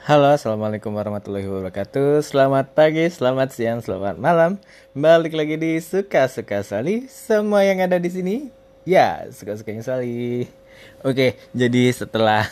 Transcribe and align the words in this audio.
Halo, 0.00 0.32
assalamualaikum 0.32 0.96
warahmatullahi 0.96 1.44
wabarakatuh. 1.44 2.24
Selamat 2.24 2.72
pagi, 2.72 3.04
selamat 3.12 3.52
siang, 3.52 3.84
selamat 3.84 4.16
malam. 4.16 4.56
Balik 4.96 5.36
lagi 5.36 5.60
di 5.60 5.76
suka-suka 5.76 6.64
Sali. 6.64 7.04
Semua 7.04 7.68
yang 7.68 7.84
ada 7.84 8.00
di 8.00 8.08
sini, 8.08 8.48
ya 8.88 9.28
suka-sukanya 9.28 9.84
Sali. 9.84 10.48
Oke, 11.04 11.36
jadi 11.52 11.92
setelah 11.92 12.48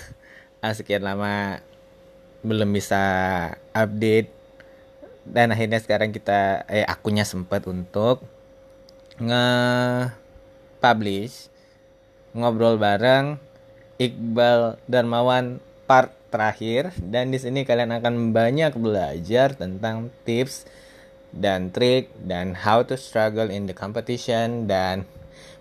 ah, 0.61 0.75
sekian 0.77 1.01
lama 1.01 1.65
belum 2.45 2.69
bisa 2.69 3.01
update 3.73 4.29
dan 5.25 5.49
akhirnya 5.49 5.81
sekarang 5.81 6.13
kita 6.13 6.69
eh 6.69 6.85
akunya 6.85 7.25
sempat 7.25 7.65
untuk 7.65 8.29
nge 9.25 9.49
publish 10.85 11.49
ngobrol 12.37 12.77
bareng 12.77 13.41
Iqbal 13.97 14.77
Darmawan 14.85 15.65
part 15.89 16.13
terakhir 16.29 16.93
dan 17.01 17.33
di 17.33 17.41
sini 17.41 17.65
kalian 17.65 17.97
akan 17.97 18.37
banyak 18.37 18.77
belajar 18.77 19.57
tentang 19.57 20.13
tips 20.29 20.69
dan 21.33 21.73
trik 21.73 22.13
dan 22.21 22.53
how 22.53 22.85
to 22.85 23.01
struggle 23.01 23.49
in 23.49 23.65
the 23.65 23.73
competition 23.73 24.69
dan 24.69 25.09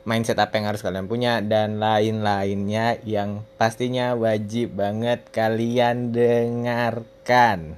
mindset 0.07 0.39
apa 0.39 0.59
yang 0.59 0.67
harus 0.71 0.83
kalian 0.83 1.07
punya 1.07 1.39
dan 1.43 1.79
lain-lainnya 1.79 2.99
yang 3.03 3.43
pastinya 3.59 4.16
wajib 4.16 4.75
banget 4.75 5.23
kalian 5.31 6.16
dengarkan. 6.16 7.75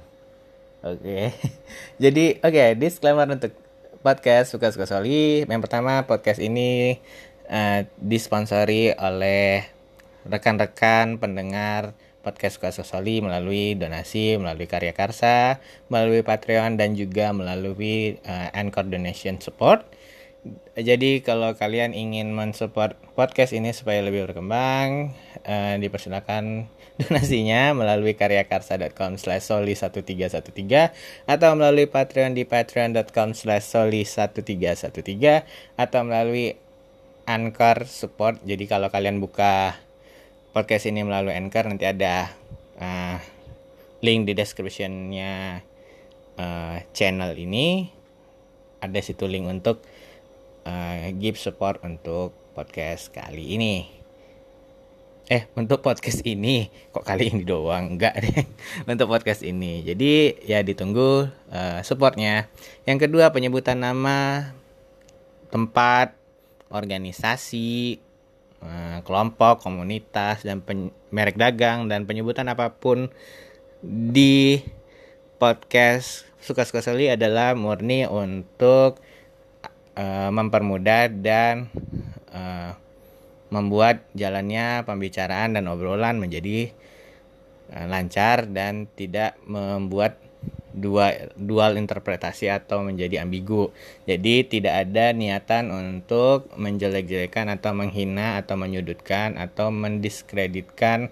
Oke. 0.86 1.02
Okay. 1.02 1.24
Jadi 2.02 2.38
oke, 2.38 2.54
okay, 2.54 2.68
disclaimer 2.78 3.26
untuk 3.26 3.54
podcast 4.00 4.54
suka-suka 4.54 4.86
Soli. 4.86 5.42
Yang 5.42 5.62
pertama, 5.66 6.06
podcast 6.06 6.38
ini 6.38 6.96
uh, 7.50 7.84
disponsori 7.98 8.94
oleh 8.94 9.66
rekan-rekan 10.24 11.18
pendengar 11.18 11.98
podcast 12.20 12.60
Suka 12.60 12.70
Sosoli 12.72 13.24
melalui 13.24 13.74
donasi, 13.76 14.36
melalui 14.36 14.68
karya 14.68 14.92
karsa, 14.92 15.58
melalui 15.88 16.20
Patreon 16.20 16.76
dan 16.76 16.92
juga 16.94 17.32
melalui 17.32 18.20
uh, 18.28 18.48
Anchor 18.52 18.86
Donation 18.88 19.40
Support. 19.40 19.88
Jadi 20.72 21.20
kalau 21.20 21.52
kalian 21.52 21.92
ingin 21.92 22.32
mensupport 22.32 22.96
podcast 23.12 23.52
ini 23.52 23.76
supaya 23.76 24.00
lebih 24.00 24.32
berkembang, 24.32 25.12
uh, 25.44 25.76
dipersilakan 25.76 26.68
donasinya 27.00 27.76
melalui 27.76 28.16
karyakarsa.com 28.16 29.20
slash 29.20 29.44
soli 29.44 29.76
1313 29.76 31.28
atau 31.28 31.50
melalui 31.56 31.88
Patreon 31.88 32.32
di 32.32 32.48
patreon.com 32.48 33.36
slash 33.36 33.68
soli 33.68 34.08
1313 34.08 35.76
atau 35.76 36.00
melalui 36.04 36.56
Anchor 37.28 37.84
Support. 37.84 38.42
Jadi 38.48 38.64
kalau 38.64 38.88
kalian 38.88 39.20
buka 39.20 39.76
podcast 40.50 40.90
ini 40.90 41.06
melalui 41.06 41.34
Anchor 41.34 41.70
nanti 41.70 41.86
ada 41.86 42.26
uh, 42.78 43.16
link 44.02 44.26
di 44.26 44.34
descriptionnya 44.34 45.62
uh, 46.34 46.76
channel 46.90 47.32
ini. 47.38 47.86
Ada 48.82 48.98
situ 48.98 49.30
link 49.30 49.46
untuk 49.46 49.84
uh, 50.66 51.06
give 51.14 51.38
support 51.38 51.84
untuk 51.86 52.34
podcast 52.58 53.14
kali 53.14 53.54
ini. 53.54 53.76
Eh 55.30 55.46
untuk 55.54 55.78
podcast 55.86 56.26
ini 56.26 56.66
kok 56.90 57.06
kali 57.06 57.30
ini 57.30 57.46
doang? 57.46 57.94
Enggak 57.94 58.18
deh. 58.18 58.42
Untuk 58.90 59.06
podcast 59.06 59.46
ini. 59.46 59.78
Jadi 59.86 60.42
ya 60.42 60.58
ditunggu 60.66 61.30
uh, 61.54 61.78
supportnya. 61.86 62.50
Yang 62.82 63.06
kedua 63.06 63.30
penyebutan 63.30 63.78
nama 63.78 64.50
tempat 65.54 66.18
organisasi 66.66 68.02
kelompok, 69.00 69.64
komunitas, 69.64 70.44
dan 70.44 70.60
merek 71.08 71.40
dagang 71.40 71.88
dan 71.88 72.04
penyebutan 72.04 72.44
apa 72.52 72.76
pun 72.76 73.08
di 73.80 74.60
podcast 75.40 76.28
suka-suka 76.44 76.84
sekali 76.84 77.08
adalah 77.08 77.56
murni 77.56 78.04
untuk 78.04 79.00
uh, 79.96 80.30
mempermudah 80.32 81.08
dan 81.08 81.72
uh, 82.32 82.76
membuat 83.48 84.04
jalannya 84.12 84.84
pembicaraan 84.84 85.56
dan 85.56 85.64
obrolan 85.68 86.20
menjadi 86.20 86.72
uh, 87.72 87.86
lancar 87.88 88.48
dan 88.48 88.88
tidak 88.92 89.36
membuat 89.48 90.20
dua 90.70 91.32
dual 91.34 91.76
interpretasi 91.76 92.50
atau 92.50 92.82
menjadi 92.86 93.22
ambigu. 93.22 93.74
Jadi 94.06 94.46
tidak 94.46 94.88
ada 94.88 95.10
niatan 95.10 95.70
untuk 95.70 96.50
menjelek-jelekan 96.54 97.50
atau 97.58 97.74
menghina 97.74 98.38
atau 98.38 98.54
menyudutkan 98.54 99.34
atau 99.38 99.74
mendiskreditkan 99.74 101.10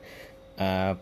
uh, 0.59 0.95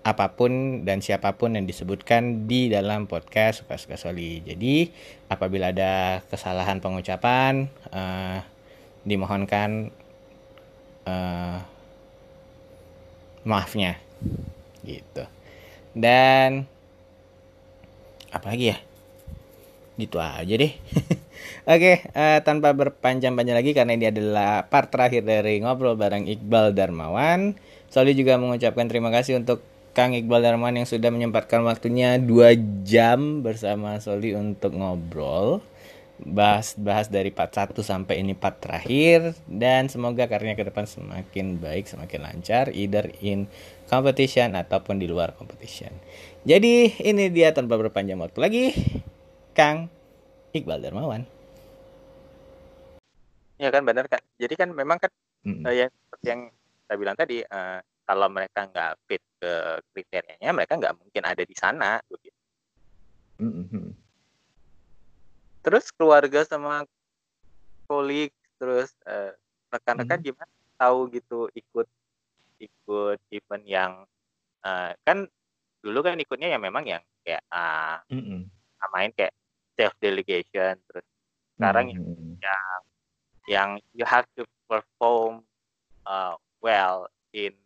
apa 0.00 0.32
pun 0.32 0.82
dan 0.88 1.04
siapa 1.04 1.36
pun 1.36 1.52
yang 1.52 1.68
disebutkan 1.68 2.48
di 2.48 2.72
dalam 2.72 3.04
podcast 3.04 3.62
suka-suka 3.62 4.00
soli. 4.00 4.40
Jadi 4.40 4.88
apabila 5.28 5.70
ada 5.70 6.24
kesalahan 6.32 6.80
pengucapan 6.80 7.68
uh, 7.92 8.40
dimohonkan 9.04 9.92
uh, 11.04 11.60
maafnya 13.44 14.00
gitu. 14.84 15.24
Dan 15.92 16.64
apa 18.30 18.46
lagi 18.54 18.74
ya? 18.74 18.78
Gitu 19.98 20.16
aja 20.16 20.54
deh. 20.54 20.72
Oke 21.72 22.04
uh, 22.16 22.38
tanpa 22.40 22.72
berpanjang-panjang 22.72 23.56
lagi 23.56 23.70
karena 23.76 23.92
ini 23.96 24.06
adalah 24.08 24.66
part 24.70 24.88
terakhir 24.88 25.26
dari 25.26 25.60
ngobrol 25.60 25.98
bareng 25.98 26.24
Iqbal 26.30 26.72
Darmawan. 26.72 27.58
Soli 27.90 28.14
juga 28.14 28.38
mengucapkan 28.38 28.86
terima 28.86 29.10
kasih 29.10 29.42
untuk 29.42 29.66
Kang 29.90 30.14
Iqbal 30.14 30.46
Darmawan 30.46 30.78
yang 30.78 30.86
sudah 30.86 31.10
menyempatkan 31.10 31.66
waktunya 31.66 32.14
dua 32.22 32.54
jam 32.86 33.42
bersama 33.42 33.98
Soli 33.98 34.38
untuk 34.38 34.78
ngobrol. 34.78 35.58
Bahas-bahas 36.20 37.08
dari 37.08 37.32
part 37.32 37.48
1 37.56 37.72
sampai 37.80 38.20
ini 38.20 38.36
part 38.36 38.60
terakhir. 38.60 39.34
Dan 39.48 39.88
semoga 39.88 40.28
karirnya 40.28 40.52
ke 40.52 40.68
depan 40.68 40.84
semakin 40.84 41.56
baik, 41.56 41.88
semakin 41.88 42.20
lancar 42.20 42.64
either 42.76 43.08
in 43.24 43.48
competition 43.88 44.52
ataupun 44.54 45.00
di 45.02 45.10
luar 45.10 45.34
competition. 45.34 45.90
Jadi 46.40 46.88
ini 47.04 47.28
dia 47.28 47.52
tanpa 47.52 47.76
berpanjang 47.76 48.16
waktu 48.16 48.38
lagi, 48.40 48.64
Kang 49.52 49.92
Iqbal 50.56 50.80
Darmawan. 50.80 51.28
Ya 53.60 53.68
kan 53.68 53.84
benar 53.84 54.08
kan. 54.08 54.24
Jadi 54.40 54.56
kan 54.56 54.72
memang 54.72 54.96
kan 54.96 55.12
mm 55.44 55.52
-hmm. 55.52 55.64
uh, 55.68 55.74
yang 55.76 55.90
yang 56.24 56.40
saya 56.88 56.96
bilang 56.96 57.12
tadi 57.12 57.44
uh, 57.44 57.84
kalau 58.08 58.32
mereka 58.32 58.64
nggak 58.72 58.92
fit 59.04 59.20
ke 59.36 59.52
kriterianya, 59.92 60.50
mereka 60.56 60.80
nggak 60.80 60.96
mungkin 60.96 61.22
ada 61.28 61.44
di 61.44 61.52
sana. 61.52 62.00
Mm 63.36 63.68
-hmm. 63.68 63.86
Terus 65.60 65.92
keluarga 65.92 66.40
sama 66.48 66.88
kolik, 67.84 68.32
terus 68.56 68.96
uh, 69.04 69.36
rekan-rekan 69.68 70.16
mm 70.16 70.24
-hmm. 70.24 70.36
gimana 70.40 70.52
tahu 70.80 70.98
gitu 71.12 71.52
ikut 71.52 71.88
ikut 72.56 73.20
event 73.28 73.64
yang 73.68 73.92
uh, 74.64 74.96
kan 75.04 75.28
dulu 75.80 76.04
kan 76.04 76.20
ikutnya 76.20 76.52
yang 76.52 76.62
memang 76.62 76.84
yang 76.84 77.02
kayak 77.24 77.40
uh, 77.48 77.96
mm 78.12 78.20
-hmm. 78.20 78.40
main 78.92 79.10
kayak 79.16 79.32
self 79.76 79.96
delegation 80.00 80.76
terus 80.88 81.06
sekarang 81.56 81.96
mm 81.96 82.00
-hmm. 82.00 82.32
yang 82.40 82.80
yang 83.48 83.70
you 83.96 84.04
have 84.04 84.28
to 84.36 84.44
perform 84.68 85.40
uh, 86.04 86.36
well 86.60 87.08
in 87.32 87.56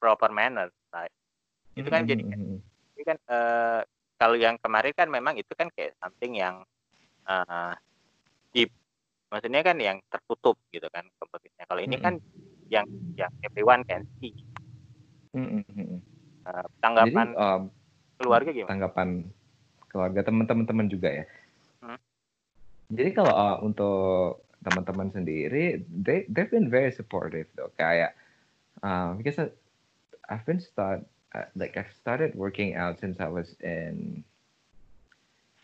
proper 0.00 0.32
manner 0.32 0.72
right 0.92 1.12
itu 1.76 1.88
kan 1.92 2.08
mm 2.08 2.08
-hmm. 2.08 2.10
jadi 2.10 2.22
kan, 2.24 2.40
kan 3.04 3.18
uh, 3.28 3.80
kalau 4.16 4.36
yang 4.40 4.56
kemarin 4.56 4.94
kan 4.96 5.08
memang 5.12 5.36
itu 5.36 5.52
kan 5.52 5.68
kayak 5.76 5.92
something 6.00 6.40
yang 6.40 6.64
uh, 7.28 7.76
deep 8.56 8.72
maksudnya 9.28 9.60
kan 9.60 9.76
yang 9.76 10.00
tertutup 10.08 10.56
gitu 10.72 10.88
kan 10.88 11.04
kompetisinya 11.20 11.68
kalau 11.68 11.84
ini 11.84 11.96
mm 11.96 12.00
-hmm. 12.00 12.06
kan 12.08 12.14
yang 12.72 12.86
yang 13.12 13.32
everyone 13.44 13.84
can 13.84 14.08
see 14.16 14.32
mm 15.36 15.60
-hmm 15.68 16.13
Uh, 16.44 16.66
tanggapan 16.84 17.32
Jadi, 17.32 17.40
um, 17.40 17.62
keluarga 18.20 18.50
gimana? 18.52 18.70
Tanggapan 18.70 19.08
keluarga 19.88 20.20
teman-teman 20.26 20.86
juga 20.92 21.08
ya. 21.08 21.24
Hmm? 21.80 22.00
Jadi 22.92 23.10
kalau 23.16 23.32
uh, 23.32 23.56
untuk 23.64 24.44
teman-teman 24.64 25.12
sendiri, 25.12 25.84
they 25.88 26.24
they've 26.28 26.50
been 26.52 26.68
very 26.68 26.92
supportive 26.92 27.48
though. 27.56 27.72
Kayak 27.80 28.16
uh, 28.84 29.16
because 29.16 29.40
I, 29.40 29.48
I've 30.28 30.44
been 30.44 30.60
start 30.60 31.04
uh, 31.32 31.48
like 31.56 31.76
I've 31.76 31.92
started 32.00 32.36
working 32.36 32.76
out 32.76 33.00
since 33.00 33.20
I 33.20 33.28
was 33.28 33.56
in 33.60 34.24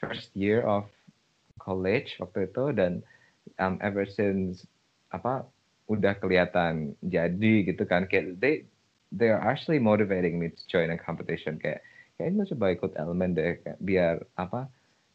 first 0.00 0.32
year 0.32 0.64
of 0.64 0.88
college 1.60 2.16
waktu 2.16 2.49
itu 2.49 2.72
dan 2.72 3.04
um, 3.60 3.76
ever 3.84 4.08
since 4.08 4.64
apa 5.12 5.44
udah 5.90 6.16
kelihatan 6.16 6.96
jadi 7.04 7.69
gitu 7.69 7.84
kan 7.84 8.08
kayak 8.08 8.38
they 8.40 8.64
they 9.10 9.28
are 9.28 9.42
actually 9.42 9.78
motivating 9.78 10.38
me 10.38 10.48
to 10.48 10.62
join 10.70 10.90
a 10.90 10.98
competition 10.98 11.58
kayak 11.58 11.82
kayak 12.18 12.36
lu 12.36 12.44
coba 12.54 12.66
ikut 12.74 12.92
elemen 12.94 13.34
deh 13.34 13.58
kayak, 13.62 13.78
biar 13.82 14.14
apa 14.38 14.70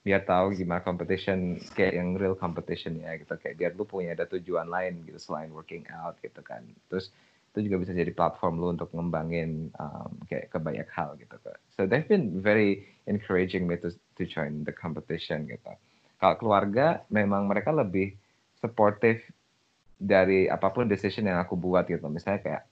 biar 0.06 0.22
tahu 0.22 0.54
gimana 0.54 0.86
competition 0.86 1.58
kayak 1.74 1.98
yang 1.98 2.14
real 2.14 2.38
competition 2.38 3.02
ya 3.02 3.18
gitu 3.18 3.34
kayak 3.42 3.56
biar 3.58 3.72
lu 3.74 3.90
punya 3.90 4.14
ada 4.14 4.30
tujuan 4.30 4.70
lain 4.70 5.02
gitu 5.08 5.18
selain 5.18 5.50
working 5.50 5.82
out 5.90 6.14
gitu 6.22 6.46
kan 6.46 6.62
terus 6.92 7.10
itu 7.56 7.72
juga 7.72 7.88
bisa 7.88 7.96
jadi 7.96 8.12
platform 8.12 8.60
lu 8.60 8.68
untuk 8.76 8.92
ngembangin 8.92 9.72
um, 9.80 10.12
kayak 10.28 10.52
ke 10.52 10.60
banyak 10.60 10.84
hal 10.92 11.16
gitu 11.16 11.40
kok. 11.40 11.56
So 11.72 11.88
they've 11.88 12.04
been 12.04 12.44
very 12.44 12.84
encouraging 13.08 13.64
me 13.64 13.80
to 13.80 13.96
to 13.96 14.28
join 14.28 14.68
the 14.68 14.76
competition 14.76 15.48
gitu. 15.48 15.72
Kalau 16.20 16.36
keluarga 16.36 17.08
memang 17.08 17.48
mereka 17.48 17.72
lebih 17.72 18.20
supportive 18.60 19.24
dari 19.96 20.52
apa 20.52 20.68
pun 20.68 20.92
decision 20.92 21.32
yang 21.32 21.40
aku 21.40 21.56
buat 21.56 21.88
gitu. 21.88 22.04
Misalnya 22.12 22.44
kayak 22.44 22.64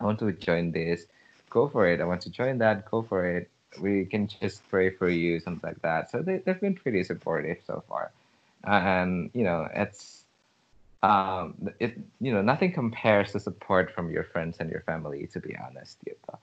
I 0.00 0.04
want 0.04 0.18
to 0.20 0.32
join 0.32 0.72
this, 0.72 1.06
go 1.50 1.68
for 1.68 1.86
it. 1.86 2.00
I 2.00 2.04
want 2.04 2.20
to 2.22 2.30
join 2.30 2.58
that, 2.58 2.90
go 2.90 3.02
for 3.02 3.24
it. 3.24 3.50
We 3.80 4.04
can 4.04 4.28
just 4.28 4.66
pray 4.70 4.90
for 4.90 5.08
you, 5.08 5.40
something 5.40 5.66
like 5.66 5.82
that. 5.82 6.10
So 6.10 6.22
they, 6.22 6.38
they've 6.38 6.60
been 6.60 6.74
pretty 6.74 7.02
supportive 7.02 7.58
so 7.66 7.82
far. 7.88 8.12
And 8.64 9.30
you 9.34 9.44
know, 9.44 9.68
it's 9.74 10.24
um, 11.04 11.54
it 11.78 11.98
you 12.20 12.32
know 12.32 12.40
nothing 12.40 12.72
compares 12.72 13.32
to 13.32 13.40
support 13.40 13.92
from 13.92 14.10
your 14.10 14.24
friends 14.24 14.56
and 14.60 14.70
your 14.70 14.80
family 14.88 15.28
to 15.36 15.38
be 15.40 15.52
honest 15.60 16.00
gitu. 16.00 16.34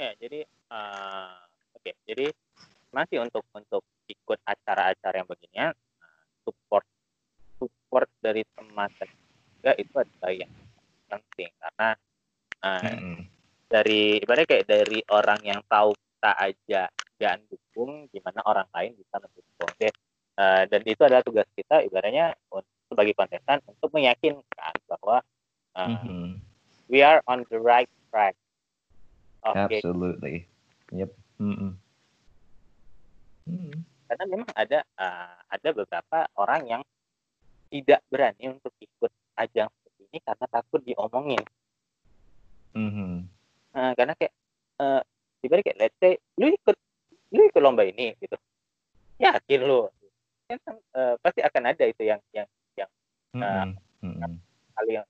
Ya 0.00 0.16
jadi 0.16 0.48
uh, 0.72 1.36
okay. 1.76 1.92
jadi 2.08 2.32
masih 2.88 3.20
untuk 3.20 3.44
untuk 3.52 3.84
ikut 4.08 4.40
acara-acara 4.48 5.20
yang 5.20 5.28
beginian 5.28 5.72
uh, 5.76 6.16
support 6.44 6.84
support 7.60 8.08
dari 8.24 8.48
teman 8.56 8.88
juga 9.62 9.72
itu 9.78 9.94
adalah 9.94 10.32
yang 10.32 10.50
penting 11.12 11.52
karena 11.60 11.88
uh, 12.64 12.80
mm-hmm. 12.80 13.16
dari 13.68 14.22
ibaratnya 14.24 14.48
kayak 14.48 14.66
dari 14.68 14.98
orang 15.12 15.40
yang 15.44 15.60
tahu 15.68 15.92
kita 15.92 16.30
aja 16.40 16.82
dan 17.20 17.38
dukung 17.46 18.08
gimana 18.08 18.40
orang 18.48 18.68
lain 18.72 18.96
bisa 18.96 19.20
mendukung. 19.20 19.68
Oke, 19.68 19.88
Uh, 20.32 20.64
dan 20.64 20.80
itu 20.88 21.04
adalah 21.04 21.20
tugas 21.20 21.44
kita 21.52 21.84
ibaratnya 21.84 22.32
sebagai 22.88 23.12
kontestan 23.12 23.60
untuk 23.68 23.92
meyakinkan 23.92 24.74
bahwa 24.88 25.20
uh, 25.76 25.84
mm-hmm. 25.92 26.40
we 26.88 27.04
are 27.04 27.20
on 27.28 27.44
the 27.52 27.60
right 27.60 27.88
track. 28.08 28.32
Okay. 29.44 29.84
Absolutely. 29.84 30.48
Yep. 30.88 31.12
Mm-hmm. 31.36 31.72
Mm-hmm. 33.44 33.76
Karena 34.08 34.24
memang 34.24 34.50
ada 34.56 34.80
uh, 34.96 35.36
ada 35.52 35.68
beberapa 35.76 36.18
orang 36.40 36.62
yang 36.64 36.82
tidak 37.68 38.00
berani 38.08 38.56
untuk 38.56 38.72
ikut 38.80 39.12
ajang 39.36 39.68
ini 40.12 40.20
karena 40.20 40.46
takut 40.52 40.84
diomongin. 40.84 41.40
Mm-hmm. 42.76 43.12
Uh, 43.72 43.92
karena 43.96 44.12
kayak 44.20 44.32
uh, 44.76 45.00
ibarat 45.40 45.64
kayak 45.64 45.78
let's 45.80 45.96
say 45.96 46.20
lu 46.36 46.52
ikut 46.52 46.76
lu 47.32 47.42
ikut 47.48 47.60
lomba 47.64 47.88
ini 47.88 48.12
gitu 48.20 48.36
yakin 49.16 49.60
lu 49.64 49.88
kan 50.52 50.76
uh, 50.92 51.16
pasti 51.24 51.40
akan 51.40 51.72
ada 51.72 51.84
itu 51.88 52.04
yang 52.04 52.20
yang 52.36 52.44
yang 52.76 52.90
uh, 53.40 53.72
mm 54.04 54.12
-hmm. 54.12 54.32
hal 54.76 54.86
yang 54.86 55.06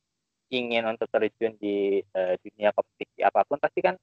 ingin 0.54 0.86
untuk 0.86 1.10
terjun 1.10 1.58
di 1.58 1.98
uh, 2.14 2.38
dunia 2.38 2.70
kompetisi 2.70 3.26
apa 3.26 3.42
pun 3.42 3.58
pasti 3.58 3.82
kan 3.82 3.98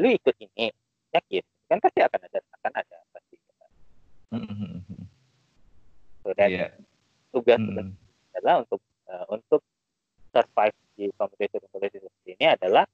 lu 0.00 0.08
ikut 0.08 0.32
ini 0.40 0.72
yakin 1.12 1.44
kan 1.68 1.78
pasti 1.84 2.00
akan 2.00 2.20
ada 2.24 2.38
akan 2.40 2.72
ada 2.72 2.96
pasti 3.12 3.36
mm 4.32 4.44
-hmm. 4.48 5.04
so, 6.24 6.32
dan 6.32 6.48
yeah. 6.48 6.72
tugas 7.28 7.60
mm 7.60 7.76
-hmm. 7.76 7.88
adalah 8.40 8.64
untuk 8.64 8.80
uh, 9.12 9.24
untuk 9.28 9.60
survive 10.34 10.74
di 10.98 11.06
kompetisi 11.14 11.62
kompetisi 11.70 12.02
seperti 12.02 12.30
ini 12.34 12.46
adalah 12.50 12.84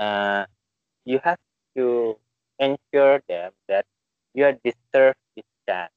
uh, 0.00 0.42
you 1.04 1.20
have 1.20 1.40
to 1.76 2.16
ensure 2.56 3.20
them 3.28 3.52
that 3.68 3.84
you 4.32 4.48
deserve 4.64 5.16
this 5.36 5.48
chance 5.68 5.92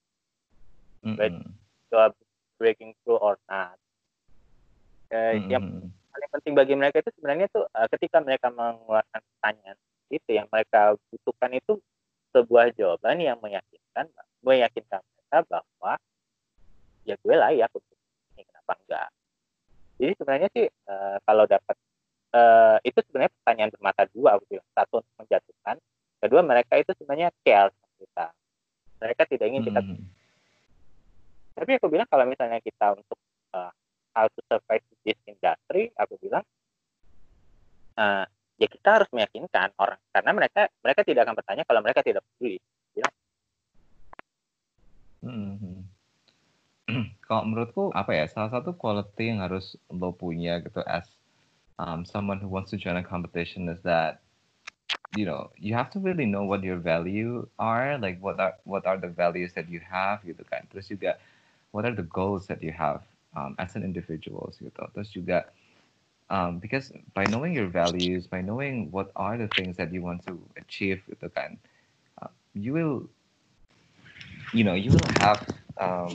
mm 1.03 1.15
-hmm. 1.15 1.43
you 1.91 1.97
are 1.99 2.11
breaking 2.57 2.95
through 3.03 3.19
or 3.19 3.35
not. 3.51 3.75
Uh, 5.11 5.35
mm 5.35 5.39
-hmm. 5.43 5.51
Yang 5.51 5.63
paling 6.13 6.29
penting 6.31 6.53
bagi 6.55 6.73
mereka 6.79 7.03
itu 7.03 7.11
sebenarnya 7.19 7.45
itu 7.51 7.61
uh, 7.61 7.87
ketika 7.91 8.23
mereka 8.23 8.47
mengeluarkan 8.53 9.19
pertanyaan 9.19 9.77
itu 10.07 10.29
yang 10.29 10.47
mereka 10.47 10.95
butuhkan 11.09 11.51
itu 11.57 11.81
sebuah 12.33 12.73
jawaban 12.77 13.17
yang 13.21 13.37
meyakinkan 13.41 14.09
meyakinkan 14.41 15.01
mereka 15.01 15.37
bahwa 15.49 15.93
ya 17.03 17.15
gue 17.19 17.35
layak 17.35 17.69
untuk 17.73 17.97
ini 18.33 18.41
kenapa 18.47 18.73
enggak. 18.85 19.09
Jadi 20.03 20.19
sebenarnya 20.19 20.49
sih 20.51 20.67
uh, 20.67 21.17
kalau 21.23 21.47
dapat 21.47 21.75
uh, 22.35 22.75
itu 22.83 22.99
sebenarnya 23.07 23.31
pertanyaan 23.39 23.71
bermata 23.71 24.03
dua 24.11 24.35
aku 24.35 24.43
bilang. 24.51 24.67
Satu 24.75 24.99
untuk 24.99 25.15
menjatuhkan 25.15 25.75
kedua 26.19 26.41
mereka 26.43 26.75
itu 26.75 26.91
sebenarnya 26.99 27.31
care 27.39 27.71
kita. 28.03 28.27
Mereka 28.99 29.21
tidak 29.31 29.47
ingin 29.47 29.63
kita 29.63 29.79
hmm. 29.79 30.03
Tapi 31.55 31.71
aku 31.79 31.87
bilang 31.87 32.07
kalau 32.11 32.27
misalnya 32.27 32.59
kita 32.59 32.99
untuk 32.99 33.15
uh, 33.55 33.71
how 34.11 34.27
to 34.27 34.43
survive 34.51 34.83
this 35.07 35.15
industry 35.23 35.87
aku 35.95 36.19
bilang 36.19 36.43
uh, 37.95 38.27
ya 38.59 38.67
kita 38.67 38.89
harus 38.99 39.09
meyakinkan 39.15 39.71
orang. 39.79 40.03
Karena 40.11 40.31
mereka 40.35 40.67
mereka 40.83 41.01
tidak 41.07 41.23
akan 41.23 41.35
bertanya 41.39 41.63
kalau 41.63 41.79
mereka 41.79 42.03
tidak 42.03 42.27
peduli. 42.27 42.59
Bilang. 42.91 43.15
Hmm. 45.23 45.82
kalau 47.27 47.47
menurutku 47.47 47.89
apa 47.95 48.11
ya 48.11 48.25
salah 48.27 48.51
satu 48.51 48.75
quality 48.75 49.31
yang 49.31 49.39
harus 49.39 49.79
lo 49.87 50.11
punya 50.11 50.59
gitu 50.59 50.83
as 50.83 51.07
um, 51.79 52.03
someone 52.03 52.39
who 52.43 52.51
wants 52.51 52.71
to 52.71 52.77
join 52.77 52.99
a 52.99 53.05
competition 53.05 53.71
is 53.71 53.79
that 53.83 54.19
you 55.15 55.23
know 55.23 55.49
you 55.57 55.73
have 55.73 55.89
to 55.93 56.01
really 56.01 56.25
know 56.25 56.43
what 56.43 56.65
your 56.65 56.77
value 56.77 57.45
are 57.61 57.97
like 57.97 58.19
what 58.19 58.39
are 58.41 58.57
what 58.65 58.83
are 58.83 58.97
the 58.97 59.07
values 59.09 59.53
that 59.53 59.69
you 59.69 59.79
have 59.79 60.19
gitu 60.27 60.43
kan. 60.49 60.65
Terus 60.73 60.91
juga 60.91 61.15
what 61.71 61.87
are 61.87 61.95
the 61.95 62.05
goals 62.05 62.45
that 62.49 62.59
you 62.59 62.73
have 62.73 63.01
um, 63.37 63.55
as 63.57 63.77
an 63.79 63.85
individual 63.85 64.51
gitu. 64.59 64.83
Terus 64.93 65.09
juga 65.13 65.47
um, 66.29 66.59
because 66.59 66.91
by 67.13 67.23
knowing 67.29 67.53
your 67.53 67.67
values 67.67 68.27
by 68.27 68.41
knowing 68.41 68.89
what 68.91 69.11
are 69.15 69.37
the 69.37 69.47
things 69.55 69.77
that 69.77 69.93
you 69.93 70.01
want 70.01 70.25
to 70.25 70.35
achieve 70.57 71.01
gitu 71.07 71.29
kan 71.31 71.55
uh, 72.21 72.29
you 72.57 72.73
will 72.73 73.05
you 74.53 74.65
know 74.65 74.73
you 74.73 74.89
will 74.89 75.09
have 75.21 75.41
um, 75.79 76.11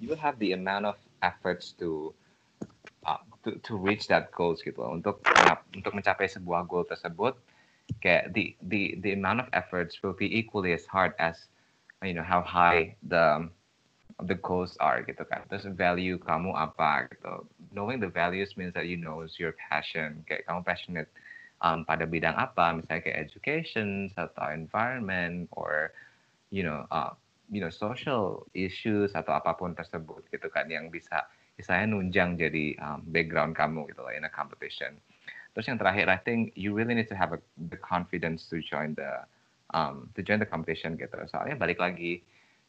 you 0.00 0.08
will 0.08 0.20
have 0.20 0.38
the 0.38 0.52
amount 0.52 0.86
of 0.86 0.96
efforts 1.22 1.72
to 1.78 2.14
uh, 3.06 3.22
to, 3.44 3.56
to 3.64 3.76
reach 3.76 4.06
that 4.08 4.30
goals 4.32 4.60
gitu 4.62 4.80
untuk 4.84 5.22
untuk 5.74 5.92
mencapai 5.94 6.28
sebuah 6.28 6.66
goal 6.68 6.84
tersebut 6.84 7.36
kayak 8.04 8.30
the 8.36 8.52
the 8.68 9.00
the 9.00 9.16
amount 9.16 9.40
of 9.40 9.48
efforts 9.56 9.98
will 10.04 10.14
be 10.14 10.28
equally 10.28 10.76
as 10.76 10.84
hard 10.84 11.16
as 11.16 11.48
you 12.04 12.12
know 12.12 12.24
how 12.24 12.44
high 12.44 12.94
the 13.08 13.48
the 14.26 14.34
goals 14.42 14.74
are 14.82 15.02
gitu 15.06 15.22
kan. 15.26 15.46
Terus 15.46 15.70
value 15.78 16.18
kamu 16.18 16.50
apa 16.56 17.06
gitu. 17.14 17.46
Knowing 17.70 18.02
the 18.02 18.10
values 18.10 18.58
means 18.58 18.74
that 18.74 18.90
you 18.90 18.98
know 18.98 19.22
your 19.38 19.54
passion. 19.70 20.26
Kayak 20.26 20.50
kamu 20.50 20.60
passionate 20.66 21.10
um, 21.62 21.86
pada 21.86 22.02
bidang 22.02 22.34
apa, 22.34 22.74
misalnya 22.74 23.02
kayak 23.06 23.18
education 23.30 24.10
atau 24.18 24.50
environment 24.50 25.46
or 25.54 25.94
you 26.50 26.66
know 26.66 26.82
uh, 26.90 27.14
you 27.48 27.60
know 27.60 27.72
social 27.72 28.44
issues 28.52 29.12
atau 29.16 29.32
apa 29.32 29.56
pun 29.56 29.72
tersebut 29.72 30.24
gitu 30.28 30.48
kan 30.52 30.68
yang 30.68 30.92
bisa 30.92 31.24
misalnya 31.58 31.90
nunjang 31.90 32.38
jadi 32.38 32.78
um, 32.78 33.02
background 33.10 33.58
kamu 33.58 33.88
gitu 33.90 34.00
lah 34.04 34.14
in 34.14 34.24
a 34.24 34.32
competition. 34.32 34.94
Terus 35.56 35.74
yang 35.74 35.78
terakhir, 35.80 36.06
I 36.06 36.20
think 36.22 36.54
you 36.54 36.70
really 36.70 36.94
need 36.94 37.10
to 37.10 37.18
have 37.18 37.34
a, 37.34 37.40
the 37.58 37.80
confidence 37.80 38.46
to 38.54 38.62
join 38.62 38.94
the 38.94 39.26
um, 39.74 40.06
to 40.14 40.22
join 40.22 40.38
the 40.38 40.46
competition 40.46 40.94
gitu. 40.94 41.18
Soalnya 41.26 41.58
balik 41.58 41.82
lagi, 41.82 42.22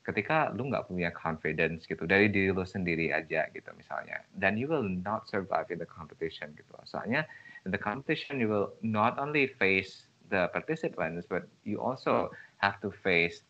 ketika 0.10 0.50
lu 0.58 0.74
nggak 0.74 0.90
punya 0.90 1.14
confidence 1.14 1.86
gitu 1.86 2.10
dari 2.10 2.26
diri 2.32 2.50
lu 2.50 2.66
sendiri 2.66 3.14
aja 3.14 3.46
gitu 3.54 3.70
misalnya 3.78 4.26
then 4.42 4.58
you 4.58 4.66
will 4.66 4.86
not 5.06 5.30
survive 5.30 5.70
in 5.70 5.78
the 5.78 5.86
competition 5.86 6.50
gitu 6.58 6.72
soalnya 6.88 7.28
in 7.68 7.70
the 7.70 7.78
competition 7.78 8.42
you 8.42 8.50
will 8.50 8.74
not 8.82 9.22
only 9.22 9.46
face 9.46 10.10
the 10.34 10.50
participants 10.50 11.30
but 11.30 11.46
you 11.62 11.78
also 11.78 12.32
have 12.58 12.82
to 12.82 12.90
face 12.90 13.46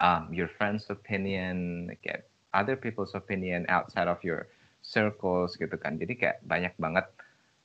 um, 0.00 0.32
your 0.32 0.48
friends 0.48 0.88
opinion 0.90 1.88
get 2.02 2.28
other 2.56 2.74
people's 2.74 3.14
opinion 3.14 3.64
outside 3.68 4.08
of 4.08 4.18
your 4.26 4.48
circles 4.80 5.54
gitu 5.60 5.76
kan 5.76 6.00
jadi 6.00 6.12
kayak 6.16 6.36
banyak 6.42 6.74
banget 6.80 7.06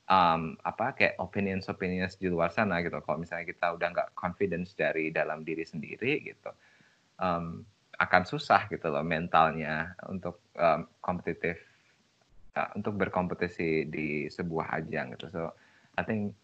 um, 0.06 0.54
apa 0.62 0.94
kayak 0.94 1.14
opinions 1.18 1.66
opinions 1.66 2.14
di 2.20 2.30
luar 2.30 2.52
sana 2.52 2.84
gitu 2.84 3.00
kalau 3.02 3.18
misalnya 3.18 3.48
kita 3.48 3.74
udah 3.74 3.88
nggak 3.90 4.08
confidence 4.14 4.76
dari 4.76 5.10
dalam 5.10 5.42
diri 5.42 5.64
sendiri 5.64 6.22
gitu 6.22 6.52
um, 7.18 7.64
akan 7.96 8.22
susah 8.28 8.68
gitu 8.68 8.92
loh 8.92 9.00
mentalnya 9.00 9.96
untuk 10.12 10.44
um, 10.60 10.84
kompetitif 11.00 11.56
uh, 12.56 12.72
untuk 12.76 12.96
berkompetisi 12.96 13.88
di 13.88 14.08
sebuah 14.28 14.80
ajang 14.82 15.16
gitu. 15.16 15.28
So 15.32 15.42
I 15.96 16.02
think 16.02 16.36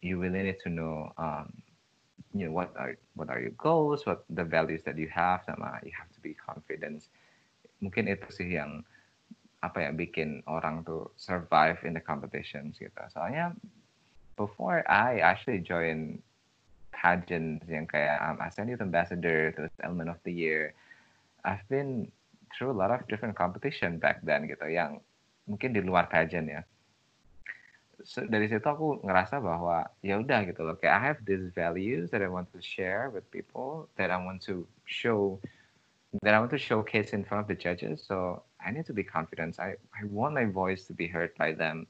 you 0.00 0.20
really 0.20 0.44
need 0.44 0.60
to 0.64 0.70
know 0.72 1.12
um, 1.16 1.52
you 2.34 2.46
know 2.46 2.52
what 2.52 2.74
are 2.76 2.96
what 3.14 3.30
are 3.30 3.40
your 3.40 3.54
goals, 3.56 4.06
what 4.06 4.24
the 4.30 4.44
values 4.44 4.82
that 4.84 4.98
you 4.98 5.08
have 5.08 5.42
sama 5.46 5.80
you 5.82 5.92
have 5.96 6.10
to 6.12 6.20
be 6.20 6.34
confident. 6.34 7.06
Mungkin 7.82 8.10
itu 8.10 8.28
sih 8.30 8.58
yang 8.58 8.82
apa 9.58 9.86
ya 9.86 9.90
bikin 9.90 10.42
orang 10.46 10.86
tuh 10.86 11.10
survive 11.18 11.82
in 11.82 11.94
the 11.94 12.02
competitions 12.02 12.78
gitu. 12.78 12.94
Soalnya 13.10 13.54
before 14.38 14.86
I 14.86 15.18
actually 15.18 15.62
join 15.62 16.22
pageants 16.94 17.66
yang 17.66 17.86
kayak 17.86 18.18
um, 18.22 18.38
ASEAN 18.42 18.70
Youth 18.70 18.82
Ambassador, 18.82 19.54
terus 19.54 19.70
Element 19.82 20.10
of 20.10 20.18
the 20.26 20.34
Year. 20.34 20.74
I've 21.46 21.62
been 21.70 22.10
through 22.54 22.74
a 22.74 22.78
lot 22.78 22.90
of 22.90 23.06
different 23.06 23.38
competition 23.38 23.98
back 24.02 24.22
then 24.26 24.50
gitu 24.50 24.66
yang 24.66 24.98
mungkin 25.46 25.72
di 25.72 25.80
luar 25.80 26.10
pageant 26.10 26.48
ya 26.50 26.62
dari 28.08 28.48
situ 28.48 28.64
aku 28.64 29.04
ngerasa 29.04 29.36
bahwa 29.36 29.84
ya 30.00 30.16
udah 30.16 30.48
gitu 30.48 30.64
loh 30.64 30.80
kayak 30.80 30.94
I 30.96 31.02
have 31.12 31.20
these 31.28 31.52
values 31.52 32.08
that 32.08 32.24
I 32.24 32.30
want 32.32 32.48
to 32.56 32.60
share 32.64 33.12
with 33.12 33.28
people 33.28 33.92
that 34.00 34.08
I 34.08 34.16
want 34.16 34.40
to 34.48 34.64
show 34.88 35.36
that 36.24 36.32
I 36.32 36.40
want 36.40 36.48
to 36.56 36.60
showcase 36.60 37.12
in 37.12 37.20
front 37.20 37.44
of 37.44 37.48
the 37.52 37.58
judges. 37.58 38.00
So 38.00 38.40
I 38.64 38.72
need 38.72 38.88
to 38.88 38.96
be 38.96 39.04
confident. 39.04 39.60
I 39.60 39.76
I 39.92 40.08
want 40.08 40.32
my 40.32 40.48
voice 40.48 40.88
to 40.88 40.96
be 40.96 41.04
heard 41.04 41.36
by 41.36 41.52
them. 41.52 41.84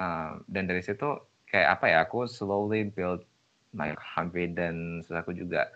Um, 0.00 0.48
dan 0.48 0.64
dari 0.64 0.80
situ 0.80 1.20
kayak 1.52 1.78
apa 1.78 1.84
ya 1.92 1.98
aku 2.08 2.24
slowly 2.24 2.88
build 2.88 3.28
my 3.76 3.92
confidence. 4.00 5.12
Aku 5.12 5.36
juga 5.36 5.68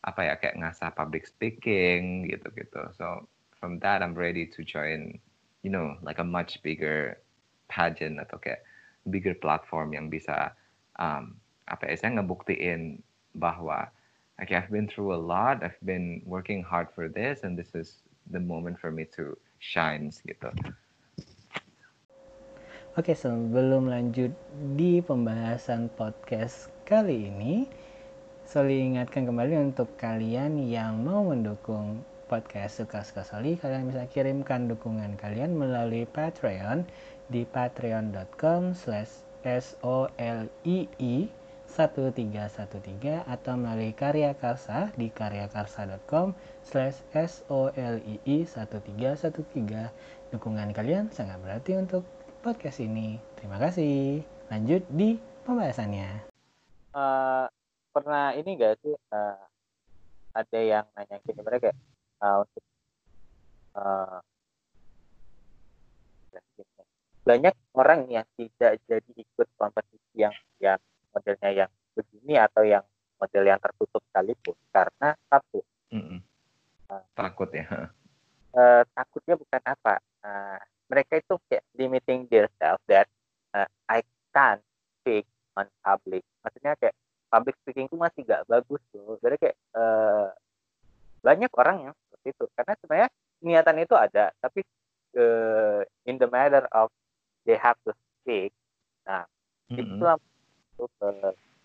apa 0.00 0.32
ya 0.32 0.34
kayak 0.40 0.56
ngasah 0.64 0.96
public 0.96 1.28
speaking 1.28 2.24
gitu 2.24 2.48
gitu. 2.56 2.88
So 2.96 3.28
from 3.60 3.76
that 3.84 4.00
I'm 4.00 4.16
ready 4.16 4.48
to 4.48 4.64
join 4.64 5.20
you 5.60 5.68
know 5.68 6.00
like 6.00 6.16
a 6.16 6.24
much 6.24 6.64
bigger 6.64 7.20
pageant 7.68 8.16
atau 8.16 8.40
kayak 8.40 8.64
bigger 9.08 9.32
platform 9.32 9.96
yang 9.96 10.12
bisa 10.12 10.52
um, 11.00 11.38
apa 11.70 11.88
ya 11.88 11.96
saya 11.96 12.20
ngebuktiin 12.20 13.00
bahwa 13.38 13.88
okay 14.36 14.58
I've 14.58 14.68
been 14.68 14.90
through 14.90 15.16
a 15.16 15.20
lot 15.20 15.64
I've 15.64 15.80
been 15.80 16.20
working 16.28 16.60
hard 16.60 16.92
for 16.92 17.08
this 17.08 17.46
and 17.46 17.56
this 17.56 17.72
is 17.72 18.04
the 18.28 18.42
moment 18.42 18.76
for 18.76 18.92
me 18.92 19.08
to 19.16 19.38
shine 19.62 20.12
gitu. 20.26 20.50
Oke, 22.98 23.14
sebelum 23.14 23.86
lanjut 23.86 24.34
di 24.74 24.98
pembahasan 24.98 25.94
podcast 25.94 26.74
kali 26.82 27.30
ini, 27.30 27.70
Soli 28.42 28.82
ingatkan 28.82 29.30
kembali 29.30 29.70
untuk 29.70 29.94
kalian 29.94 30.58
yang 30.58 31.06
mau 31.06 31.22
mendukung 31.22 32.02
podcast 32.26 32.82
Suka-Suka 32.82 33.22
Soli, 33.22 33.54
kalian 33.54 33.94
bisa 33.94 34.10
kirimkan 34.10 34.66
dukungan 34.66 35.14
kalian 35.14 35.54
melalui 35.54 36.02
Patreon 36.02 36.82
di 37.30 37.46
patreon.com 37.46 38.74
slash 38.74 39.24
solii 39.40 41.30
1313 41.70 43.24
atau 43.24 43.54
melalui 43.54 43.94
Karya 43.94 44.34
Karsa 44.34 44.90
di 44.98 45.08
karyakarsa.com 45.08 46.34
slash 46.66 47.00
solii 47.14 48.18
1313 48.44 50.34
dukungan 50.34 50.74
kalian 50.74 51.10
sangat 51.14 51.38
berarti 51.42 51.78
untuk 51.78 52.02
podcast 52.42 52.82
ini. 52.82 53.22
Terima 53.38 53.62
kasih. 53.62 54.26
Lanjut 54.50 54.82
di 54.90 55.14
pembahasannya. 55.46 56.26
Uh, 56.90 57.46
pernah 57.94 58.34
ini 58.34 58.58
gak 58.58 58.82
sih 58.82 58.94
uh, 59.14 59.38
ada 60.34 60.58
yang 60.58 60.86
nanya 60.98 61.22
gini 61.22 61.40
mereka 61.42 61.70
uh, 62.18 62.42
untuk 62.42 62.62
uh, 63.78 64.18
banyak 67.30 67.54
orang 67.78 68.10
yang 68.10 68.26
tidak 68.34 68.82
jadi 68.90 69.12
ikut 69.14 69.46
kompetisi 69.54 70.18
yang 70.18 70.34
yang 70.58 70.82
modelnya 71.14 71.50
yang 71.54 71.70
begini 71.94 72.34
atau 72.42 72.66
yang 72.66 72.82
model 73.22 73.44
yang 73.46 73.62
tertutup 73.62 74.02
sekalipun. 74.10 74.58
Karena 74.74 75.14
satu 75.30 75.62
mm 75.94 76.02
-hmm. 76.02 76.18
uh, 76.90 77.06
takut 77.14 77.46
ya. 77.54 77.94
Uh, 78.50 78.82
takutnya 78.98 79.38
bukan 79.38 79.62
apa. 79.62 80.02
Uh, 80.26 80.58
mereka 80.90 81.22
itu 81.22 81.38
kayak 81.46 81.62
limiting 81.78 82.26
themselves 82.26 82.82
that 82.90 83.06
uh, 83.54 83.70
I 83.86 84.02
can't 84.34 84.58
speak 84.98 85.22
on 85.54 85.70
public. 85.86 86.26
Maksudnya 86.42 86.74
kayak 86.82 86.98
public 87.30 87.54
speaking 87.62 87.86
itu 87.86 87.94
masih 87.94 88.26
gak 88.26 88.42
bagus 88.50 88.82
tuh. 88.90 89.14
Jadi 89.22 89.38
kayak 89.38 89.56
uh, 89.78 90.34
banyak 91.22 91.50
orang 91.54 91.76
yang 91.86 91.94
seperti 91.94 92.34
itu. 92.34 92.44
Karena 92.58 92.74
sebenarnya 92.82 93.10
niatan 93.40 93.76
itu 93.86 93.94
ada 93.96 94.34
tapi 94.42 94.60
uh, 95.16 95.80
in 96.04 96.20
the 96.20 96.28
matter 96.28 96.66
of 96.74 96.90
they 97.50 97.58
have 97.58 97.74
to 97.82 97.90
speak 98.22 98.54
nah 99.02 99.26
mm 99.66 99.74
-hmm. 99.74 99.98
itu 99.98 100.06
itu 100.78 100.84
ke, 101.02 101.08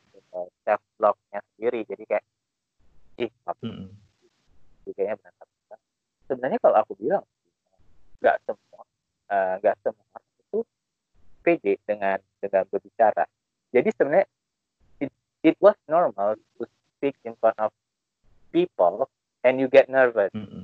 ke 0.09 0.39
self 0.65 0.81
blognya 0.97 1.39
sendiri 1.53 1.85
jadi 1.85 2.03
kayak 2.09 2.25
ih 3.21 3.31
tapi 3.45 3.69
mm 3.69 3.75
-hmm. 3.85 4.93
kayaknya 4.97 5.15
berantakan 5.21 5.79
sebenarnya 6.25 6.59
kalau 6.65 6.77
aku 6.81 6.93
bilang 6.97 7.23
nggak 8.17 8.37
semua 8.49 8.81
eh, 9.29 9.53
nggak 9.61 9.75
uh, 9.77 9.81
semua 9.85 10.17
itu 10.41 10.59
pede 11.45 11.73
dengan 11.85 12.17
dengan 12.41 12.63
berbicara 12.73 13.29
jadi 13.69 13.89
sebenarnya 13.93 14.27
it, 15.05 15.13
it 15.45 15.55
was 15.61 15.77
normal 15.85 16.33
to 16.57 16.65
speak 16.97 17.13
in 17.21 17.37
front 17.37 17.59
of 17.61 17.69
people 18.49 19.05
and 19.45 19.61
you 19.61 19.69
get 19.69 19.85
nervous 19.85 20.33
mm 20.33 20.49
-hmm. 20.49 20.63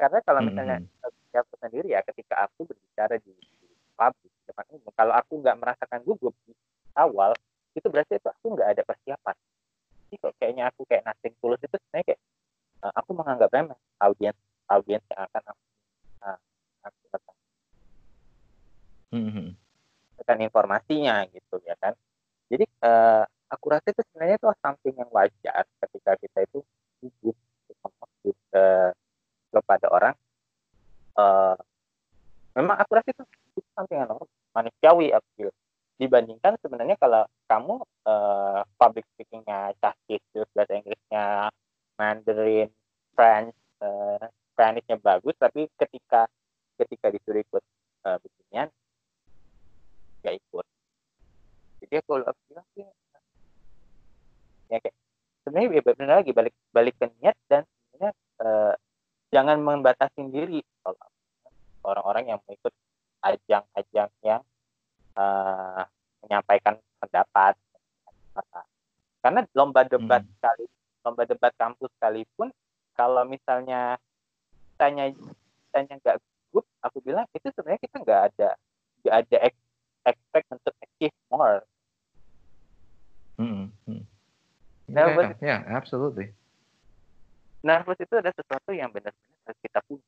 karena 0.00 0.24
kalau 0.24 0.40
misalnya 0.40 0.80
mm 0.80 0.88
-hmm. 0.88 1.36
aku 1.36 1.54
sendiri 1.60 1.92
ya 1.92 2.00
ketika 2.06 2.48
aku 2.48 2.64
berbicara 2.64 3.20
di, 3.20 3.34
di 3.36 3.68
publik 3.98 4.32
depan 4.54 4.66
umum. 4.70 4.92
Kalau 4.94 5.14
aku 5.18 5.32
nggak 5.42 5.58
merasakan 5.58 6.00
gugup 6.06 6.34
di 6.46 6.54
awal 6.94 7.34
itu 7.74 7.86
berarti 7.90 8.22
itu 8.22 8.28
aku 8.30 8.46
nggak 8.54 8.68
ada 8.78 8.82
persiapan. 8.86 9.34
Jadi 10.06 10.14
kok 10.22 10.32
kayaknya 10.38 10.64
aku 10.70 10.86
kayak 10.86 11.02
nothing 11.10 11.34
tulus 11.42 11.58
itu 11.58 11.74
sebenarnya 11.74 12.14
kayak 12.14 12.20
uh, 12.86 12.92
aku 12.94 13.10
menganggap 13.18 13.50
remeh 13.50 13.78
audiens 13.98 14.38
audiens 14.70 15.02
yang 15.10 15.20
akan 15.26 15.42
aku 15.50 15.64
uh, 16.22 16.38
aku 16.86 16.98
datang. 17.10 17.36
Mm-hmm. 19.14 19.48
informasinya 20.24 21.26
gitu 21.34 21.58
ya 21.66 21.74
kan? 21.82 21.98
Jadi 22.46 22.64
uh, 22.86 23.26
aku 23.50 23.66
rasa 23.74 23.90
itu 23.90 24.02
sebenarnya 24.06 24.38
itu 24.38 24.46
something 24.62 24.94
yang 24.94 25.10
wajar 25.10 25.66
ketika 25.82 26.12
kita 26.22 26.38
itu 26.46 26.58
gugup 27.02 27.36
uh, 28.54 28.90
kepada 29.50 29.86
orang. 29.90 30.14
Uh, 31.14 31.54
memang 32.58 32.78
aku 32.78 32.98
rasa 32.98 33.10
itu, 33.10 33.22
itu 33.54 33.68
something 33.74 33.98
yang 33.98 34.10
manusiawi 34.54 35.10
aku 35.10 35.50
dibandingkan 35.98 36.58
sebenarnya 36.58 36.98
kalau 36.98 37.22
kamu 37.46 37.82
uh, 38.06 38.62
public 38.78 39.06
speakingnya 39.14 39.74
cahkis 39.78 40.22
terus 40.34 40.50
bahasa 40.54 40.74
Inggrisnya 40.78 41.50
Mandarin 41.94 42.70
French 43.14 43.54
uh, 43.82 44.22
Spanish-nya 44.54 44.98
bagus 44.98 45.34
tapi 45.38 45.70
ketika 45.78 46.26
ketika 46.78 47.06
disuruh 47.14 47.42
ikut 47.42 47.62
uh, 48.06 48.18
beginian 48.18 48.70
nggak 50.22 50.34
ikut. 50.40 50.66
Jadi 51.84 51.94
aku 52.00 52.10
bilang 52.48 52.66
sih 52.74 52.86
ya 54.72 54.78
kayak 54.80 54.96
sebenarnya 55.44 55.68
ya 55.76 55.82
benar 55.84 56.16
lagi 56.24 56.32
balik 56.32 56.54
balik 56.72 56.94
ke 56.96 57.06
niat 57.20 57.36
dan 57.46 57.62
sebenarnya 57.68 58.10
uh, 58.40 58.74
jangan 59.28 59.58
membatasi 59.60 60.32
diri 60.32 60.64
kalau 60.80 61.04
orang-orang 61.84 62.32
yang 62.32 62.38
mau 62.40 62.54
ikut 62.56 62.72
ajang-ajang 63.24 64.10
yang 64.20 64.42
uh, 65.16 65.82
menyampaikan 66.24 66.76
pendapat 67.00 67.56
karena 69.24 69.40
lomba 69.56 69.88
debat 69.88 70.20
hmm. 70.20 70.36
kali 70.40 70.64
lomba 71.04 71.24
debat 71.24 71.52
kampus 71.56 71.88
sekalipun 71.96 72.52
kalau 72.92 73.24
misalnya 73.24 73.96
tanya 74.76 75.08
tanya 75.72 75.96
nggak 76.00 76.16
good 76.52 76.66
aku 76.84 77.00
bilang 77.00 77.24
itu 77.32 77.48
sebenarnya 77.56 77.80
kita 77.80 77.96
nggak 78.04 78.22
ada 78.32 78.50
nggak 79.00 79.16
ada 79.24 79.36
expect 80.04 80.48
untuk 80.52 80.74
achieve 80.84 81.16
more 81.32 81.64
hmm. 83.40 83.72
hmm. 83.88 84.02
nervous 84.88 85.32
yeah, 85.40 85.64
yeah 85.64 85.72
absolutely 85.72 86.32
nervous 87.64 87.96
itu 87.96 88.14
ada 88.20 88.28
sesuatu 88.36 88.76
yang 88.76 88.92
benar-benar 88.92 89.40
harus 89.48 89.58
kita 89.64 89.80
punya 89.88 90.04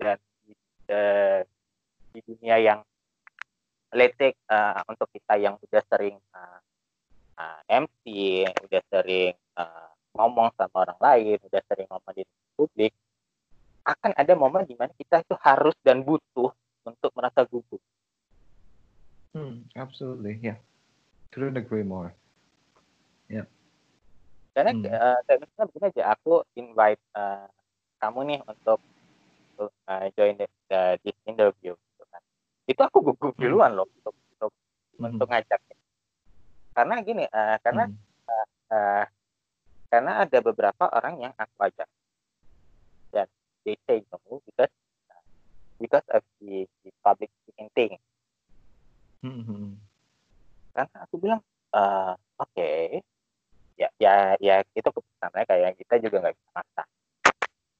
dan 0.00 0.18
uh, 0.88 1.40
di 2.14 2.22
dunia 2.22 2.62
yang 2.62 2.80
say 4.14 4.34
uh, 4.50 4.82
untuk 4.86 5.10
kita 5.10 5.34
yang 5.38 5.54
udah 5.58 5.82
sering 5.90 6.18
uh, 6.34 6.58
uh, 7.38 7.60
MC, 7.66 8.42
udah 8.66 8.82
sering 8.90 9.34
uh, 9.58 9.90
ngomong 10.14 10.50
sama 10.54 10.86
orang 10.86 10.98
lain, 10.98 11.38
udah 11.46 11.62
sering 11.66 11.86
ngomong 11.90 12.14
di 12.14 12.22
publik, 12.54 12.94
akan 13.86 14.14
ada 14.14 14.32
momen 14.34 14.66
di 14.66 14.74
mana 14.78 14.90
kita 14.94 15.22
itu 15.22 15.34
harus 15.42 15.74
dan 15.82 16.02
butuh 16.02 16.50
untuk 16.86 17.10
merasa 17.14 17.42
gugup. 17.46 17.82
Hmm, 19.34 19.66
absolutely, 19.74 20.38
yeah. 20.42 20.58
Couldn't 21.34 21.58
agree 21.58 21.82
more. 21.82 22.14
Yeah. 23.26 23.50
Karena 24.54 24.70
hmm. 24.70 24.86
uh, 24.86 25.18
misalnya 25.42 25.66
begini 25.70 25.86
aja, 25.90 26.02
aku 26.14 26.46
invite 26.54 27.02
uh, 27.18 27.50
kamu 27.98 28.18
nih 28.30 28.40
untuk, 28.46 28.78
untuk 29.54 29.70
uh, 29.90 30.06
join 30.14 30.38
the, 30.38 30.46
the, 30.70 30.98
this 31.02 31.18
interview 31.26 31.74
itu 32.64 32.80
aku 32.80 32.98
gugup 33.12 33.34
hmm. 33.36 33.42
duluan 33.42 33.76
loh 33.76 33.84
untuk 33.84 34.14
untuk 34.16 34.52
hmm. 34.96 35.14
untuk 35.16 35.28
ngajaknya 35.28 35.76
karena 36.74 36.94
gini 37.04 37.24
uh, 37.28 37.56
karena 37.60 37.84
hmm. 37.86 37.96
uh, 38.26 38.46
uh, 38.72 39.04
karena 39.92 40.12
ada 40.26 40.38
beberapa 40.42 40.84
orang 40.90 41.14
yang 41.22 41.32
aku 41.38 41.56
ajak 41.70 41.88
dan 43.14 43.28
they 43.62 43.78
say 43.86 44.02
no 44.10 44.18
because 44.42 44.72
because 45.78 46.06
of 46.10 46.24
the, 46.42 46.66
the 46.82 46.90
public 47.04 47.30
speaking 47.44 47.70
thing 47.76 47.92
hmm. 49.22 49.76
karena 50.72 50.96
aku 51.04 51.14
bilang 51.20 51.40
uh, 51.76 52.16
oke 52.40 52.50
okay. 52.50 53.04
ya 53.76 53.92
ya 54.00 54.34
ya 54.40 54.64
itu 54.74 54.88
keputusan 54.88 55.30
mereka 55.30 55.54
ya 55.54 55.68
kita 55.76 55.94
juga 56.00 56.16
nggak 56.26 56.34
bisa 56.34 56.50
maksa 56.56 56.82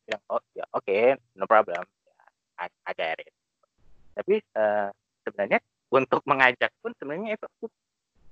bilang 0.05 0.23
oh 0.29 0.43
ya 0.53 0.64
oke 0.76 0.85
okay, 0.85 1.17
no 1.35 1.49
problem 1.49 1.83
ya, 1.83 2.14
I, 2.61 2.69
I 2.87 2.93
get 2.93 3.19
it 3.25 3.33
tapi 4.14 4.40
uh, 4.54 4.88
sebenarnya 5.26 5.61
untuk 5.90 6.23
mengajak 6.26 6.71
pun 6.80 6.90
sebenarnya 6.97 7.38
itu 7.38 7.47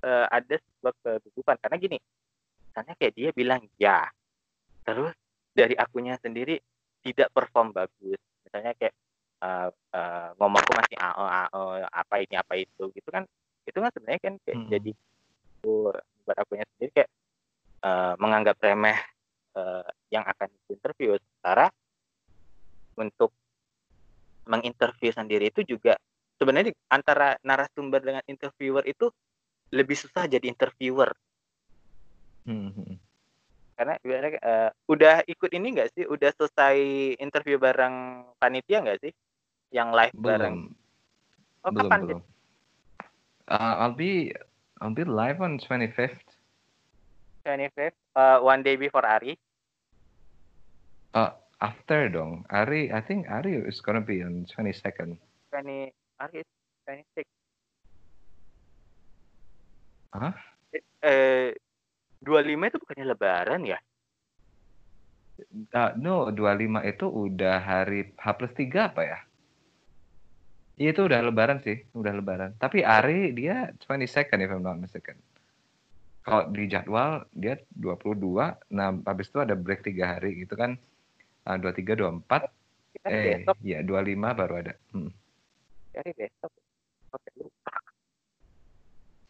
uh, 0.07 0.27
ada 0.31 0.57
sebuah 0.59 0.95
kegugupan 1.03 1.57
karena 1.63 1.77
gini 1.79 1.99
misalnya 2.71 2.95
kayak 2.97 3.15
dia 3.15 3.31
bilang 3.37 3.61
ya 3.77 4.09
terus 4.83 5.15
dari 5.53 5.77
akunya 5.77 6.17
sendiri 6.19 6.57
tidak 7.05 7.29
perform 7.35 7.75
bagus. 7.75 8.19
Misalnya 8.47 8.73
kayak 8.79 8.95
uh, 9.43 9.69
uh, 9.71 10.29
ngomongku 10.39 10.73
masih 10.73 10.97
ao 11.03 11.25
ao 11.27 11.63
apa 11.91 12.15
ini 12.23 12.35
apa 12.39 12.55
itu 12.57 12.89
gitu 12.95 13.09
kan. 13.13 13.27
Itu 13.69 13.79
kan 13.79 13.91
sebenarnya 13.93 14.21
kan 14.23 14.35
kayak 14.43 14.59
hmm. 14.59 14.71
jadi 14.71 14.91
buat 15.63 16.37
akunya 16.39 16.67
sendiri 16.75 16.91
kayak 17.03 17.11
uh, 17.87 18.15
menganggap 18.19 18.59
remeh 18.63 18.99
uh, 19.55 19.87
yang 20.11 20.27
akan 20.27 20.51
interview 20.71 21.15
sementara 21.19 21.71
untuk 22.99 23.31
menginterview 24.47 25.15
sendiri 25.15 25.51
itu 25.51 25.63
juga 25.63 25.95
sebenarnya 26.39 26.75
antara 26.91 27.39
narasumber 27.47 28.03
dengan 28.03 28.25
interviewer 28.27 28.83
itu 28.87 29.11
lebih 29.73 29.97
susah 29.97 30.27
jadi 30.29 30.43
interviewer. 30.51 31.15
Hmm. 32.45 32.75
hmm. 32.75 32.97
Karena 33.73 33.99
uh, 33.99 34.71
udah 34.87 35.27
ikut 35.27 35.51
ini 35.51 35.75
enggak 35.75 35.91
sih? 35.97 36.05
Udah 36.07 36.31
selesai 36.37 36.77
interview 37.19 37.57
bareng 37.59 38.27
panitia 38.37 38.85
enggak 38.85 39.01
sih? 39.03 39.13
Yang 39.73 39.89
live 39.97 40.15
belum. 40.15 40.29
bareng. 40.29 40.57
Oh, 41.63 41.71
belum, 41.71 41.91
kapan 41.91 42.01
belum. 42.05 42.21
Uh, 43.49 43.75
I'll 43.83 43.97
be 43.97 44.31
I'll 44.83 44.95
be 44.95 45.07
live 45.07 45.43
on 45.43 45.59
25th. 45.59 46.27
25th, 47.43 47.99
uh, 48.15 48.39
one 48.39 48.63
day 48.63 48.79
before 48.79 49.03
Ari. 49.03 49.35
Uh, 51.11 51.35
after 51.63 52.11
dong. 52.11 52.43
Ari, 52.51 52.91
I 52.91 53.01
think 53.07 53.31
Ari 53.31 53.63
is 53.63 53.79
gonna 53.79 54.03
be 54.03 54.27
on 54.27 54.43
22nd. 54.51 55.15
20 55.55 55.95
Ari 56.19 56.43
26. 56.91 57.23
Hah? 60.13 60.35
Eh, 61.01 61.55
25 62.21 62.69
itu 62.69 62.79
bukannya 62.83 63.07
lebaran 63.07 63.63
ya? 63.63 63.79
Uh, 65.73 65.91
no, 65.99 66.29
25 66.31 66.83
itu 66.85 67.07
udah 67.09 67.57
hari 67.63 68.13
H 68.15 68.27
plus 68.37 68.53
3 68.55 68.93
apa 68.93 69.03
ya? 69.03 69.19
Iya 70.77 70.91
itu 70.93 71.03
udah 71.07 71.21
lebaran 71.25 71.63
sih, 71.63 71.83
udah 71.95 72.13
lebaran. 72.13 72.51
Tapi 72.59 72.83
Ari 72.83 73.33
dia 73.33 73.71
22nd 73.87 74.39
if 74.43 74.51
I'm 74.51 74.63
not 74.63 74.79
mistaken. 74.79 75.17
Kalau 76.23 76.55
di 76.55 76.71
jadwal 76.71 77.27
dia 77.35 77.59
22, 77.75 78.71
nah 78.71 78.95
habis 79.09 79.27
itu 79.27 79.39
ada 79.43 79.59
break 79.59 79.83
3 79.83 80.17
hari 80.19 80.47
gitu 80.47 80.55
kan. 80.55 80.79
Uh, 81.43 81.57
23, 81.59 81.99
24. 82.23 82.49
Kita 82.93 83.09
eh, 83.09 83.43
besok. 83.43 83.57
ya 83.65 83.79
25 83.83 84.39
baru 84.39 84.55
ada. 84.63 84.75
Hmm. 84.95 85.11
Hari 85.97 86.13
besok. 86.15 86.53
Oke, 87.13 87.31
lupa. 87.41 87.75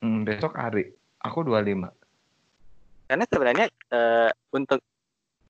Hmm, 0.02 0.21
besok 0.26 0.52
hari. 0.59 0.92
Aku 1.23 1.47
25. 1.47 1.88
Karena 3.09 3.25
sebenarnya 3.28 3.66
uh, 3.92 4.31
untuk 4.52 4.81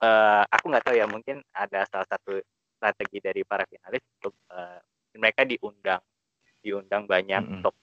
uh, 0.03 0.43
aku 0.47 0.65
nggak 0.71 0.85
tahu 0.85 0.97
ya 0.99 1.07
mungkin 1.07 1.41
ada 1.55 1.87
salah 1.89 2.07
satu 2.11 2.43
strategi 2.77 3.19
dari 3.23 3.43
para 3.47 3.63
finalis 3.71 4.03
untuk 4.19 4.35
uh, 4.51 4.79
mereka 5.15 5.47
diundang 5.47 6.03
diundang 6.63 7.07
banyak 7.07 7.43
mm 7.43 7.47
-hmm. 7.47 7.57
untuk 7.59 7.75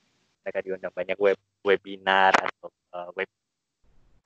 mereka 0.44 0.60
diundang 0.60 0.94
banyak 0.96 1.18
web 1.20 1.40
webinar 1.64 2.36
atau 2.36 2.68
uh, 2.96 3.10
web 3.16 3.28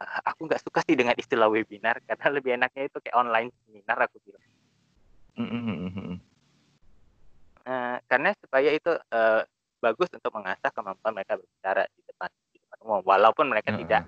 aku 0.01 0.49
nggak 0.49 0.61
suka 0.63 0.79
sih 0.85 0.97
dengan 0.97 1.15
istilah 1.17 1.47
webinar 1.47 2.01
karena 2.05 2.27
lebih 2.33 2.51
enaknya 2.57 2.89
itu 2.89 2.97
kayak 2.99 3.15
online 3.17 3.49
seminar 3.65 3.97
aku 4.05 4.17
bilang 4.25 4.45
mm 5.37 5.47
-hmm. 5.47 6.13
uh, 7.67 7.97
karena 8.09 8.29
supaya 8.37 8.69
itu 8.73 8.91
uh, 8.91 9.41
bagus 9.83 10.09
untuk 10.15 10.31
mengasah 10.33 10.71
kemampuan 10.71 11.13
mereka 11.13 11.37
berbicara 11.37 11.83
di 11.91 12.01
depan 12.07 12.29
di 12.51 12.57
depan 12.59 12.77
umum 12.83 13.01
walaupun 13.05 13.45
mereka 13.51 13.71
mm 13.71 13.75
-hmm. 13.77 13.89
tidak 13.89 14.03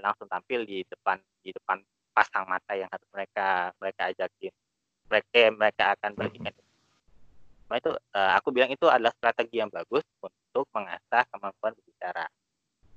langsung 0.00 0.28
tampil 0.32 0.64
di 0.64 0.80
depan 0.88 1.20
di 1.44 1.52
depan 1.52 1.76
pasang 2.16 2.48
mata 2.48 2.72
yang 2.72 2.88
harus 2.88 3.04
mereka 3.12 3.68
mereka 3.76 4.08
ajakin 4.08 4.52
mereka 5.12 5.28
eh, 5.36 5.52
mereka 5.52 5.84
akan 5.98 6.10
berikan 6.16 6.52
mm 6.52 6.56
-hmm 6.56 6.68
itu 7.78 7.94
uh, 7.94 8.32
aku 8.34 8.50
bilang 8.50 8.70
itu 8.74 8.82
adalah 8.90 9.14
strategi 9.14 9.62
yang 9.62 9.70
bagus 9.70 10.02
untuk 10.18 10.66
mengasah 10.74 11.22
kemampuan 11.30 11.70
berbicara. 11.78 12.26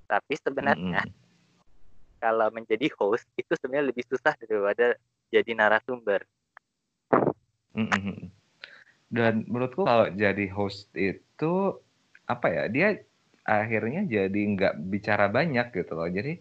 Tapi 0.10 0.34
sebenarnya 0.34 1.06
mm 1.06 1.10
-hmm. 1.10 1.23
Kalau 2.24 2.48
menjadi 2.56 2.88
host 2.96 3.28
itu 3.36 3.52
sebenarnya 3.60 3.92
lebih 3.92 4.08
susah 4.08 4.32
daripada 4.40 4.96
jadi 5.28 5.52
narasumber. 5.52 6.24
Dan 9.12 9.44
menurutku 9.52 9.84
kalau 9.84 10.08
jadi 10.16 10.48
host 10.56 10.88
itu 10.96 11.76
apa 12.24 12.48
ya 12.48 12.64
dia 12.72 12.88
akhirnya 13.44 14.08
jadi 14.08 14.42
nggak 14.56 14.80
bicara 14.88 15.28
banyak 15.28 15.76
gitu 15.76 15.92
loh. 16.00 16.08
Jadi 16.08 16.40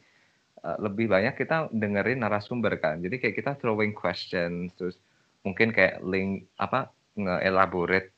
uh, 0.63 0.79
lebih 0.79 1.11
banyak 1.11 1.35
kita 1.35 1.75
dengerin 1.75 2.23
narasumber 2.23 2.79
kan. 2.79 3.03
Jadi 3.03 3.19
kayak 3.19 3.35
kita 3.43 3.53
throwing 3.59 3.91
questions 3.91 4.71
terus 4.79 4.95
mungkin 5.43 5.75
kayak 5.75 5.99
link 6.07 6.47
apa 6.63 6.95
nge-elaborate 7.19 8.15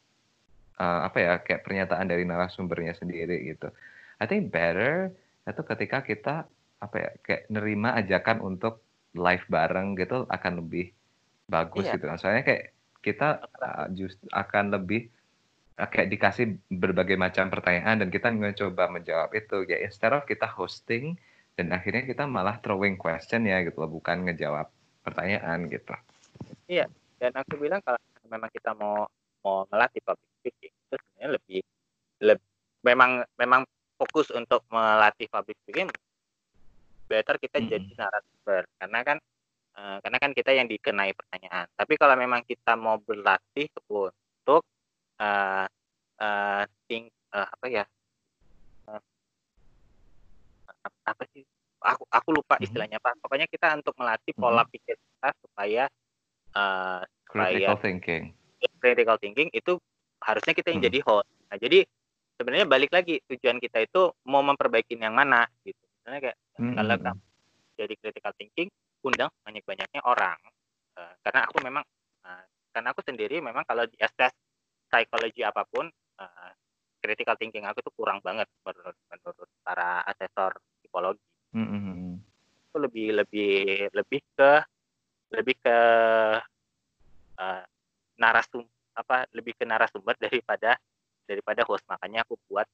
uh, 0.77 1.09
apa 1.09 1.19
ya 1.19 1.33
kayak 1.41 1.65
pernyataan 1.65 2.13
dari 2.13 2.29
narasumbernya 2.29 2.93
sendiri 2.93 3.41
gitu. 3.57 3.73
I 4.21 4.29
think 4.29 4.53
better 4.53 5.09
itu 5.49 5.63
ketika 5.65 5.99
kita 6.05 6.37
apa 6.85 6.97
ya 7.01 7.11
kayak 7.25 7.43
nerima 7.49 7.97
ajakan 7.97 8.45
untuk 8.45 8.85
live 9.17 9.47
bareng 9.49 9.97
gitu 9.97 10.29
akan 10.29 10.53
lebih 10.61 10.93
bagus 11.49 11.89
iya. 11.89 11.95
gitu 11.97 12.05
kan. 12.11 12.19
Soalnya 12.21 12.45
kayak 12.45 12.65
kita 13.01 13.29
uh, 13.61 13.87
just 13.93 14.21
akan 14.33 14.73
lebih 14.75 15.09
uh, 15.81 15.89
kayak 15.89 16.13
dikasih 16.13 16.61
berbagai 16.69 17.17
macam 17.17 17.49
pertanyaan 17.49 18.05
dan 18.05 18.09
kita 18.13 18.29
mencoba 18.33 18.89
menjawab 18.93 19.31
itu 19.33 19.65
ya 19.69 19.81
instead 19.85 20.13
of 20.13 20.25
kita 20.29 20.49
hosting 20.49 21.17
dan 21.55 21.71
akhirnya 21.71 22.03
kita 22.03 22.27
malah 22.27 22.59
throwing 22.59 22.99
question 22.99 23.47
ya 23.47 23.63
gitu 23.63 23.79
loh 23.79 23.91
bukan 23.93 24.27
ngejawab 24.27 24.67
pertanyaan 25.07 25.71
gitu. 25.71 25.95
Iya, 26.67 26.91
dan 27.21 27.33
aku 27.39 27.61
bilang 27.61 27.79
kalau 27.85 28.01
memang 28.27 28.51
kita 28.51 28.75
mau 28.75 29.07
mau 29.45 29.69
melatih 29.69 30.01
public 30.01 30.31
speaking 30.41 30.73
itu 30.73 30.95
sebenarnya 30.97 31.29
lebih, 31.37 31.61
lebih 32.25 32.49
memang 32.85 33.11
memang 33.37 33.63
fokus 34.01 34.33
untuk 34.33 34.65
melatih 34.73 35.29
public 35.29 35.57
speaking 35.63 35.89
better 37.15 37.37
kita 37.39 37.63
hmm. 37.63 37.69
jadi 37.71 37.91
narasumber 37.95 38.63
karena 38.83 39.01
kan 39.07 39.19
uh, 39.79 39.97
karena 40.03 40.19
kan 40.19 40.31
kita 40.35 40.51
yang 40.51 40.67
dikenai 40.67 41.13
pertanyaan 41.15 41.67
tapi 41.79 41.95
kalau 41.95 42.15
memang 42.19 42.43
kita 42.43 42.75
mau 42.75 42.99
berlatih 42.99 43.71
untuk 43.87 44.63
uh, 45.23 45.67
uh, 46.19 46.63
think 46.91 47.15
uh, 47.31 47.47
apa 47.47 47.67
ya 47.71 47.85
uh, 48.91 49.03
apa 51.07 51.23
sih 51.31 51.47
aku 51.79 52.03
aku 52.11 52.29
lupa 52.35 52.59
hmm. 52.59 52.65
istilahnya 52.67 52.99
apa 52.99 53.15
pokoknya 53.23 53.47
kita 53.47 53.71
untuk 53.79 53.95
melatih 53.95 54.35
pola 54.35 54.67
hmm. 54.67 54.73
pikir 54.75 54.97
kita 54.99 55.29
supaya 55.39 55.85
uh, 56.59 57.01
critical 57.31 57.79
supaya, 57.79 57.85
thinking 57.87 58.25
critical 58.81 59.17
thinking 59.21 59.49
itu 59.53 59.77
harusnya 60.25 60.53
kita 60.57 60.73
yang 60.73 60.81
hmm. 60.81 60.89
jadi 60.89 60.99
host. 61.05 61.29
Nah, 61.53 61.57
jadi 61.61 61.79
sebenarnya 62.41 62.67
balik 62.67 62.91
lagi 62.91 63.21
tujuan 63.29 63.61
kita 63.61 63.85
itu 63.85 64.11
mau 64.25 64.41
memperbaiki 64.41 64.97
yang 64.97 65.13
mana 65.15 65.45
gitu. 65.63 65.84
Misalnya 66.05 66.21
kayak 66.21 66.39
hmm. 66.61 66.75
kalau 66.77 66.97
kamu 67.01 67.23
jadi 67.81 67.95
critical 67.97 68.33
thinking, 68.37 68.69
undang 69.01 69.33
banyak-banyaknya 69.41 70.05
orang. 70.05 70.37
Uh, 70.93 71.17
karena 71.25 71.49
aku 71.49 71.57
memang 71.65 71.81
uh, 72.29 72.45
karena 72.77 72.93
aku 72.93 73.01
sendiri 73.01 73.41
memang 73.41 73.65
kalau 73.65 73.89
di 73.89 73.97
assess 74.05 74.37
psikologi 74.93 75.41
apa 75.41 75.65
pun 75.65 75.89
uh, 76.21 76.53
critical 77.01 77.41
thinking 77.41 77.65
aku 77.65 77.81
tuh 77.81 77.97
kurang 77.97 78.21
banget 78.21 78.45
menurut 78.69 78.93
menurut 79.09 79.49
para 79.65 80.05
asesor 80.13 80.61
psikologi. 80.85 81.25
Mm 81.57 81.67
-hmm. 81.67 82.21
Itu 82.69 82.77
lebih 82.85 83.09
lebih 83.25 83.55
lebih 83.97 84.21
ke 84.37 84.53
lebih 85.33 85.57
ke 85.57 85.79
uh, 87.41 87.65
narasum 88.21 88.69
apa 88.93 89.25
lebih 89.33 89.57
ke 89.57 89.65
narasumber 89.65 90.15
daripada 90.29 90.77
daripada 91.25 91.65
host 91.65 91.83
makanya 91.89 92.23
aku 92.29 92.37
buat 92.53 92.69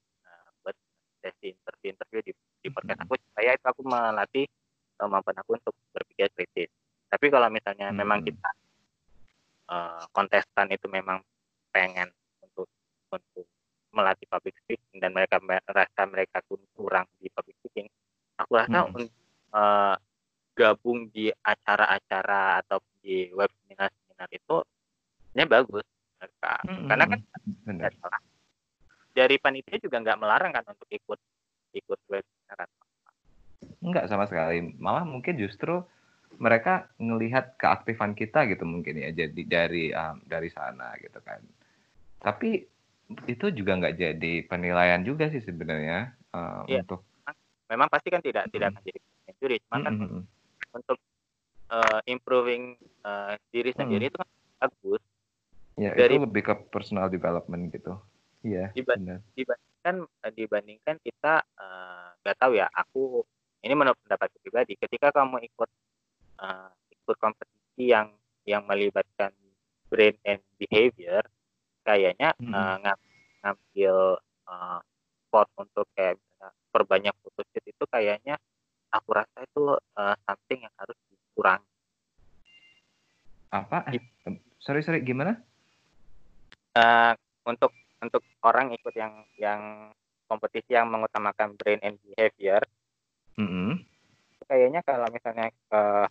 sesi 1.21 1.53
interview 1.53 1.89
interview 1.93 2.21
di, 2.25 2.33
di 2.65 2.69
podcast 2.73 3.05
aku 3.05 3.15
supaya 3.21 3.55
itu 3.55 3.67
aku 3.69 3.83
melatih 3.85 4.47
kemampuan 4.97 5.37
aku 5.41 5.51
untuk 5.57 5.75
berpikir 5.93 6.29
kritis 6.35 6.71
tapi 7.09 7.27
kalau 7.29 7.49
misalnya 7.53 7.93
hmm. 7.93 7.97
memang 7.97 8.21
kita 8.25 8.51
uh, 9.71 10.03
kontestan 10.11 10.69
itu 10.73 10.87
memang 10.89 11.21
pengen 11.71 12.09
untuk 12.43 12.67
untuk 13.13 13.47
melatih 13.91 14.27
public 14.31 14.55
speaking 14.65 15.03
dan 15.03 15.11
mereka 15.11 15.43
merasa 15.43 16.03
mereka 16.07 16.41
kurang 16.75 17.07
di 17.19 17.29
public 17.31 17.57
speaking 17.63 17.89
aku 18.39 18.53
rasa 18.57 18.87
hmm. 18.87 18.97
untuk 18.97 19.13
uh, 19.53 19.97
gabung 20.55 21.09
di 21.09 21.31
acara-acara 21.31 22.61
atau 22.65 22.83
di 23.01 23.33
web 23.33 23.49
seminar-seminar 23.65 24.29
itu 24.29 24.57
ini 25.33 25.45
bagus 25.47 25.87
hmm, 26.21 26.89
karena 26.91 27.05
kan 27.07 27.21
benar. 27.65 27.93
Dari 29.21 29.37
panitia 29.37 29.77
juga 29.77 30.01
nggak 30.01 30.17
melarang 30.17 30.53
kan 30.57 30.65
untuk 30.65 30.89
ikut 30.89 31.21
ikut 31.77 31.99
webinar 32.09 32.65
Enggak 33.85 34.09
sama 34.09 34.25
sekali 34.25 34.73
malah 34.81 35.05
mungkin 35.05 35.37
justru 35.37 35.85
mereka 36.41 36.89
ngelihat 36.97 37.61
keaktifan 37.61 38.17
kita 38.17 38.49
gitu 38.49 38.65
mungkin 38.65 38.97
ya 38.97 39.13
jadi 39.13 39.43
dari 39.45 39.93
um, 39.93 40.25
dari 40.25 40.49
sana 40.49 40.97
gitu 41.05 41.21
kan 41.21 41.45
tapi 42.17 42.65
itu 43.29 43.47
juga 43.53 43.77
nggak 43.77 43.97
jadi 44.01 44.33
penilaian 44.49 45.05
juga 45.05 45.29
sih 45.29 45.45
sebenarnya 45.45 46.17
uh, 46.33 46.65
Iya. 46.65 46.81
untuk 46.81 47.05
memang 47.69 47.93
pasti 47.93 48.09
kan 48.09 48.25
tidak 48.25 48.49
tidak 48.49 48.73
Mm. 48.73 48.77
akan 48.81 48.83
jadi 48.89 49.01
juri 49.41 49.57
cuma 49.69 49.77
kan 49.85 49.93
Mm, 49.93 50.01
mm, 50.01 50.11
mm. 50.17 50.25
untuk 50.81 50.99
uh, 51.71 52.01
improving 52.09 52.79
uh, 53.05 53.35
diri 53.53 53.71
sendiri 53.77 54.09
itu 54.09 54.17
kan 54.17 54.29
bagus 54.65 55.03
ya 55.81 55.93
dari- 55.97 56.17
itu 56.17 56.25
lebih 56.25 56.43
ke 56.45 56.55
personal 56.69 57.09
development 57.09 57.73
gitu. 57.73 57.97
Iya, 58.41 58.73
Diba- 58.73 58.97
benar. 58.97 59.21
dibandingkan 59.37 59.97
eh, 60.25 60.33
dibandingkan 60.33 60.97
kita 61.01 61.35
eh, 61.45 62.07
nggak 62.21 62.37
tahu 62.41 62.53
ya 62.57 62.67
aku 62.73 63.21
ini 63.61 63.75
menurut 63.77 64.01
pendapat 64.01 64.33
pribadi 64.41 64.77
ketika 64.77 65.13
kamu 65.13 65.45
ikut 65.45 65.71
eh, 66.41 66.71
ikut 66.91 67.17
kompetisi 67.17 67.93
yang 67.93 68.09
yang 68.49 68.65
melibatkan 68.65 69.33
brain 69.89 70.17
and 70.25 70.41
behavior 70.57 71.21
kayaknya 71.85 72.33
Mhm. 72.41 72.49
eh, 72.49 72.77
ngam- 72.81 73.07
ngambil 73.45 73.97
eh, 74.49 74.79
spot 75.29 75.49
untuk 75.57 75.87
kayak 75.93 76.17
perbanyak 76.71 77.13
photoshoot 77.21 77.65
itu 77.67 77.85
kayaknya 77.87 78.41
aku 78.89 79.09
rasa 79.13 79.45
itu 79.45 79.65
eh, 79.77 80.17
something 80.25 80.61
yang 80.65 80.75
harus 80.81 80.97
dikurangi 81.13 81.69
Apa? 83.51 83.83
Eh, 83.91 83.99
sorry 84.57 84.81
sorry 84.81 85.03
gimana? 85.03 85.35
Eh, 86.71 87.13
untuk 87.43 87.75
untuk 88.01 88.25
orang 88.43 88.73
ikut 88.73 88.95
yang 88.97 89.25
yang 89.37 89.93
kompetisi 90.27 90.73
yang 90.73 90.89
mengutamakan 90.89 91.55
brain 91.59 91.81
and 91.85 92.01
behavior 92.03 92.63
Mm-mm. 93.37 93.83
kayaknya 94.49 94.81
kalau 94.83 95.07
misalnya 95.13 95.53
eh, 95.53 96.09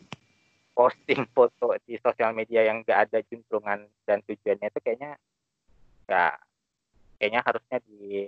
posting 0.75 1.28
foto 1.36 1.75
di 1.84 1.99
sosial 1.99 2.32
media 2.32 2.63
yang 2.63 2.86
gak 2.88 3.10
ada 3.10 3.19
juntrungan 3.28 3.84
dan 4.08 4.23
tujuannya 4.23 4.67
itu 4.71 4.80
kayaknya 4.80 5.12
nggak 6.08 6.36
kayaknya 7.19 7.41
harusnya 7.43 7.78
di 7.84 8.25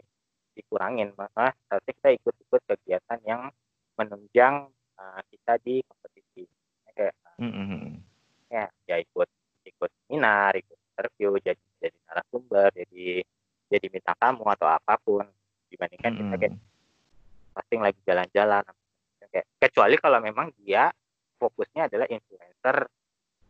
dikurangin 0.52 1.16
malah 1.16 1.56
harusnya 1.72 1.94
kita 1.96 2.10
ikut-ikut 2.20 2.62
kegiatan 2.68 3.20
yang 3.24 3.42
menunjang 3.96 4.68
eh, 5.00 5.22
kita 5.32 5.54
di 5.64 5.76
kompetisi 5.86 6.44
kayak 6.92 7.16
Mm-mm. 7.40 7.98
ya, 8.52 8.68
ya 8.88 8.96
ikut 9.00 9.30
ikut 9.66 9.92
seminar 10.06 10.52
ikut 10.60 10.78
interview 10.92 11.40
jadi 11.40 11.64
jadi 11.80 11.98
narasumber 12.10 12.70
jadi 12.76 13.26
jadi 13.72 13.88
minta 13.88 14.12
tamu 14.20 14.44
atau 14.52 14.68
apa 14.68 15.00
pun 15.00 15.24
dibandingkan 15.72 16.12
kita 16.12 16.36
kayak 16.36 16.54
Mm-mm. 16.60 17.56
posting 17.56 17.80
lagi 17.80 18.00
jalan-jalan 18.04 18.64
kayak 19.32 19.48
kecuali 19.64 19.96
kalau 19.96 20.20
memang 20.20 20.52
dia 20.60 20.92
fokusnya 21.40 21.88
adalah 21.88 22.08
influencer 22.12 22.92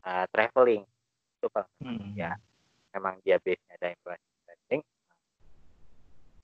uh, 0.06 0.26
traveling 0.30 0.86
itu 1.42 1.48
kalau 1.50 1.66
Mm-mm. 1.82 2.14
ya 2.14 2.38
memang 2.94 3.18
dia 3.26 3.42
base 3.42 3.58
nya 3.66 3.74
ada 3.82 3.88
influencer 3.90 4.30
traveling 4.46 4.84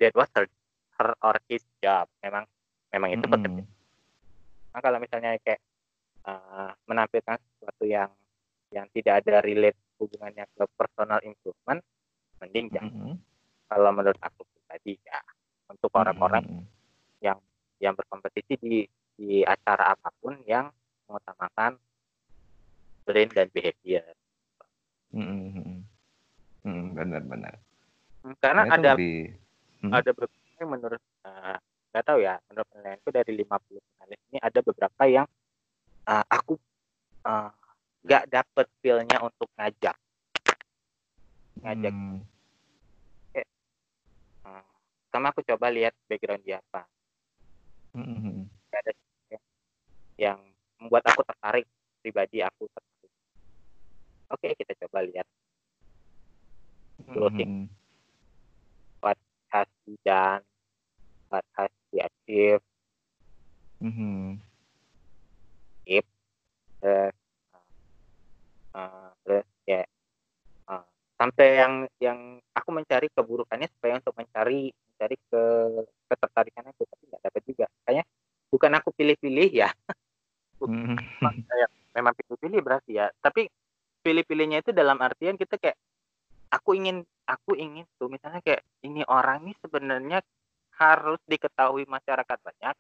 that 0.01 0.13
was 0.17 0.29
her, 0.33 0.49
her 0.97 1.13
or 1.21 1.37
his 1.45 1.61
job 1.77 2.09
memang 2.25 2.49
memang 2.89 3.13
itu 3.13 3.29
Mm-mm. 3.29 3.33
pekerjaan 3.37 3.75
Nah, 4.77 4.85
kalau 4.85 5.01
misalnya 5.01 5.33
kayak 5.41 5.57
uh, 6.21 6.69
menampilkan 6.85 7.41
sesuatu 7.41 7.81
yang 7.89 8.13
yang 8.69 8.85
tidak 8.93 9.25
ada 9.25 9.41
relate 9.41 9.73
hubungannya 9.97 10.45
ke 10.53 10.69
personal 10.77 11.17
improvement 11.25 11.81
mending 12.37 12.69
jangan 12.69 12.93
Mm-mm. 12.93 13.17
Kalau 13.67 13.91
menurut 13.91 14.19
aku 14.23 14.43
pribadi 14.47 14.95
ya 15.03 15.19
untuk 15.67 15.91
orang-orang 15.95 16.43
Mm-mm. 16.47 16.65
yang 17.77 17.93
berkompetisi 17.93 18.58
di 18.58 18.77
di 19.17 19.45
acara 19.45 19.93
apa 19.93 20.10
pun 20.17 20.34
yang 20.49 20.71
mengutamakan 21.06 21.77
brain 23.06 23.30
dan 23.32 23.47
behavior. 23.53 24.03
Mm-mm. 25.13 25.86
Mm, 26.65 26.86
benar-benar. 26.97 27.56
Hmm, 28.25 28.36
Karena 28.41 28.67
Nah, 28.67 28.75
ada 28.75 28.91
lebih 28.97 29.36
Hmm. 29.77 29.93
ada 29.93 30.10
beberapa 30.10 30.51
yang 30.58 30.69
menurut 30.73 31.03
eh, 31.21 31.58
nggak 31.93 32.03
tahu 32.03 32.19
ya 32.19 32.36
menurut 32.49 32.67
penilaianku 32.73 33.10
dari 33.13 33.32
50 33.38 33.77
finalis 33.77 34.19
ini 34.34 34.39
ada 34.41 34.60
beberapa 34.65 35.03
yang 35.06 35.27
eh, 36.10 36.25
aku 36.34 36.53
eh, 37.30 37.49
nggak 38.03 38.23
dapet 38.34 38.65
feel-nya 38.82 39.17
untuk 39.21 39.47
ngajak 39.53 39.95
ngajak 41.62 41.93
Hmm. 41.93 42.19
Sama 45.17 45.34
aku 45.34 45.41
coba 45.41 45.73
lihat 45.73 45.97
background 46.06 46.45
dia 46.45 46.62
apa. 46.62 46.86
Nggak 47.97 48.82
ada 48.86 48.91
yang 50.17 50.39
membuat 50.82 51.06
aku 51.10 51.21
tertarik 51.25 51.65
pribadi 52.01 52.41
aku 52.41 52.65
tertarik 52.69 53.12
oke 54.34 54.47
kita 54.58 54.73
coba 54.86 55.06
lihat 55.06 55.27
Closing. 57.08 57.69
Mm-mm. 57.69 57.69
has 59.47 59.69
he 59.88 59.95
done, 60.03 60.43
what 61.32 61.45
has 61.56 61.71
he 61.88 62.03
achieved, 62.03 62.65
Mhm. 63.80 64.41
terus, 66.84 67.15
uh, 68.75 69.13
terus 69.23 69.47
ya 69.63 69.88
uh, 70.67 70.84
sampai 71.15 71.47
yang 71.63 71.73
yang 72.03 72.19
aku 72.51 72.69
mencari 72.75 73.08
keburukannya 73.13 73.71
supaya 73.71 74.01
untuk 74.03 74.19
mencari 74.19 74.73
mencari 74.97 75.13
ke 75.29 75.43
ketertarikan 76.10 76.65
aku 76.73 76.81
tapi 76.89 77.03
nggak 77.05 77.21
dapat 77.29 77.41
juga. 77.45 77.65
Kayaknya 77.86 78.05
bukan 78.49 78.71
aku 78.81 78.89
pilih-pilih 78.97 79.49
ya. 79.53 79.69
Mhm. 80.57 80.97
memang 81.93 82.17
pilih-pilih 82.17 82.65
berarti 82.65 82.97
ya. 82.97 83.13
Tapi 83.21 83.45
pilih-pilihnya 84.01 84.65
itu 84.65 84.73
dalam 84.73 84.97
artian 84.97 85.38
kita 85.38 85.62
kayak 85.62 85.77
aku 86.49 86.73
ingin 86.73 87.05
aku 87.29 87.53
ingin 87.53 87.86
tuh 88.01 88.10
misalnya 88.10 88.41
kayak 88.41 88.65
ini 88.81 89.05
orang 89.05 89.45
ini 89.45 89.53
sebenarnya 89.62 90.17
harus 90.81 91.21
diketahui 91.29 91.86
masyarakat 91.86 92.41
banyak 92.41 92.73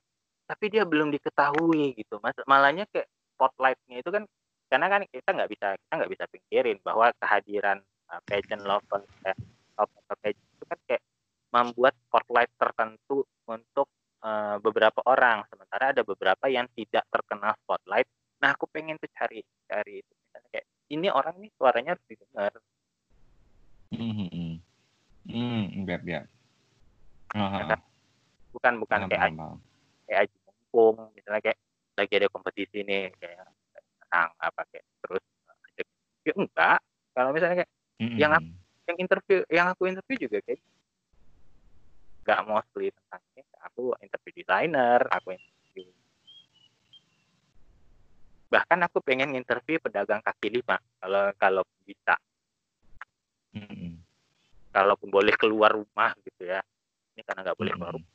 tapi 0.49 0.65
dia 0.73 0.89
belum 0.89 1.13
diketahui 1.13 1.93
gitu. 2.01 2.17
Mas 2.17 2.33
malahnya 2.49 2.89
kayak 2.89 3.05
spotlightnya 3.37 4.01
itu 4.01 4.09
kan 4.09 4.25
karena 4.73 4.87
kan 4.89 5.01
kita 5.05 5.29
nggak 5.37 5.49
bisa 5.53 5.67
kita 5.77 5.93
nggak 6.01 6.11
bisa 6.17 6.25
pikirin 6.33 6.77
bahwa 6.81 7.13
kehadiran 7.21 7.77
uh, 8.09 8.21
pageant 8.25 8.65
lover 8.65 9.05
eh, 9.21 9.37
lover 9.77 10.15
pageant 10.17 10.49
itu 10.57 10.65
kan 10.65 10.79
kayak 10.89 11.01
membuat 11.47 11.93
spotlight 12.07 12.51
tertentu 12.59 13.23
untuk 13.47 13.87
uh, 14.21 14.59
beberapa 14.59 14.99
orang 15.07 15.47
sementara 15.47 15.95
ada 15.95 16.03
beberapa 16.03 16.45
yang 16.47 16.67
tidak 16.75 17.07
terkenal 17.07 17.55
spotlight 17.63 18.07
nah 18.37 18.53
aku 18.53 18.69
pengen 18.69 18.99
tuh 19.01 19.09
cari 19.17 19.41
cari 19.65 20.03
itu 20.03 20.11
misalnya 20.13 20.49
kayak 20.53 20.65
ini 20.87 21.07
orang 21.09 21.35
nih 21.41 21.51
suaranya 21.57 21.89
harus 21.95 22.05
didengar 22.05 22.53
Mhm. 23.87 24.59
Hmm, 25.27 25.87
biar 25.87 26.01
biar. 26.03 26.23
Aha. 27.35 27.79
bukan 28.51 28.73
bukan 28.83 28.99
kayak 29.07 29.31
paham. 29.31 29.59
kayak 30.07 30.19
aji 30.27 30.37
mumpung 30.43 30.95
misalnya 31.13 31.41
kayak 31.43 31.59
lagi 31.93 32.13
ada 32.15 32.27
kompetisi 32.31 32.79
nih 32.81 33.11
kayak 33.19 33.43
menang 34.01 34.29
apa 34.39 34.61
kayak 34.71 34.85
terus 35.03 35.23
ajak 35.71 35.87
ya 36.25 36.33
enggak 36.33 36.79
kalau 37.13 37.29
misalnya 37.35 37.55
kayak 37.63 37.71
yang 38.17 38.31
Mhm. 38.33 38.49
yang 38.87 38.97
interview 38.97 39.39
yang 39.51 39.67
aku 39.71 39.83
interview 39.87 40.17
juga 40.17 40.39
kayak 40.47 40.59
nggak 42.27 42.43
mostly 42.43 42.91
tentang 42.91 43.23
ini 43.39 43.41
aku 43.63 43.95
interview 44.03 44.33
desainer 44.43 44.99
aku 45.07 45.27
interview 45.31 45.87
bahkan 48.51 48.79
aku 48.83 48.99
pengen 48.99 49.31
interview 49.31 49.79
pedagang 49.79 50.19
kaki 50.19 50.51
lima 50.51 50.75
kalau 50.99 51.31
kalau 51.39 51.63
bisa 51.87 52.19
Mhm. 53.55 54.03
kalaupun 54.75 55.07
boleh 55.07 55.31
keluar 55.39 55.71
rumah 55.71 56.11
gitu 56.27 56.51
ya 56.51 56.59
ini 57.15 57.23
karena 57.23 57.47
nggak 57.47 57.57
boleh 57.57 57.71
keluar 57.71 57.95
Mhm. 57.95 57.97
rumah 58.03 58.13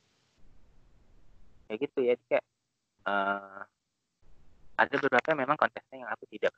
kayak 1.66 1.79
gitu 1.88 1.98
ya 2.05 2.12
Jadi 2.12 2.25
kayak 2.29 2.44
eh, 3.09 3.61
ada 4.77 4.94
beberapa 5.01 5.31
memang 5.33 5.57
kontesnya 5.57 6.05
yang 6.05 6.11
aku 6.12 6.25
tidak 6.29 6.53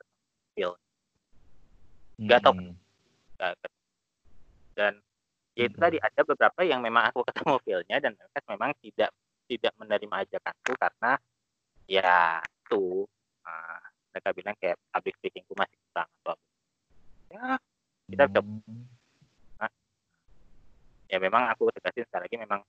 feel 0.51 0.75
Nggak 2.15 2.39
tahu. 2.47 2.55
Nggak 3.35 3.51
ketemu. 3.59 3.79
dan 4.75 4.93
ya 5.55 5.63
itu 5.71 5.77
Mhm. 5.79 5.83
tadi 5.87 5.97
ada 6.03 6.21
beberapa 6.27 6.61
yang 6.67 6.83
memang 6.83 7.09
aku 7.09 7.23
ketemu 7.31 7.55
feelnya 7.63 7.97
dan 8.03 8.11
mereka 8.19 8.39
memang 8.51 8.71
tidak 8.83 9.09
tidak 9.47 9.73
menerima 9.79 10.15
ajakanku 10.27 10.71
karena 10.75 11.11
ya 11.87 12.43
itu 12.43 13.07
eh, 13.47 13.79
mereka 14.11 14.29
bilang 14.35 14.55
kayak 14.59 14.77
public 14.91 15.15
speakingku 15.21 15.53
masih 15.55 15.77
kurang 15.91 16.09
atau 16.21 16.33
apa. 16.35 16.43
ya 17.31 17.45
kita 18.11 18.23
bisa 18.29 18.41
Hmm. 18.43 18.83
ya 21.05 21.17
memang 21.21 21.47
aku 21.53 21.69
tegasin 21.71 22.03
sekali 22.09 22.25
lagi 22.27 22.37
memang 22.41 22.61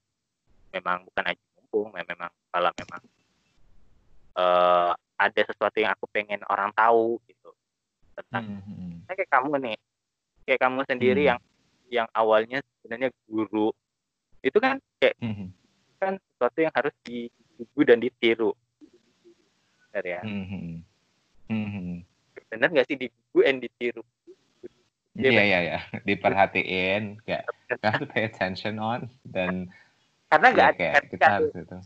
memang 0.70 1.08
bukan 1.08 1.24
aja 1.24 1.44
mumpung 1.56 1.88
memang 1.96 2.30
kalau 2.52 2.70
memang 2.76 3.00
eh 4.36 4.92
ada 5.16 5.42
sesuatu 5.48 5.80
yang 5.80 5.96
aku 5.96 6.04
pengen 6.12 6.44
orang 6.52 6.68
tahu 6.76 7.16
gitu 7.24 7.50
tentang 8.20 8.60
Mhm. 8.60 9.08
Nah, 9.08 9.14
kayak 9.16 9.30
kamu 9.32 9.52
nih 9.64 9.76
kayak 10.44 10.60
kamu 10.60 10.80
sendiri 10.84 11.22
Hmm. 11.24 11.30
yang 11.34 11.40
yang 11.90 12.08
awalnya 12.12 12.62
sebenarnya 12.80 13.10
guru 13.26 13.70
itu 14.42 14.58
kan 14.58 14.78
kayak 14.98 15.16
Mhm. 15.22 15.46
kan 15.96 16.14
sesuatu 16.18 16.58
yang 16.60 16.74
harus 16.74 16.94
ditiru 17.02 17.80
dan 17.86 17.98
ditiru 18.02 18.50
benar 19.90 20.04
ya 20.04 20.20
Mhm. 20.22 20.82
Mhm. 21.50 21.96
benar 22.50 22.68
nggak 22.70 22.86
sih 22.86 22.98
ditiru 22.98 23.40
dan 23.42 23.56
ditiru 23.62 24.02
Iya 25.16 25.42
iya 25.48 25.58
iya, 25.64 25.80
diperhatiin, 26.04 27.24
kayak 27.24 27.48
have 27.80 27.96
to 28.04 28.06
pay 28.12 28.28
attention 28.28 28.76
on 28.76 29.08
dan 29.24 29.72
karena 30.28 30.46
nggak 30.52 30.68
ya, 30.76 30.92
ada 30.92 31.08
kita 31.08 31.24
harus 31.24 31.56
itu. 31.56 31.78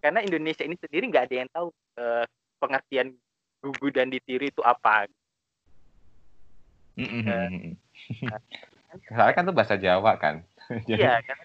Karena 0.00 0.24
Indonesia 0.24 0.64
ini 0.64 0.80
sendiri 0.80 1.04
nggak 1.12 1.24
ada 1.28 1.36
yang 1.36 1.50
tahu 1.52 1.68
uh, 2.00 2.24
pengertian 2.56 3.12
gugu 3.60 3.92
dan 3.92 4.08
ditiri 4.08 4.48
itu 4.48 4.64
apa. 4.64 5.04
Mm 6.96 7.04
-hmm. 7.04 7.24
uh, 8.32 8.40
kan 9.34 9.42
tuh 9.44 9.54
bahasa 9.56 9.74
Jawa 9.76 10.16
kan. 10.20 10.44
iya 10.90 11.20
kan 11.24 11.36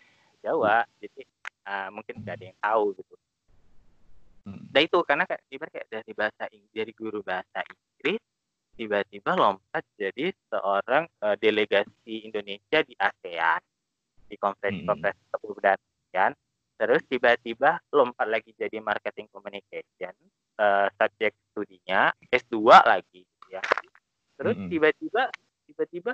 Jawa, 0.44 0.84
jadi 1.02 1.22
uh, 1.68 1.90
mungkin 1.92 2.24
nggak 2.24 2.36
ada 2.40 2.46
yang 2.48 2.60
tahu 2.60 2.86
gitu. 2.96 3.16
Hmm. 4.48 4.64
Dan 4.72 4.82
itu 4.88 5.00
karena 5.04 5.24
kayak 5.28 5.44
kayak 5.48 5.88
dari 5.92 6.12
bahasa 6.16 6.44
Inggris, 6.56 6.72
dari 6.72 6.94
guru 6.96 7.20
bahasa 7.20 7.60
Inggris 7.68 8.22
tiba-tiba 8.78 9.34
lompat 9.34 9.84
jadi 9.98 10.30
seorang 10.54 11.10
uh, 11.26 11.36
delegasi 11.42 12.30
Indonesia 12.30 12.86
di 12.86 12.94
ASEAN 12.94 13.62
di 14.30 14.38
konferensi-konferensi 14.38 15.24
hmm. 15.26 15.34
kebudayaan 15.34 16.32
terus 16.78 17.02
tiba-tiba 17.10 17.82
lompat 17.90 18.30
lagi 18.30 18.54
jadi 18.54 18.78
marketing 18.78 19.26
communication 19.34 20.14
uh, 20.62 20.86
subjek 20.94 21.34
studinya 21.50 22.14
S2 22.30 22.70
lagi 22.86 23.26
ya 23.50 23.66
terus 24.38 24.56
hmm. 24.62 24.70
tiba-tiba 24.70 25.24
tiba-tiba 25.66 26.14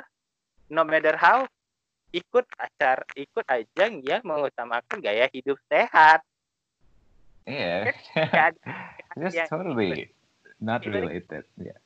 no 0.73 0.81
matter 0.81 1.13
how 1.13 1.45
ikut 2.09 2.45
acar 2.57 3.05
ikut 3.13 3.45
ajang 3.45 4.01
yang 4.01 4.21
mengutamakan 4.25 4.97
gaya 4.97 5.29
hidup 5.29 5.61
sehat. 5.69 6.25
Iya. 7.45 7.93
Yeah. 8.17 8.51
just 9.21 9.45
totally 9.45 10.09
not 10.57 10.81
related 10.89 11.45
yeah 11.61 11.77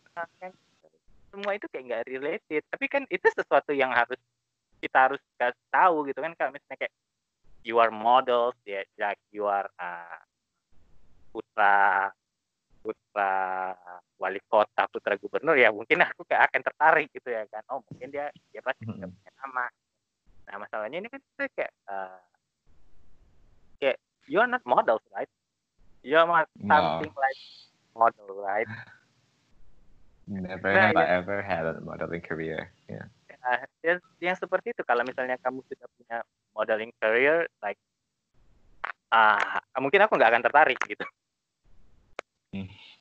kan? 0.41 0.51
Semua 1.29 1.51
itu 1.53 1.65
kayak 1.69 1.83
nggak 1.85 2.05
related. 2.09 2.61
Tapi 2.71 2.85
kan 2.89 3.03
itu 3.11 3.27
sesuatu 3.29 3.71
yang 3.75 3.93
harus 3.93 4.17
kita 4.81 5.09
harus 5.09 5.21
kasih 5.37 5.67
tahu 5.73 6.05
gitu 6.09 6.21
kan 6.21 6.33
kalau 6.37 6.53
misalnya 6.53 6.85
kayak 6.85 6.95
you 7.65 7.81
are 7.81 7.89
models 7.89 8.53
ya 8.61 8.85
like 9.01 9.17
you 9.33 9.49
are 9.49 9.65
uh, 9.81 10.21
putra 11.33 12.13
putra 12.87 13.75
wali 14.15 14.39
kota 14.47 14.87
putra 14.87 15.19
gubernur 15.19 15.59
ya 15.59 15.75
mungkin 15.75 15.99
aku 16.07 16.23
kayak 16.23 16.47
akan 16.47 16.61
tertarik 16.63 17.11
gitu 17.11 17.27
ya 17.27 17.43
kan 17.51 17.63
oh 17.75 17.83
mungkin 17.83 18.07
dia 18.07 18.31
dia 18.55 18.63
pasti 18.63 18.87
punya 18.87 19.11
nama 19.43 19.67
nah 20.47 20.55
masalahnya 20.63 21.03
ini 21.03 21.11
kan 21.11 21.19
kita 21.19 21.43
kayak 21.51 21.73
uh, 21.91 22.19
kayak 23.83 23.99
you 24.31 24.39
are 24.39 24.47
not 24.47 24.63
models 24.63 25.03
right 25.11 25.27
you 25.99 26.15
are 26.15 26.47
something 26.63 27.11
no. 27.11 27.19
like 27.19 27.39
model 27.91 28.39
right 28.39 28.71
Never 30.27 30.75
nah, 30.75 30.91
have 30.91 30.99
ya. 30.99 31.07
I 31.07 31.07
ever 31.23 31.39
had 31.39 31.63
a 31.63 31.79
modeling 31.79 32.19
career. 32.19 32.67
Yeah. 32.91 33.07
Nah, 33.31 33.63
yang, 33.79 33.99
yang 34.19 34.35
seperti 34.35 34.75
itu 34.75 34.83
kalau 34.83 35.07
misalnya 35.07 35.39
kamu 35.39 35.63
sudah 35.71 35.87
punya 35.95 36.19
modeling 36.51 36.91
career, 36.99 37.47
like 37.63 37.79
ah 39.07 39.63
uh, 39.63 39.79
mungkin 39.79 40.03
aku 40.03 40.19
nggak 40.19 40.35
akan 40.35 40.43
tertarik 40.43 40.75
gitu. 40.83 41.07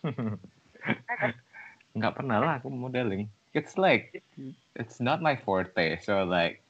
nggak 1.96 2.14
pernah 2.16 2.38
lah 2.42 2.52
aku 2.60 2.68
modeling. 2.68 3.30
It's 3.56 3.80
like 3.80 4.20
it's 4.76 5.00
not 5.00 5.24
my 5.24 5.36
forte, 5.40 5.96
so 6.04 6.28
like 6.28 6.60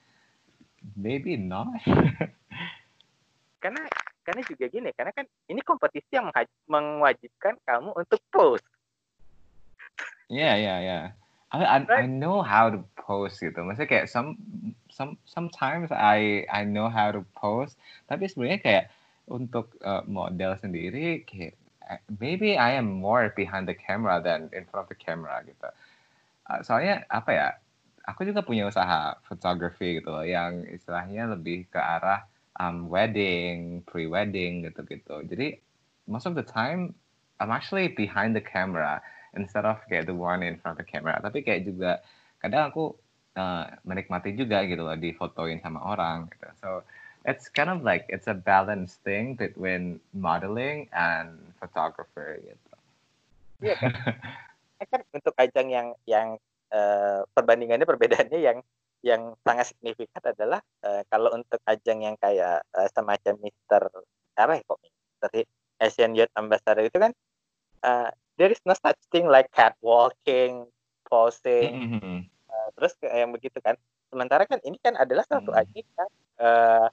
maybe 0.94 1.34
not. 1.34 1.82
karena 3.62 3.82
karena 4.22 4.42
juga 4.46 4.66
gini, 4.70 4.90
karena 4.94 5.10
kan 5.10 5.26
ini 5.50 5.58
kompetisi 5.66 6.14
yang 6.14 6.30
mewajibkan 6.70 7.58
kamu 7.66 7.90
untuk 7.98 8.22
post 8.30 8.66
Yeah, 10.28 10.58
yeah, 10.58 10.78
yeah. 10.80 11.04
I, 11.52 11.78
I, 11.78 12.02
I 12.02 12.06
know 12.06 12.42
how 12.42 12.70
to 12.70 12.82
post 12.98 13.38
gitu. 13.38 13.54
Maksudnya 13.62 13.86
kayak 13.86 14.06
some 14.10 14.34
some 14.90 15.14
sometimes 15.22 15.94
I 15.94 16.42
I 16.50 16.66
know 16.66 16.90
how 16.90 17.14
to 17.14 17.22
post, 17.38 17.78
tapi 18.10 18.26
sebenarnya 18.26 18.58
kayak 18.58 18.84
untuk 19.30 19.78
uh, 19.86 20.02
model 20.10 20.58
sendiri 20.58 21.22
kayak 21.22 21.54
maybe 22.18 22.58
I 22.58 22.76
am 22.76 23.00
more 23.00 23.32
behind 23.34 23.68
the 23.68 23.74
camera 23.74 24.20
than 24.22 24.50
in 24.52 24.66
front 24.66 24.86
of 24.86 24.90
the 24.90 24.98
camera 24.98 25.42
gitu. 25.46 25.68
Uh, 26.46 26.60
soalnya 26.62 27.06
apa 27.10 27.30
ya? 27.32 27.48
Aku 28.06 28.22
juga 28.22 28.46
punya 28.46 28.70
usaha 28.70 29.18
fotografi 29.26 29.98
gitu 29.98 30.14
loh 30.14 30.22
yang 30.22 30.62
istilahnya 30.70 31.26
lebih 31.34 31.66
ke 31.66 31.80
arah 31.82 32.22
um, 32.54 32.86
wedding, 32.86 33.82
pre-wedding 33.82 34.62
gitu-gitu. 34.62 35.26
Jadi 35.26 35.58
most 36.06 36.26
of 36.26 36.38
the 36.38 36.46
time 36.46 36.94
I'm 37.42 37.50
actually 37.50 37.92
behind 37.92 38.32
the 38.32 38.40
camera 38.40 39.02
instead 39.36 39.68
of 39.68 39.82
kayak 39.90 40.08
the 40.08 40.16
one 40.16 40.40
in 40.40 40.56
front 40.58 40.80
of 40.80 40.82
the 40.82 40.88
camera 40.88 41.20
tapi 41.20 41.44
kayak 41.44 41.68
juga 41.68 42.00
kadang 42.40 42.72
aku 42.72 42.96
uh, 43.36 43.68
menikmati 43.84 44.32
juga 44.32 44.64
gitu 44.64 44.80
loh 44.80 44.96
difotoin 44.96 45.60
sama 45.60 45.84
orang 45.84 46.32
gitu 46.32 46.48
so 46.56 46.68
it's 47.26 47.50
kind 47.50 47.68
of 47.68 47.82
like 47.82 48.06
it's 48.08 48.30
a 48.30 48.36
balance 48.36 49.02
thing 49.02 49.34
between 49.34 49.98
modeling 50.14 50.86
and 50.94 51.34
photographer 51.58 52.38
gitu 52.40 52.74
iya 53.60 53.74
kan 53.76 53.92
kan 54.92 55.00
untuk 55.12 55.34
ajang 55.36 55.68
yang 55.68 55.88
yang 56.06 56.28
uh, 56.70 57.26
perbandingannya 57.34 57.84
perbedaannya 57.84 58.40
yang 58.40 58.58
yang 59.04 59.34
sangat 59.44 59.74
signifikan 59.74 60.22
adalah 60.24 60.60
uh, 60.86 61.02
kalau 61.12 61.30
untuk 61.34 61.60
ajang 61.68 62.02
yang 62.02 62.16
kayak 62.18 62.64
uh, 62.74 62.88
semacam 62.94 63.34
Mister 63.42 63.82
apa 64.36 64.52
ya 64.56 64.62
kok 64.64 64.80
Mister 64.80 65.30
Asian 65.82 66.16
Youth 66.16 66.32
Ambassador 66.38 66.84
itu 66.86 66.96
kan 66.96 67.12
uh, 67.84 68.08
there 68.36 68.52
is 68.52 68.60
no 68.64 68.74
such 68.76 68.98
thing 69.10 69.26
like 69.26 69.48
catwalking, 69.52 70.68
posing, 71.08 71.72
mm-hmm. 71.72 72.18
uh, 72.50 72.68
terus 72.76 72.92
yang 73.02 73.32
begitu 73.32 73.58
kan. 73.60 73.76
Sementara 74.12 74.46
kan 74.46 74.62
ini 74.62 74.78
kan 74.80 74.94
adalah 74.94 75.26
satu 75.26 75.50
mm-hmm. 75.50 75.62
ajang 75.66 75.88
kan, 75.96 76.10
uh, 76.40 76.86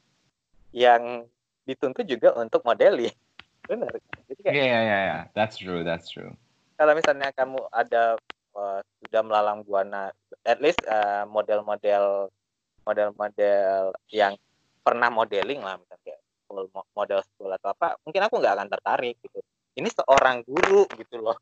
yang 0.73 1.29
dituntut 1.63 2.03
juga 2.03 2.35
untuk 2.35 2.65
modeling. 2.67 3.13
Benar. 3.69 3.93
Jadi 4.27 4.41
kayak, 4.43 4.55
yeah, 4.57 4.67
yeah, 4.67 5.01
yeah, 5.07 5.21
that's 5.31 5.55
true, 5.55 5.85
that's 5.87 6.11
true. 6.11 6.33
Kalau 6.75 6.91
misalnya 6.97 7.31
kamu 7.31 7.63
ada 7.71 8.19
uh, 8.57 8.83
sudah 9.05 9.21
melalang 9.23 9.63
buana, 9.63 10.11
at 10.43 10.59
least 10.59 10.81
uh, 10.89 11.23
model-model 11.29 12.27
model-model 12.83 13.95
yang 14.11 14.35
pernah 14.83 15.07
modeling 15.07 15.63
lah 15.63 15.79
misalnya 15.79 16.03
kayak 16.03 16.19
model 16.91 17.23
school 17.23 17.47
atau 17.55 17.71
apa, 17.71 17.95
mungkin 18.03 18.27
aku 18.27 18.35
nggak 18.43 18.53
akan 18.59 18.67
tertarik 18.67 19.15
gitu 19.23 19.39
ini 19.79 19.89
seorang 19.89 20.45
guru 20.45 20.85
gitu 20.99 21.17
loh 21.21 21.37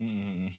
hmm. 0.00 0.54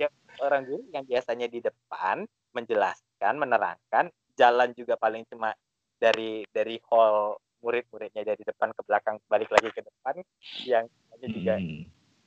ya 0.00 0.10
orang 0.42 0.66
guru 0.66 0.82
yang 0.90 1.06
biasanya 1.06 1.46
di 1.46 1.62
depan 1.62 2.26
menjelaskan 2.52 3.34
menerangkan 3.38 4.10
jalan 4.34 4.74
juga 4.74 4.98
paling 4.98 5.22
cuma 5.30 5.54
dari 6.02 6.42
dari 6.50 6.82
hall 6.90 7.38
murid-muridnya 7.62 8.26
dari 8.26 8.42
depan 8.42 8.74
ke 8.74 8.82
belakang 8.82 9.22
balik 9.30 9.54
lagi 9.54 9.70
ke 9.70 9.86
depan 9.86 10.18
yang 10.66 10.84
hanya 11.14 11.28
juga 11.30 11.54
hmm. 11.62 11.82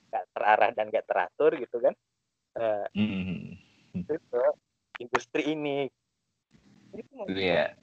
nggak 0.08 0.24
terarah 0.32 0.72
dan 0.72 0.86
nggak 0.88 1.08
teratur 1.12 1.52
gitu 1.60 1.78
kan? 1.84 1.94
Uh, 2.56 2.88
mm. 2.96 3.60
itu 4.00 4.16
industri 5.04 5.44
ini. 5.52 5.92
Itu 6.96 7.28
yeah 7.36 7.76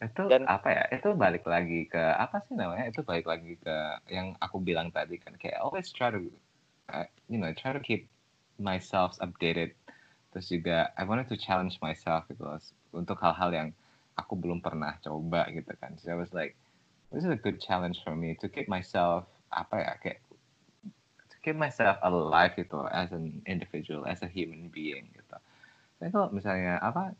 itu 0.00 0.22
dan 0.32 0.48
apa 0.48 0.68
ya? 0.72 0.84
Itu 0.96 1.12
balik 1.12 1.44
lagi 1.44 1.84
ke 1.84 2.00
apa 2.00 2.40
sih 2.48 2.56
namanya? 2.56 2.88
Itu 2.88 3.04
balik 3.04 3.28
lagi 3.28 3.60
ke 3.60 3.76
yang 4.08 4.32
aku 4.40 4.56
bilang 4.56 4.88
tadi 4.88 5.20
kan 5.20 5.36
kayak 5.36 5.60
always 5.60 5.92
try 5.92 6.08
to 6.08 6.24
uh, 6.88 7.04
you 7.28 7.36
know 7.36 7.52
try 7.52 7.76
to 7.76 7.82
keep 7.84 8.08
myself 8.56 9.20
updated. 9.20 9.76
Terus 10.32 10.48
juga 10.48 10.88
I 10.96 11.04
wanted 11.04 11.28
to 11.28 11.36
challenge 11.36 11.76
myself 11.84 12.24
gitu 12.32 12.40
loh, 12.40 12.56
untuk 12.96 13.20
hal-hal 13.20 13.52
yang 13.52 13.68
aku 14.20 14.36
belum 14.36 14.60
pernah 14.60 15.00
coba 15.00 15.48
gitu 15.50 15.72
kan. 15.80 15.96
So 15.96 16.12
I 16.12 16.18
was 16.20 16.30
like 16.36 16.54
this 17.10 17.26
is 17.26 17.32
a 17.32 17.40
good 17.40 17.58
challenge 17.58 18.04
for 18.04 18.14
me 18.14 18.38
to 18.38 18.46
keep 18.46 18.70
myself 18.70 19.26
apa 19.50 19.76
ya 19.82 19.92
kayak 19.98 20.18
to 21.26 21.36
keep 21.42 21.58
myself 21.58 21.98
alive 22.06 22.54
gitu 22.54 22.86
as 22.92 23.10
an 23.10 23.42
individual 23.50 24.06
as 24.06 24.22
a 24.22 24.30
human 24.30 24.70
being 24.70 25.10
gitu. 25.10 25.36
Saya 25.98 26.08
kalau 26.14 26.28
misalnya 26.30 26.78
apa 26.78 27.16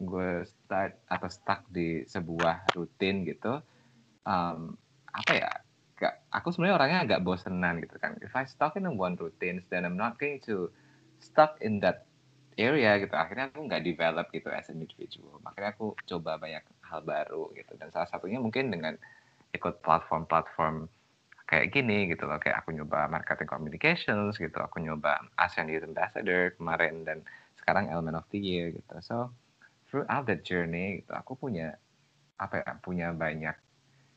gue 0.00 0.48
start 0.48 0.96
atau 1.06 1.28
stuck 1.28 1.68
di 1.68 2.02
sebuah 2.08 2.72
rutin 2.72 3.22
gitu 3.28 3.60
um, 4.24 4.74
apa 5.12 5.32
ya 5.36 5.50
gak, 6.00 6.24
aku 6.32 6.48
sebenarnya 6.50 6.76
orangnya 6.80 7.00
agak 7.04 7.20
bosenan 7.20 7.84
gitu 7.84 8.00
kan. 8.00 8.16
If 8.24 8.32
I 8.32 8.48
stuck 8.48 8.74
in 8.80 8.88
one 8.88 9.14
routine 9.20 9.62
then 9.68 9.84
I'm 9.86 10.00
not 10.00 10.16
going 10.16 10.40
to 10.48 10.72
stuck 11.20 11.60
in 11.60 11.84
that 11.84 12.09
area 12.60 13.00
gitu. 13.00 13.14
Akhirnya 13.16 13.48
aku 13.48 13.64
nggak 13.64 13.82
develop 13.82 14.26
gitu 14.30 14.48
as 14.52 14.68
an 14.68 14.78
individual. 14.78 15.40
Makanya 15.40 15.72
aku 15.72 15.96
coba 16.04 16.36
banyak 16.36 16.64
hal 16.84 17.00
baru 17.02 17.48
gitu. 17.56 17.72
Dan 17.80 17.88
salah 17.90 18.08
satunya 18.08 18.36
mungkin 18.36 18.68
dengan 18.68 18.94
ikut 19.56 19.82
platform-platform 19.82 20.86
kayak 21.48 21.72
gini 21.74 22.12
gitu 22.12 22.28
loh. 22.28 22.38
Kayak 22.38 22.62
aku 22.62 22.76
nyoba 22.76 23.10
marketing 23.10 23.48
communications 23.50 24.36
gitu. 24.36 24.58
Aku 24.60 24.78
nyoba 24.78 25.24
ASEAN 25.40 25.72
Youth 25.72 25.88
Ambassador 25.88 26.54
kemarin 26.54 27.02
dan 27.02 27.24
sekarang 27.58 27.88
Element 27.88 28.20
of 28.20 28.26
the 28.30 28.38
Year 28.38 28.70
gitu. 28.70 28.94
So 29.02 29.34
throughout 29.90 30.30
that 30.30 30.46
journey 30.46 31.02
gitu 31.02 31.12
aku 31.18 31.34
punya 31.34 31.74
apa 32.38 32.62
ya 32.62 32.72
punya 32.78 33.08
banyak 33.10 33.58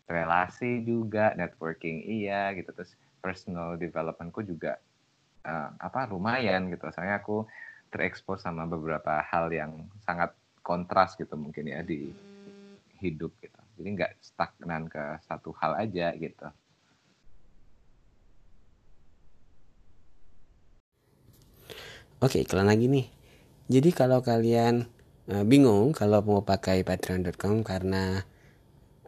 relasi 0.06 0.86
juga 0.86 1.34
networking 1.34 2.06
iya 2.06 2.54
gitu. 2.54 2.70
Terus 2.76 2.94
personal 3.24 3.80
developmentku 3.80 4.44
juga 4.44 4.78
uh, 5.48 5.70
apa 5.80 6.08
lumayan 6.12 6.70
gitu. 6.72 6.88
Soalnya 6.92 7.24
aku 7.24 7.48
terekspos 7.94 8.42
sama 8.42 8.66
beberapa 8.66 9.22
hal 9.22 9.54
yang 9.54 9.86
sangat 10.02 10.34
kontras 10.66 11.14
gitu 11.14 11.38
mungkin 11.38 11.70
ya 11.70 11.86
di 11.86 12.10
hidup 12.98 13.38
gitu. 13.38 13.60
Jadi 13.78 13.88
nggak 13.94 14.12
stagnan 14.18 14.90
ke 14.90 15.22
satu 15.30 15.54
hal 15.62 15.78
aja 15.78 16.10
gitu. 16.18 16.48
Oke, 22.24 22.40
iklan 22.42 22.72
lagi 22.72 22.88
nih. 22.88 23.12
Jadi 23.68 23.92
kalau 23.92 24.24
kalian 24.24 24.88
uh, 25.28 25.44
bingung 25.44 25.92
kalau 25.92 26.24
mau 26.24 26.42
pakai 26.42 26.88
patreon.com 26.88 27.68
karena 27.68 28.24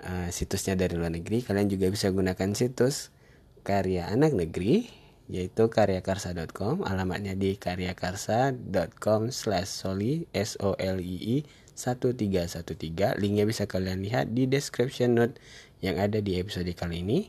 uh, 0.04 0.28
situsnya 0.28 0.76
dari 0.76 1.00
luar 1.00 1.16
negeri, 1.16 1.40
kalian 1.40 1.72
juga 1.72 1.88
bisa 1.88 2.12
gunakan 2.12 2.52
situs 2.52 3.16
karya 3.64 4.12
anak 4.12 4.36
negeri 4.36 5.05
yaitu 5.26 5.68
karyakarsa.com 5.68 6.86
alamatnya 6.86 7.34
di 7.34 7.58
karyakarsa.com 7.58 9.34
slash 9.34 9.70
soli 9.70 10.30
s 10.34 10.54
o 10.62 10.78
l 10.78 11.02
i 11.02 11.18
i 11.18 11.38
1313 11.76 13.20
linknya 13.20 13.44
bisa 13.44 13.68
kalian 13.68 14.06
lihat 14.06 14.32
di 14.32 14.48
description 14.48 15.18
note 15.18 15.36
yang 15.84 16.00
ada 16.00 16.24
di 16.24 16.40
episode 16.40 16.72
kali 16.72 17.04
ini. 17.04 17.28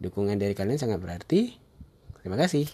Dukungan 0.00 0.36
dari 0.36 0.52
kalian 0.52 0.76
sangat 0.76 1.00
berarti. 1.00 1.56
Terima 2.20 2.36
kasih. 2.36 2.68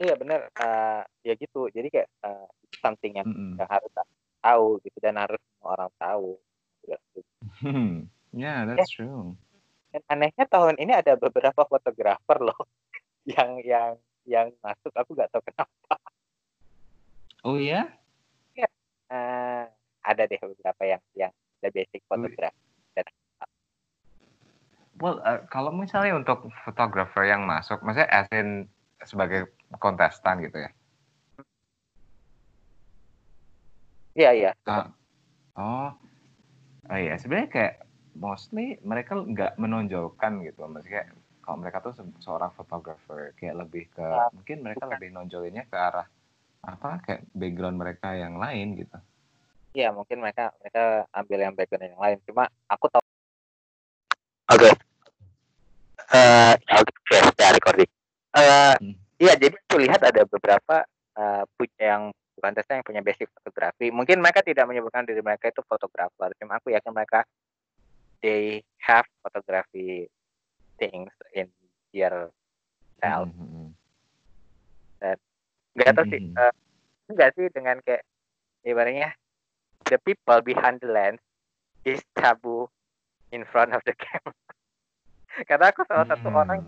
Iya 0.00 0.16
benar. 0.16 0.48
Uh, 0.56 1.04
ya 1.20 1.36
gitu. 1.36 1.68
Jadi 1.68 1.92
kayak 1.92 2.08
uh, 2.24 2.48
something 2.80 3.20
yang, 3.20 3.28
mm 3.28 3.36
-hmm. 3.36 3.54
yang 3.60 3.68
harus 3.68 3.92
tahu 4.40 4.80
gitu 4.80 4.96
dan 5.04 5.20
harus 5.20 5.40
semua 5.44 5.76
orang 5.76 5.92
tahu. 6.00 6.40
Hmm. 7.60 8.06
yeah 8.36 8.62
that's 8.68 8.86
yeah. 8.94 9.08
true. 9.08 9.34
dan 9.90 10.02
anehnya 10.12 10.44
tahun 10.46 10.76
ini 10.76 10.92
ada 10.92 11.16
beberapa 11.16 11.64
fotografer 11.64 12.38
loh 12.38 12.68
yang 13.26 13.50
yang 13.66 13.90
yang 14.26 14.46
masuk 14.62 14.94
aku 14.94 15.14
nggak 15.14 15.30
tahu 15.34 15.42
kenapa. 15.46 15.96
Oh 17.46 17.58
ya 17.58 17.90
ya 18.54 18.68
uh, 19.10 19.66
ada 20.02 20.22
deh 20.26 20.38
beberapa 20.38 20.82
yang 20.86 21.02
yang 21.14 21.32
ada 21.62 21.68
basic 21.74 22.02
fotografi 22.06 22.58
dan 22.94 23.06
well 25.02 25.18
uh, 25.26 25.42
kalau 25.50 25.74
misalnya 25.74 26.14
untuk 26.14 26.46
fotografer 26.62 27.26
yang 27.26 27.42
masuk 27.44 27.82
maksudnya 27.82 28.10
as 28.10 28.30
in 28.30 28.70
sebagai 29.04 29.50
kontestan 29.82 30.40
gitu 30.40 30.56
ya? 30.62 30.70
Iya 34.16 34.30
iya. 34.32 34.50
Uh, 34.64 34.88
oh. 35.60 35.90
Oh 36.86 36.98
iya 36.98 37.18
sebenarnya 37.18 37.50
kayak 37.50 37.74
mostly 38.16 38.80
mereka 38.80 39.18
nggak 39.18 39.58
menonjolkan 39.60 40.40
gitu 40.46 40.64
maksudnya 40.64 41.12
kalau 41.46 41.62
mereka 41.62 41.78
tuh 41.78 41.94
se 41.94 42.02
seorang 42.18 42.50
fotografer 42.58 43.30
kayak 43.38 43.62
lebih 43.62 43.86
ke 43.94 44.02
nah, 44.02 44.26
mungkin 44.34 44.66
mereka 44.66 44.82
bukan. 44.82 44.94
lebih 44.98 45.08
nonjolinnya 45.14 45.64
ke 45.70 45.76
arah 45.78 46.06
apa 46.66 46.98
kayak 47.06 47.22
background 47.30 47.78
mereka 47.78 48.18
yang 48.18 48.34
lain 48.34 48.74
gitu 48.74 48.98
iya 49.70 49.94
mungkin 49.94 50.18
mereka 50.18 50.50
mereka 50.58 51.06
ambil 51.14 51.38
yang 51.38 51.54
background 51.54 51.86
yang 51.86 52.02
lain 52.02 52.18
cuma 52.26 52.50
aku 52.66 52.90
tahu 52.90 53.04
oke 54.50 54.58
okay. 54.58 54.72
uh, 56.10 56.54
oke 56.82 56.90
okay, 57.06 57.22
ya 57.38 57.48
recording 57.54 57.90
uh, 58.34 58.74
hmm. 58.82 58.94
iya 59.22 59.38
jadi 59.38 59.54
aku 59.54 59.78
lihat 59.78 60.02
ada 60.02 60.26
beberapa 60.26 60.82
uh, 61.14 61.46
yang 61.78 62.10
bukan 62.34 62.52
tesnya 62.58 62.82
yang 62.82 62.86
punya 62.90 63.02
basic 63.06 63.30
fotografi 63.30 63.94
mungkin 63.94 64.18
mereka 64.18 64.42
tidak 64.42 64.66
menyebutkan 64.66 65.06
diri 65.06 65.22
mereka 65.22 65.48
itu 65.48 65.62
fotografer 65.62 66.34
cuma 66.42 66.58
aku 66.58 66.74
yakin 66.74 66.90
mereka 66.90 67.22
they 68.18 68.66
have 68.82 69.06
photography 69.22 70.10
things 70.78 71.12
in 71.32 71.48
their 71.92 72.30
self. 73.00 73.28
Mm-hmm. 73.32 73.68
Dan 75.00 75.16
nggak 75.76 75.92
tahu 75.96 76.06
sih, 76.08 76.22
uh, 76.36 76.54
enggak 77.12 77.30
sih 77.36 77.46
dengan 77.52 77.76
kayak 77.84 78.02
ibaratnya 78.64 79.12
the 79.86 79.98
people 80.02 80.40
behind 80.42 80.80
the 80.80 80.90
lens 80.90 81.22
is 81.84 82.00
taboo 82.18 82.66
in 83.30 83.44
front 83.48 83.76
of 83.76 83.84
the 83.84 83.94
camera. 83.96 84.36
Karena 85.48 85.70
aku 85.70 85.84
salah 85.84 86.06
satu 86.08 86.28
mm-hmm. 86.28 86.42
orang 86.42 86.60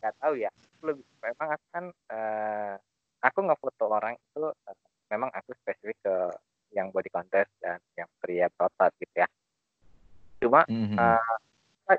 nggak 0.00 0.14
tahu 0.16 0.34
ya, 0.40 0.50
lebih 0.80 1.04
memang 1.20 1.48
akan 1.52 1.84
uh, 2.08 2.74
aku 3.20 3.38
ngefoto 3.44 3.84
orang 3.92 4.16
itu 4.16 4.48
uh, 4.48 4.76
memang 5.12 5.28
aku 5.36 5.52
spesifik 5.60 5.96
ke 6.00 6.16
yang 6.72 6.88
body 6.94 7.10
contest 7.10 7.50
dan 7.58 7.78
yang 7.98 8.08
pria 8.22 8.46
protot 8.54 8.94
gitu 8.98 9.14
ya 9.14 9.28
cuma 10.40 10.64
mm-hmm. 10.64 10.96
uh, 10.96 11.36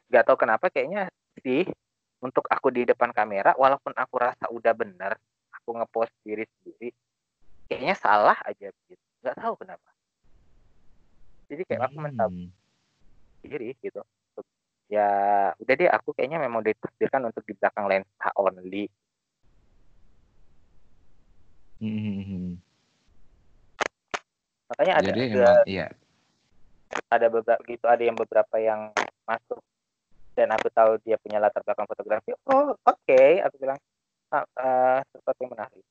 gak 0.09 0.25
tahu 0.25 0.37
kenapa 0.39 0.71
kayaknya 0.73 1.11
sih 1.39 1.63
untuk 2.19 2.45
aku 2.51 2.67
di 2.69 2.83
depan 2.83 3.15
kamera 3.15 3.55
walaupun 3.55 3.95
aku 3.95 4.15
rasa 4.19 4.51
udah 4.51 4.73
bener 4.75 5.15
aku 5.55 5.79
ngepost 5.79 6.13
diri 6.21 6.43
sendiri 6.43 6.91
kayaknya 7.71 7.95
salah 7.95 8.37
aja 8.43 8.67
gitu 8.91 9.05
nggak 9.21 9.37
tahu 9.37 9.53
kenapa. 9.61 9.89
Jadi 11.47 11.61
kayak 11.67 11.81
aku 11.87 11.97
hmm. 12.01 12.49
diri 13.45 13.69
gitu. 13.79 14.01
Ya 14.91 15.07
udah 15.55 15.73
deh 15.77 15.87
aku 15.87 16.11
kayaknya 16.11 16.41
memang 16.41 16.65
ditakdirkan 16.65 17.29
untuk 17.29 17.45
di 17.47 17.53
belakang 17.55 17.85
lensa 17.87 18.29
only. 18.35 18.89
Hmm. 21.81 22.61
makanya 24.69 24.93
ada 25.01 25.07
Jadi 25.09 25.21
ada, 25.33 25.33
emang, 25.33 25.57
iya. 25.65 25.87
ada 27.09 27.27
beberapa 27.27 27.61
gitu 27.65 27.85
ada 27.89 28.03
yang 28.05 28.13
beberapa 28.13 28.55
yang 28.61 28.93
masuk 29.25 29.57
dan 30.35 30.47
aku 30.55 30.67
tahu 30.71 30.95
dia 31.03 31.19
punya 31.19 31.37
latar 31.39 31.63
belakang 31.63 31.87
fotografi 31.87 32.31
oh 32.47 32.75
oke 32.75 32.79
okay. 32.83 33.43
aku 33.43 33.55
bilang 33.59 33.79
ah, 34.31 34.47
uh, 34.57 34.99
sesuatu 35.11 35.39
yang 35.43 35.53
menarik 35.53 35.85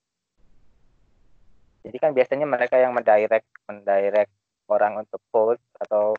jadi 1.80 1.96
kan 1.96 2.10
biasanya 2.12 2.46
mereka 2.48 2.76
yang 2.76 2.92
mendirect 2.92 3.48
mendirect 3.68 4.32
orang 4.68 5.00
untuk 5.00 5.20
post 5.32 5.64
atau 5.80 6.14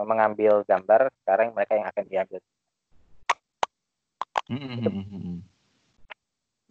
mengambil 0.00 0.64
gambar 0.64 1.12
sekarang 1.22 1.52
mereka 1.52 1.76
yang 1.76 1.88
akan 1.88 2.04
diambil 2.08 2.40
mm-hmm. 4.48 5.36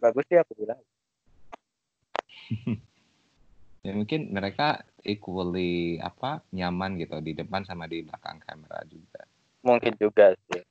bagus 0.02 0.24
sih 0.26 0.38
aku 0.38 0.52
bilang 0.58 0.80
ya 3.86 3.92
mungkin 3.94 4.34
mereka 4.34 4.84
equally 5.06 5.96
apa 6.02 6.44
nyaman 6.52 7.00
gitu 7.00 7.16
di 7.22 7.32
depan 7.32 7.64
sama 7.64 7.86
di 7.86 8.04
belakang 8.04 8.42
kamera 8.42 8.82
juga 8.90 9.29
mungkin 9.60 9.94
juga 9.96 10.34
sih. 10.50 10.62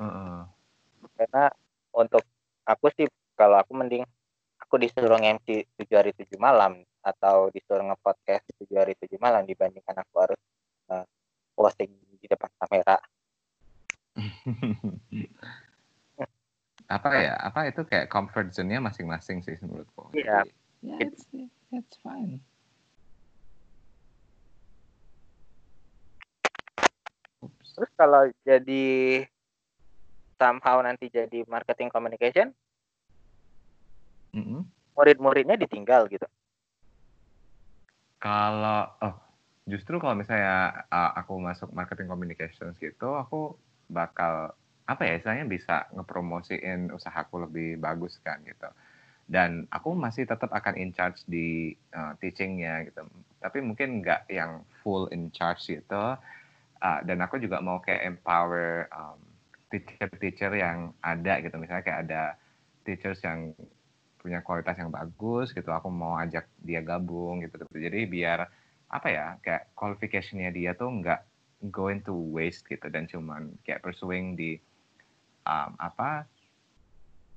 Uh 0.00 0.04
-uh. 0.04 0.38
karena 1.12 1.52
untuk 1.92 2.24
aku 2.64 2.88
sih 2.96 3.04
kalau 3.36 3.60
aku 3.60 3.76
mending 3.76 4.00
aku 4.56 4.80
disuruh 4.80 5.20
MC 5.20 5.68
tujuh 5.76 5.96
hari 5.96 6.16
tujuh 6.16 6.40
malam 6.40 6.80
atau 7.04 7.52
disuruh 7.52 7.84
ngepodcast 7.84 8.48
tujuh 8.60 8.80
hari 8.80 8.96
tujuh 8.96 9.20
malam 9.20 9.44
dibandingkan 9.44 10.00
aku 10.00 10.14
harus 10.24 10.40
uh, 10.88 11.04
closing 11.52 11.92
di 12.16 12.26
depan 12.28 12.48
kamera. 12.56 12.96
Apa 16.90 17.08
ya? 17.22 17.38
Apa 17.38 17.70
itu 17.70 17.86
kayak 17.86 18.10
comfort 18.10 18.50
zone-nya 18.50 18.82
masing-masing 18.82 19.46
sih 19.46 19.54
menurutku. 19.62 20.10
Iya. 20.10 20.42
Yeah, 20.82 21.06
it's, 21.06 21.22
it's 21.70 21.94
fine. 22.02 22.42
Terus 27.74 27.90
kalau 27.94 28.28
jadi 28.42 28.86
somehow 30.40 30.80
nanti 30.80 31.12
jadi 31.12 31.44
marketing 31.46 31.92
communication, 31.92 32.54
mm 34.32 34.42
-hmm. 34.42 34.60
murid-muridnya 34.96 35.60
ditinggal 35.60 36.08
gitu. 36.08 36.26
Kalau 38.20 38.88
oh 39.00 39.14
justru 39.68 40.00
kalau 40.00 40.16
misalnya 40.16 40.84
uh, 40.88 41.12
aku 41.16 41.36
masuk 41.40 41.70
marketing 41.72 42.08
communications 42.08 42.76
gitu, 42.80 43.16
aku 43.16 43.56
bakal 43.90 44.52
apa 44.90 45.06
ya 45.06 45.22
istilahnya 45.22 45.46
bisa 45.46 45.86
ngepromosiin 45.94 46.90
usahaku 46.90 47.46
lebih 47.46 47.78
bagus 47.78 48.18
kan 48.26 48.42
gitu 48.42 48.66
dan 49.30 49.70
aku 49.70 49.94
masih 49.94 50.26
tetap 50.26 50.50
akan 50.50 50.74
in 50.74 50.90
charge 50.90 51.22
di 51.30 51.78
uh, 51.94 52.18
teachingnya 52.18 52.90
gitu 52.90 53.06
tapi 53.38 53.62
mungkin 53.62 54.02
nggak 54.02 54.26
yang 54.26 54.66
full 54.82 55.06
in 55.14 55.30
charge 55.30 55.62
gitu 55.70 56.18
uh, 56.82 57.00
dan 57.04 57.18
aku 57.20 57.40
juga 57.40 57.60
mau 57.60 57.78
kayak 57.80 58.04
empower 58.16 58.88
um, 58.92 59.20
teacher-teacher 59.70 60.52
yang 60.58 60.90
ada 61.00 61.38
gitu 61.44 61.54
misalnya 61.56 61.84
kayak 61.86 62.00
ada 62.08 62.22
teachers 62.82 63.22
yang 63.22 63.54
punya 64.20 64.44
kualitas 64.44 64.76
yang 64.76 64.92
bagus 64.92 65.54
gitu 65.56 65.72
aku 65.72 65.88
mau 65.88 66.20
ajak 66.20 66.44
dia 66.60 66.84
gabung 66.84 67.40
gitu, 67.40 67.64
gitu. 67.64 67.78
jadi 67.80 68.00
biar 68.04 68.40
apa 68.90 69.08
ya 69.08 69.26
kayak 69.40 69.72
qualificationnya 69.72 70.50
dia 70.52 70.74
tuh 70.76 70.90
nggak 70.90 71.20
going 71.70 72.02
to 72.04 72.12
waste 72.12 72.66
gitu 72.68 72.88
dan 72.90 73.06
cuman 73.08 73.54
kayak 73.64 73.80
pursuing 73.80 74.34
di 74.36 74.58
um, 75.46 75.72
apa 75.78 76.26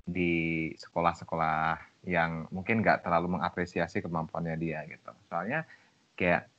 di 0.04 0.72
sekolah-sekolah 0.76 1.80
yang 2.04 2.52
mungkin 2.52 2.84
nggak 2.84 3.08
terlalu 3.08 3.40
mengapresiasi 3.40 4.04
kemampuannya 4.04 4.60
dia 4.60 4.84
gitu. 4.88 5.12
Soalnya 5.32 5.64
kayak 6.20 6.52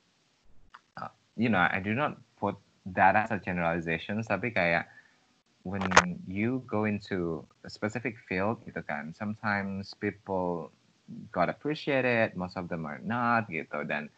uh, 0.97 1.13
you 1.37 1.53
know 1.53 1.61
I 1.61 1.77
do 1.77 1.93
not 1.93 2.17
put 2.41 2.57
that 2.85 3.17
as 3.17 3.33
a 3.33 3.39
generalization 3.41 4.21
tapi 4.21 4.53
kayak 4.53 4.85
when 5.65 5.81
you 6.29 6.61
go 6.69 6.85
into 6.85 7.41
a 7.65 7.69
specific 7.69 8.13
field 8.29 8.61
gitu 8.69 8.85
kan 8.85 9.09
sometimes 9.17 9.97
people 9.97 10.69
God 11.31 11.49
appreciate 11.49 12.05
it, 12.05 12.35
most 12.35 12.57
of 12.57 12.67
them 12.67 12.85
are 12.85 12.99
not 13.01 13.45
gitu. 13.49 13.85
Dan 13.85 14.09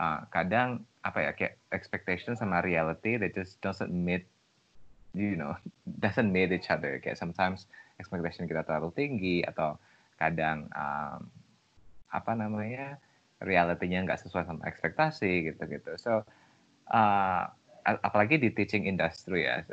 uh, 0.00 0.28
kadang 0.28 0.84
apa 1.02 1.18
ya 1.24 1.32
kayak 1.32 1.54
expectation 1.72 2.36
sama 2.36 2.60
reality 2.60 3.16
they 3.16 3.32
just 3.32 3.56
doesn't 3.64 3.92
meet 3.92 4.28
you 5.16 5.38
know 5.38 5.56
doesn't 6.04 6.28
meet 6.28 6.52
each 6.52 6.68
other. 6.68 7.00
Kayak 7.00 7.16
sometimes 7.16 7.66
expectation 7.96 8.44
kita 8.44 8.64
terlalu 8.68 8.92
tinggi 8.94 9.36
atau 9.42 9.80
kadang 10.20 10.68
um, 10.74 11.26
apa 12.12 12.32
namanya 12.34 12.98
realitinya 13.38 14.02
nggak 14.04 14.20
sesuai 14.26 14.44
sama 14.44 14.66
ekspektasi 14.66 15.52
gitu-gitu. 15.52 15.94
So 15.96 16.26
uh, 16.90 17.44
apalagi 18.04 18.36
di 18.36 18.50
teaching 18.52 18.84
industry 18.84 19.48
ya. 19.48 19.64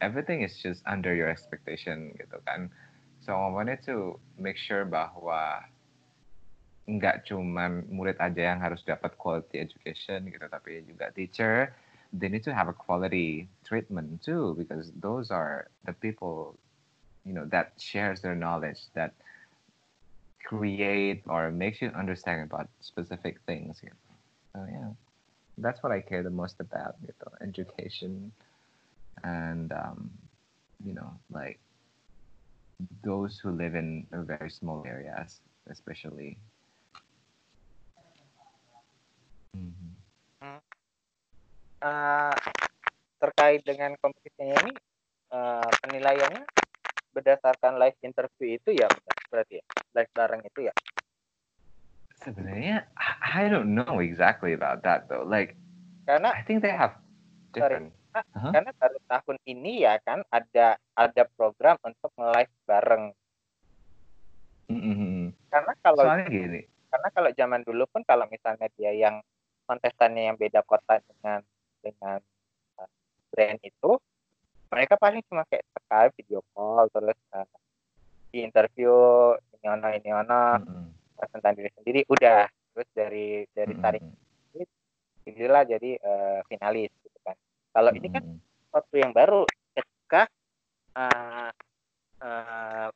Everything 0.00 0.40
is 0.40 0.56
just 0.56 0.80
under 0.88 1.12
your 1.12 1.28
expectation 1.28 2.16
gitu 2.16 2.40
kan. 2.48 2.72
So 3.20 3.36
I 3.36 3.52
wanted 3.52 3.84
to 3.84 4.16
make 4.40 4.56
sure 4.56 4.88
bahwa 4.88 5.60
nggak 6.90 7.28
cuman 7.28 7.86
murid 7.86 8.18
aja 8.18 8.56
yang 8.56 8.58
harus 8.58 8.82
dapat 8.82 9.14
quality 9.14 9.62
education 9.62 10.26
gitu 10.26 10.42
tapi 10.50 10.82
juga 10.82 11.12
teacher 11.14 11.70
they 12.10 12.26
need 12.26 12.42
to 12.42 12.50
have 12.50 12.66
a 12.66 12.74
quality 12.74 13.46
treatment 13.62 14.18
too 14.18 14.58
because 14.58 14.90
those 14.98 15.30
are 15.30 15.70
the 15.86 15.94
people 15.94 16.58
you 17.22 17.30
know 17.30 17.46
that 17.46 17.78
shares 17.78 18.18
their 18.24 18.34
knowledge 18.34 18.90
that 18.98 19.14
create 20.42 21.22
or 21.30 21.54
makes 21.54 21.78
you 21.78 21.94
understand 21.94 22.42
about 22.42 22.66
specific 22.82 23.38
things 23.46 23.78
gitu. 23.78 23.94
so 24.50 24.58
yeah 24.66 24.90
that's 25.60 25.82
what 25.82 25.92
I 25.92 26.00
care 26.00 26.24
the 26.24 26.32
most 26.32 26.58
about 26.60 26.96
gitu 27.04 27.28
education 27.44 28.32
and 29.22 29.68
um, 29.72 30.10
you 30.80 30.96
know 30.96 31.12
like 31.28 31.60
those 33.04 33.38
who 33.38 33.52
live 33.52 33.76
in 33.76 34.08
very 34.12 34.48
small 34.48 34.82
areas 34.88 35.44
especially. 35.68 36.40
Hmm. 39.52 40.58
Uh, 41.80 42.32
terkait 43.20 43.60
dengan 43.64 43.92
kompetisinya 44.00 44.56
ini 44.64 44.72
uh, 45.32 45.68
penilaiannya 45.84 46.44
berdasarkan 47.12 47.76
live 47.76 47.98
interview 48.00 48.56
itu 48.56 48.80
ya 48.80 48.88
berarti 49.28 49.60
ya? 49.60 49.64
Live 49.96 50.12
bareng 50.16 50.42
itu 50.44 50.60
ya 50.68 50.74
sebenarnya 52.20 52.84
I 53.20 53.48
don't 53.48 53.72
know 53.72 54.00
exactly 54.04 54.52
about 54.52 54.84
that 54.84 55.08
though 55.08 55.24
like 55.24 55.56
karena 56.04 56.36
I 56.36 56.42
think 56.44 56.60
they 56.60 56.72
have 56.72 57.00
different 57.56 57.92
sorry, 58.12 58.24
uh-huh. 58.36 58.52
karena 58.52 58.70
baru 58.76 58.98
tahun 59.08 59.36
ini 59.48 59.72
ya 59.88 59.96
kan 60.04 60.20
ada 60.28 60.76
ada 60.94 61.22
program 61.34 61.80
untuk 61.80 62.12
live 62.20 62.52
bareng 62.68 63.04
mm-hmm. 64.68 65.32
karena 65.48 65.72
kalau 65.80 66.04
soalnya 66.04 66.28
gini 66.28 66.60
karena 66.90 67.08
kalau 67.14 67.30
zaman 67.32 67.62
dulu 67.64 67.84
pun 67.88 68.02
kalau 68.04 68.26
misalnya 68.28 68.66
dia 68.74 68.92
yang 68.92 69.22
kontestannya 69.64 70.28
yang 70.28 70.36
beda 70.36 70.66
kota 70.66 70.98
dengan 71.06 71.40
dengan 71.80 72.18
uh, 72.76 72.90
brand 73.30 73.60
itu 73.62 73.92
mereka 74.70 74.94
paling 74.98 75.22
cuma 75.26 75.46
kayak 75.48 75.66
Skype 75.70 76.14
video 76.20 76.42
call 76.52 76.90
terus 76.90 77.18
uh, 77.32 77.46
di 78.30 78.42
interview 78.46 78.92
ini 79.58 79.66
ono 79.70 79.88
ini 79.94 80.10
ono 80.10 80.42
mm-hmm. 80.60 80.99
Tentang 81.28 81.52
diri 81.58 81.70
sendiri 81.76 82.00
udah 82.08 82.48
terus 82.72 82.88
dari 82.96 83.44
dari 83.52 83.74
tarik 83.76 84.02
mm-hmm. 84.02 85.28
inilah 85.28 85.62
jadi 85.66 85.90
uh, 86.00 86.40
finalis 86.48 86.90
gitu 87.04 87.18
kan 87.26 87.36
kalau 87.74 87.90
mm-hmm. 87.92 88.06
ini 88.06 88.08
kan 88.14 88.24
waktu 88.70 88.94
yang 89.02 89.12
baru 89.12 89.44
ketika 89.74 90.22
uh, 90.96 91.50
uh, 92.22 92.88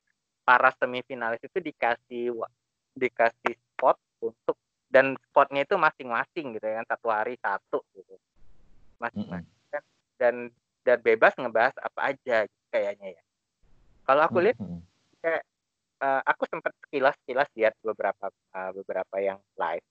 para 0.44 0.70
semifinalis 0.78 1.42
itu 1.42 1.58
dikasih 1.58 2.32
dikasih 2.94 3.54
spot 3.74 3.98
untuk 4.22 4.56
dan 4.92 5.18
spotnya 5.26 5.66
itu 5.66 5.74
masing-masing 5.74 6.54
gitu 6.54 6.64
ya 6.64 6.78
kan 6.84 6.86
satu 6.94 7.08
hari 7.10 7.34
satu 7.42 7.82
gitu 7.98 8.14
masing-masing 9.02 9.50
mm 9.50 9.74
-hmm. 9.74 9.82
dan 10.20 10.34
dan 10.86 10.98
bebas 11.02 11.34
ngebahas 11.34 11.74
apa 11.82 12.14
aja 12.14 12.46
gitu, 12.46 12.64
kayaknya 12.70 13.18
ya 13.18 13.22
kalau 14.06 14.22
aku 14.22 14.38
lihat 14.38 14.54
mm 14.62 14.68
-hmm. 14.68 14.80
kayak 15.18 15.42
uh, 16.04 16.20
aku 16.28 16.44
sempat 16.52 16.72
sekilas 16.84 17.16
sekilas 17.24 17.48
lihat 17.56 17.74
beberapa 17.80 18.28
uh, 18.28 18.70
beberapa 18.76 19.16
yang 19.16 19.40
live 19.56 19.84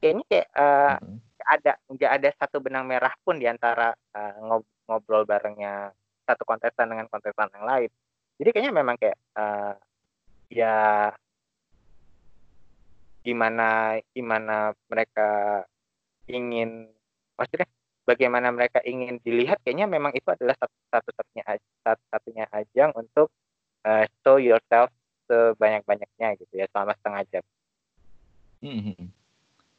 kayaknya 0.00 0.24
kayak 0.28 0.48
uh, 0.56 0.96
mm 1.00 1.08
-hmm. 1.08 1.18
ada 1.48 1.72
nggak 1.88 2.12
ada 2.20 2.28
satu 2.36 2.56
benang 2.60 2.84
merah 2.84 3.12
pun 3.24 3.40
di 3.40 3.48
antara 3.48 3.96
uh, 4.12 4.34
ngob 4.44 4.64
ngobrol 4.84 5.24
barengnya 5.24 5.92
satu 6.28 6.44
kontestan 6.44 6.92
dengan 6.92 7.08
kontestan 7.08 7.48
yang 7.56 7.64
lain 7.64 7.90
jadi 8.36 8.48
kayaknya 8.52 8.72
memang 8.76 8.96
kayak 9.00 9.18
uh, 9.36 9.74
ya 10.52 11.08
gimana 13.20 14.00
gimana 14.16 14.72
mereka 14.88 15.62
ingin 16.24 16.88
maksudnya 17.36 17.68
bagaimana 18.08 18.48
mereka 18.48 18.80
ingin 18.82 19.20
dilihat 19.20 19.60
kayaknya 19.60 19.86
memang 19.86 20.16
itu 20.16 20.24
adalah 20.26 20.56
satu 20.56 20.76
satu 20.88 21.10
satunya 21.12 21.44
satu 21.84 22.04
satunya 22.08 22.44
ajang 22.48 22.90
untuk 22.96 23.28
uh, 23.84 24.04
show 24.24 24.40
yourself 24.40 24.88
sebanyak 25.30 25.86
banyaknya 25.86 26.34
gitu 26.42 26.54
ya 26.58 26.66
selama 26.74 26.98
setengah 26.98 27.22
jam. 27.30 27.44
Hmm. 28.60 29.14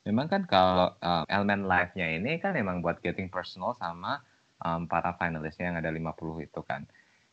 Memang 0.08 0.28
kan 0.32 0.48
kalau 0.48 0.96
um, 0.98 1.24
elemen 1.30 1.68
live-nya 1.68 2.08
ini 2.18 2.40
kan 2.40 2.56
memang 2.56 2.80
buat 2.80 3.04
getting 3.04 3.28
personal 3.30 3.76
sama 3.78 4.24
um, 4.64 4.88
para 4.88 5.14
finalisnya 5.20 5.70
yang 5.70 5.78
ada 5.78 5.92
50 5.92 6.48
itu 6.48 6.62
kan. 6.64 6.88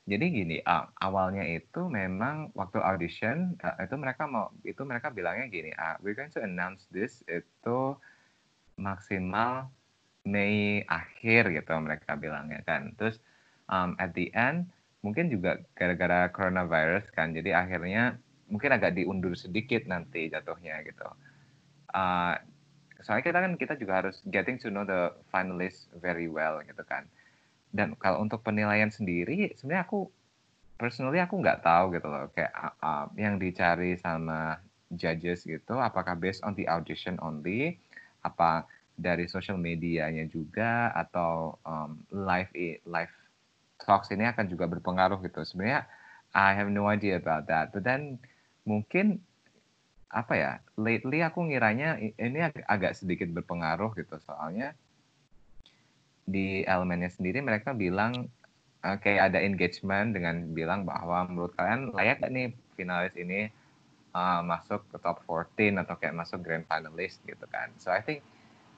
Jadi 0.08 0.24
gini, 0.32 0.56
uh, 0.64 0.88
awalnya 1.04 1.44
itu 1.44 1.84
memang 1.88 2.52
waktu 2.56 2.80
audition 2.80 3.56
uh, 3.60 3.76
itu 3.80 3.96
mereka 3.96 4.24
mau 4.24 4.48
itu 4.64 4.80
mereka 4.84 5.12
bilangnya 5.12 5.48
gini, 5.52 5.70
uh, 5.76 6.00
we're 6.00 6.16
going 6.16 6.32
to 6.32 6.40
announce 6.40 6.88
this 6.88 7.20
itu 7.28 7.96
maksimal 8.76 9.68
Mei 10.28 10.84
akhir 10.84 11.52
gitu 11.56 11.72
mereka 11.80 12.16
bilangnya 12.16 12.60
kan. 12.64 12.92
Terus 13.00 13.20
um, 13.68 13.96
at 13.96 14.12
the 14.12 14.28
end 14.36 14.68
mungkin 15.00 15.30
juga 15.30 15.62
gara-gara 15.78 16.30
coronavirus 16.34 17.08
kan, 17.14 17.32
jadi 17.32 17.54
akhirnya 17.54 18.18
mungkin 18.48 18.70
agak 18.74 18.96
diundur 18.96 19.36
sedikit 19.36 19.84
nanti 19.86 20.32
jatuhnya 20.32 20.80
gitu. 20.82 21.08
Uh, 21.88 22.36
soalnya 23.02 23.24
kita 23.24 23.38
kan 23.38 23.52
kita 23.54 23.74
juga 23.78 23.92
harus 24.02 24.20
getting 24.28 24.58
to 24.58 24.68
know 24.68 24.82
the 24.82 25.14
finalists 25.30 25.86
very 26.02 26.26
well 26.26 26.58
gitu 26.66 26.82
kan 26.86 27.06
dan 27.70 27.94
kalau 28.00 28.24
untuk 28.24 28.42
penilaian 28.42 28.90
sendiri 28.90 29.54
sebenarnya 29.54 29.86
aku 29.86 30.10
personally 30.78 31.22
aku 31.22 31.38
nggak 31.38 31.62
tahu 31.62 31.94
gitu 31.94 32.08
loh 32.10 32.26
kayak 32.34 32.50
uh, 32.82 33.06
yang 33.14 33.38
dicari 33.38 33.94
sama 33.98 34.58
judges 34.90 35.46
gitu 35.46 35.78
apakah 35.78 36.18
based 36.18 36.42
on 36.42 36.56
the 36.58 36.66
audition 36.66 37.14
only 37.22 37.78
apa 38.26 38.66
dari 38.98 39.30
social 39.30 39.60
medianya 39.60 40.26
juga 40.26 40.90
atau 40.90 41.54
um, 41.62 42.02
live 42.10 42.50
live 42.82 43.14
talks 43.82 44.10
ini 44.10 44.26
akan 44.26 44.46
juga 44.50 44.66
berpengaruh 44.66 45.22
gitu 45.24 45.42
sebenarnya 45.46 45.86
I 46.34 46.54
have 46.54 46.70
no 46.70 46.90
idea 46.90 47.18
about 47.18 47.46
that 47.48 47.70
but 47.70 47.86
then 47.86 48.18
mungkin 48.68 49.22
apa 50.08 50.34
ya 50.34 50.52
lately 50.80 51.20
aku 51.20 51.44
ngiranya 51.52 52.00
ini 52.00 52.38
ag 52.40 52.64
agak 52.64 52.96
sedikit 52.96 53.28
berpengaruh 53.28 53.92
gitu 53.96 54.16
soalnya 54.24 54.72
di 56.28 56.64
elemennya 56.64 57.12
sendiri 57.12 57.40
mereka 57.44 57.76
bilang 57.76 58.28
uh, 58.84 58.96
kayak 59.00 59.32
ada 59.32 59.40
engagement 59.40 60.12
dengan 60.16 60.52
bilang 60.52 60.84
bahwa 60.84 61.24
menurut 61.28 61.52
kalian 61.56 61.92
layak 61.92 62.20
gak 62.20 62.32
nih 62.32 62.52
finalis 62.76 63.14
ini 63.16 63.48
uh, 64.14 64.40
masuk 64.44 64.84
ke 64.92 64.96
top 65.00 65.24
14 65.26 65.82
atau 65.82 65.94
kayak 65.98 66.14
masuk 66.16 66.38
grand 66.44 66.64
finalist 66.68 67.18
gitu 67.24 67.44
kan. 67.50 67.72
So 67.80 67.90
I 67.90 68.04
think 68.04 68.22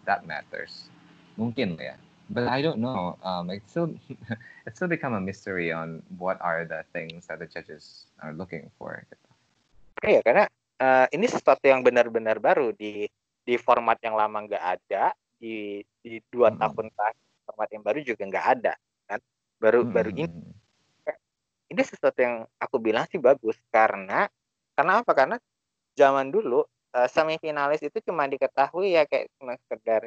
that 0.09 0.25
matters. 0.25 0.89
Mungkin 1.37 1.77
ya. 1.79 1.97
But 2.31 2.47
I 2.47 2.63
don't 2.63 2.79
know. 2.79 3.19
Um, 3.27 3.51
it's 3.51 3.67
still 3.67 3.91
it 4.67 4.73
still 4.79 4.87
become 4.87 5.19
a 5.19 5.23
mystery 5.23 5.75
on 5.75 6.03
what 6.15 6.39
are 6.39 6.63
the 6.63 6.87
things 6.95 7.27
that 7.27 7.43
the 7.43 7.51
judges 7.51 8.07
are 8.23 8.31
looking 8.31 8.71
for. 8.79 9.03
Iya 10.01 10.23
karena 10.23 10.47
uh, 10.79 11.07
ini 11.11 11.27
sesuatu 11.27 11.67
yang 11.67 11.83
benar-benar 11.83 12.39
baru 12.39 12.71
di 12.73 13.11
di 13.43 13.55
format 13.59 13.99
yang 14.01 14.15
lama 14.15 14.47
nggak 14.47 14.65
ada 14.79 15.13
di 15.43 15.83
di 16.01 16.23
dua 16.31 16.55
mm 16.55 16.57
-hmm. 16.57 16.63
tahun 16.63 16.87
terakhir 16.95 17.31
format 17.51 17.69
yang 17.75 17.83
baru 17.83 17.99
juga 18.07 18.23
nggak 18.31 18.47
ada 18.47 18.73
kan 19.11 19.21
baru 19.59 19.83
hmm. 19.83 19.91
baru 19.91 20.11
ini 20.15 20.25
ini 21.71 21.83
sesuatu 21.83 22.19
yang 22.23 22.47
aku 22.63 22.79
bilang 22.79 23.11
sih 23.11 23.19
bagus 23.19 23.59
karena 23.75 24.31
karena 24.79 25.03
apa 25.03 25.13
karena 25.15 25.37
zaman 25.99 26.31
dulu 26.31 26.63
uh, 26.95 27.09
semifinalis 27.11 27.83
itu 27.83 27.99
cuma 28.07 28.31
diketahui 28.31 28.95
ya 28.95 29.03
kayak 29.03 29.27
cuma 29.39 29.59
sekedar 29.67 30.07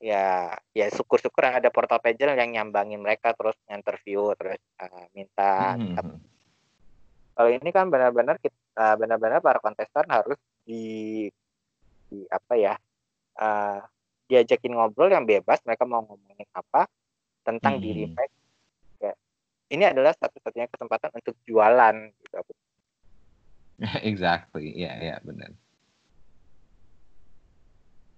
ya 0.00 0.56
ya 0.72 0.86
syukur-syukur 0.88 1.44
ada 1.44 1.68
portal 1.68 2.00
pager 2.00 2.32
yang 2.32 2.56
nyambangin 2.56 3.04
mereka 3.04 3.36
terus 3.36 3.54
interview 3.68 4.32
terus 4.32 4.56
uh, 4.80 5.04
minta 5.12 5.76
hmm. 5.76 6.16
kalau 7.36 7.50
ini 7.52 7.68
kan 7.68 7.92
benar-benar 7.92 8.40
kita 8.40 8.56
uh, 8.80 8.96
benar-benar 8.96 9.44
para 9.44 9.60
kontestan 9.60 10.08
harus 10.08 10.40
di, 10.64 11.28
di 12.08 12.24
apa 12.32 12.54
ya 12.56 12.74
uh, 13.36 13.84
diajakin 14.30 14.72
ngobrol 14.72 15.12
yang 15.12 15.28
bebas 15.28 15.60
mereka 15.68 15.84
mau 15.84 16.00
ngomongin 16.06 16.48
apa 16.56 16.86
tentang 17.42 17.76
hmm. 17.76 17.82
diri 17.82 18.04
mereka. 18.06 18.38
Ya, 19.02 19.12
ini 19.74 19.84
adalah 19.90 20.14
satu-satunya 20.14 20.70
kesempatan 20.70 21.10
untuk 21.18 21.34
jualan 21.44 21.96
gitu. 22.22 22.38
Exactly. 24.10 24.76
Ya 24.78 24.86
yeah, 24.86 24.94
ya 24.96 25.08
yeah, 25.10 25.18
benar. 25.26 25.50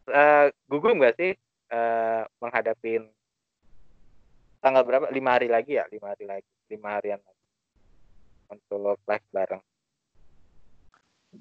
Uh, 0.02 0.46
gugup 0.68 0.98
nggak 0.98 1.16
sih 1.16 1.32
menghadapin 2.38 3.08
tanggal 4.62 4.82
berapa? 4.86 5.06
Lima 5.10 5.36
hari 5.36 5.48
lagi 5.50 5.80
ya? 5.80 5.84
Lima 5.90 6.12
hari 6.12 6.24
lagi. 6.28 6.50
Lima 6.70 6.88
harian 6.96 7.20
lagi. 7.20 7.44
Untuk 8.52 8.78
live 9.08 9.26
bareng. 9.32 9.62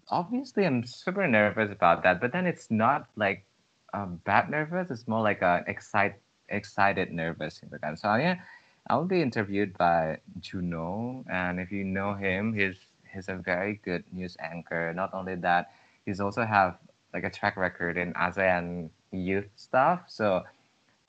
Obviously 0.08 0.64
I'm 0.64 0.88
super 0.88 1.28
nervous 1.28 1.68
about 1.68 2.02
that 2.08 2.24
but 2.24 2.32
then 2.32 2.48
it's 2.48 2.72
not 2.72 3.12
like 3.20 3.44
um, 3.92 4.24
bad 4.24 4.48
nervous. 4.48 4.88
It's 4.88 5.08
more 5.08 5.20
like 5.20 5.44
a 5.44 5.68
excited 5.68 6.16
excited 6.52 7.12
nervous 7.16 7.64
gitu 7.64 7.80
kan 7.80 7.96
soalnya 7.96 8.40
I'll 8.92 9.08
be 9.08 9.24
interviewed 9.24 9.76
by 9.80 10.20
Juno 10.44 11.24
and 11.32 11.60
if 11.60 11.72
you 11.72 11.84
know 11.84 12.16
him 12.16 12.52
he's 12.56 12.80
he's 13.08 13.28
a 13.28 13.36
very 13.36 13.80
good 13.84 14.08
news 14.16 14.40
anchor. 14.40 14.96
Not 14.96 15.12
only 15.12 15.36
that 15.44 15.76
he's 16.08 16.24
also 16.24 16.48
have 16.48 16.80
like 17.12 17.28
a 17.28 17.32
track 17.32 17.56
record 17.56 17.96
in 17.96 18.16
ASEAN 18.16 18.92
youth 19.12 19.48
stuff. 19.56 20.04
So 20.08 20.44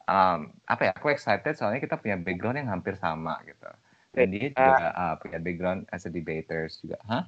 um, 0.07 0.55
apa 0.67 0.91
ya 0.91 0.93
aku 0.95 1.15
excited 1.15 1.55
soalnya 1.55 1.83
kita 1.83 1.99
punya 1.99 2.19
background 2.19 2.59
yang 2.59 2.71
hampir 2.71 2.99
sama 2.99 3.39
gitu. 3.47 3.71
Dan 4.13 4.29
dia 4.29 4.53
juga 4.53 4.93
uh, 4.93 4.93
uh, 4.93 5.15
punya 5.17 5.39
background 5.41 5.89
as 5.89 6.05
a 6.05 6.11
debaters 6.13 6.83
juga. 6.85 7.01
Hah? 7.09 7.25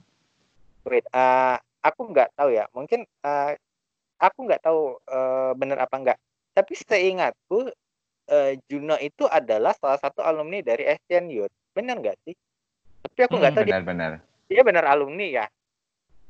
Wait 0.85 1.07
uh, 1.17 1.57
aku 1.81 2.13
nggak 2.13 2.37
tahu 2.37 2.53
ya. 2.53 2.69
Mungkin 2.77 3.09
uh, 3.25 3.57
aku 4.21 4.39
nggak 4.45 4.63
tahu 4.63 5.01
uh, 5.09 5.53
benar 5.57 5.85
apa 5.85 5.97
enggak 5.97 6.19
tapi 6.55 6.79
seingatku 6.79 7.67
uh, 8.31 8.53
Juno 8.71 8.95
itu 9.03 9.27
adalah 9.27 9.75
salah 9.75 9.99
satu 9.99 10.23
alumni 10.23 10.63
dari 10.63 10.87
Asian 10.87 11.27
Youth. 11.27 11.51
Benar 11.75 11.99
nggak 11.99 12.15
sih? 12.23 12.35
Tapi 13.03 13.21
aku 13.27 13.35
nggak 13.43 13.53
hmm, 13.53 13.59
tahu 13.59 13.67
benar 13.67 13.83
dia, 13.83 13.91
benar 13.91 14.13
dia 14.49 14.63
benar 14.63 14.85
alumni 14.87 15.27
ya? 15.43 15.47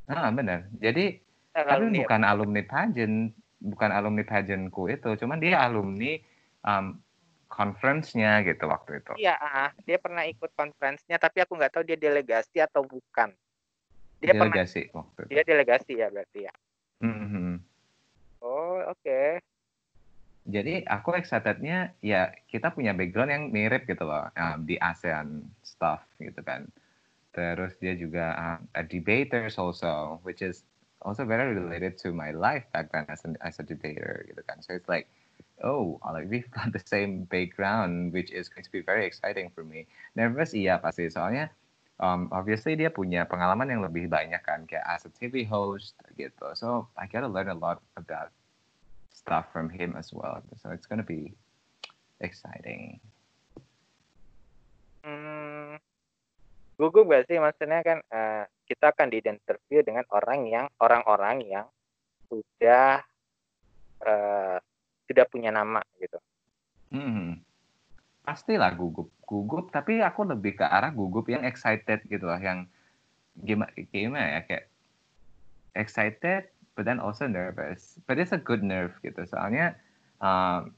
Ah 0.09 0.31
benar. 0.31 0.69
Jadi 0.79 1.19
tapi 1.55 1.71
alumni 1.71 1.99
bukan 2.03 2.21
ya? 2.21 2.27
alumni 2.35 2.63
pageant 2.67 3.19
bukan 3.63 3.91
alumni 3.95 4.25
pageantku 4.27 4.83
itu 4.91 5.11
cuman 5.23 5.39
dia 5.39 5.63
alumni 5.63 6.19
um, 6.67 6.99
conference-nya 7.55 8.43
gitu 8.43 8.67
waktu 8.67 8.99
itu. 8.99 9.13
Iya, 9.23 9.39
uh, 9.39 9.71
dia 9.87 10.03
pernah 10.03 10.27
ikut 10.27 10.51
conference-nya, 10.59 11.23
tapi 11.23 11.39
aku 11.39 11.55
nggak 11.55 11.79
tahu 11.79 11.87
dia 11.87 11.95
delegasi 11.95 12.59
atau 12.59 12.83
bukan. 12.83 13.31
Dia 14.19 14.35
delegasi 14.35 14.91
pernah, 14.91 15.07
waktu 15.07 15.19
itu. 15.23 15.31
Dia 15.31 15.43
delegasi 15.47 15.93
ya 15.95 16.09
berarti 16.11 16.41
ya. 16.51 16.55
Mm-hmm. 17.05 17.55
Oh 18.43 18.83
oke. 18.91 18.99
Okay. 18.99 19.29
Jadi 20.45 20.85
aku 20.85 21.17
excitednya 21.17 21.97
ya 22.05 22.29
kita 22.53 22.69
punya 22.75 22.93
background 22.93 23.33
yang 23.33 23.45
mirip 23.49 23.89
gitu 23.89 24.05
loh 24.05 24.29
um, 24.37 24.59
di 24.69 24.77
ASEAN 24.77 25.47
stuff 25.65 26.05
gitu 26.21 26.43
kan. 26.45 26.69
Terus 27.33 27.73
dia 27.81 27.97
juga 27.97 28.37
um, 28.37 28.61
a 28.77 28.83
debaters 28.85 29.57
also, 29.57 30.21
which 30.27 30.45
is 30.45 30.67
also 31.05 31.25
very 31.25 31.55
related 31.55 32.01
to 32.01 32.13
my 32.13 32.33
life 32.33 32.65
back 32.73 32.91
then 32.91 33.05
as 33.09 33.23
a, 33.25 33.31
as 33.45 33.61
a 33.61 33.65
debater 33.65 34.25
gitu 34.27 34.41
kan. 34.49 34.65
So 34.65 34.73
it's 34.73 34.89
like 34.89 35.07
oh, 35.63 36.01
like 36.03 36.29
we've 36.29 36.51
got 36.51 36.73
the 36.73 36.83
same 36.85 37.25
background, 37.31 38.13
which 38.13 38.33
is 38.33 38.49
going 38.49 38.65
to 38.65 38.73
be 38.73 38.81
very 38.83 39.07
exciting 39.07 39.51
for 39.55 39.65
me. 39.65 39.87
Nervous 40.17 40.55
iya 40.55 40.81
pasti, 40.83 41.07
soalnya 41.09 41.51
um, 42.03 42.27
obviously 42.35 42.75
dia 42.75 42.91
punya 42.91 43.23
pengalaman 43.29 43.71
yang 43.71 43.83
lebih 43.85 44.11
banyak 44.11 44.41
kan, 44.43 44.67
kayak 44.67 44.83
as 44.87 45.07
a 45.07 45.13
TV 45.13 45.47
host 45.47 45.95
gitu. 46.19 46.51
So 46.59 46.89
I 46.99 47.07
gotta 47.07 47.31
learn 47.31 47.53
a 47.53 47.59
lot 47.59 47.81
about 47.95 48.35
stuff 49.15 49.47
from 49.55 49.71
him 49.71 49.95
as 49.95 50.11
well. 50.11 50.43
So 50.59 50.75
it's 50.75 50.87
gonna 50.87 51.07
be 51.07 51.35
exciting. 52.19 52.99
Hmm, 55.05 55.77
gugup 56.81 57.13
gak 57.13 57.29
sih 57.29 57.37
maksudnya 57.37 57.85
kan 57.85 57.99
uh, 58.09 58.45
kita 58.65 58.93
akan 58.97 59.13
di 59.13 59.21
interview 59.21 59.85
dengan 59.85 60.05
orang 60.13 60.49
yang 60.49 60.67
orang-orang 60.81 61.45
yang 61.45 61.67
sudah 62.29 63.05
uh, 64.03 64.59
tidak 65.09 65.29
punya 65.29 65.53
nama 65.53 65.85
gitu. 66.01 66.19
Hmm. 66.93 67.41
Pastilah 68.25 68.73
gugup, 68.73 69.13
gugup. 69.29 69.69
Tapi 69.69 70.01
aku 70.01 70.25
lebih 70.25 70.57
ke 70.57 70.65
arah 70.65 70.89
gugup 70.89 71.29
yang 71.29 71.45
excited 71.45 72.01
gitu 72.09 72.25
lah, 72.25 72.41
yang 72.41 72.65
gimana, 73.37 73.69
gimana 73.93 74.41
ya 74.41 74.41
kayak 74.49 74.65
excited, 75.77 76.49
but 76.73 76.89
then 76.89 76.97
also 76.97 77.29
nervous. 77.29 78.01
But 78.09 78.17
it's 78.17 78.33
a 78.33 78.41
good 78.41 78.65
nerve 78.65 78.97
gitu. 79.05 79.29
Soalnya 79.29 79.77
um, 80.25 80.73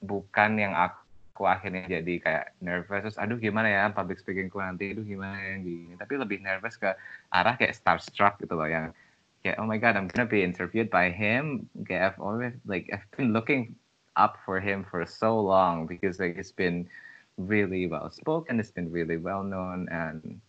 bukan 0.00 0.56
yang 0.56 0.72
aku 0.72 1.05
akhirnya 1.44 1.84
jadi 1.84 2.14
kayak 2.22 2.46
nervous 2.64 3.02
terus 3.04 3.18
aduh 3.20 3.36
gimana 3.36 3.68
ya 3.68 3.82
public 3.92 4.16
speakingku 4.22 4.56
nanti 4.56 4.96
aduh 4.96 5.04
gimana 5.04 5.36
yang 5.36 5.66
gini. 5.66 5.92
Tapi 6.00 6.14
lebih 6.16 6.40
nervous 6.40 6.80
ke 6.80 6.94
arah 7.28 7.54
kayak 7.60 7.76
starstruck 7.76 8.40
gitu 8.40 8.56
loh 8.56 8.70
yang 8.70 8.94
kayak 9.44 9.60
oh 9.60 9.68
my 9.68 9.76
god 9.76 10.00
I'm 10.00 10.08
gonna 10.08 10.24
be 10.24 10.40
interviewed 10.40 10.88
by 10.88 11.12
him. 11.12 11.68
Kayak 11.84 12.16
I've 12.16 12.20
always 12.22 12.56
like 12.64 12.88
I've 12.88 13.04
been 13.12 13.36
looking 13.36 13.76
up 14.16 14.40
for 14.48 14.58
him 14.58 14.80
for 14.88 15.04
so 15.04 15.36
long 15.36 15.84
because 15.84 16.16
like 16.16 16.40
it's 16.40 16.52
been 16.52 16.88
really 17.36 17.86
well 17.86 18.08
spoken 18.10 18.58
it's 18.58 18.72
been 18.72 18.90
really 18.90 19.18
well 19.18 19.44
known 19.44 19.86
and 19.92 20.40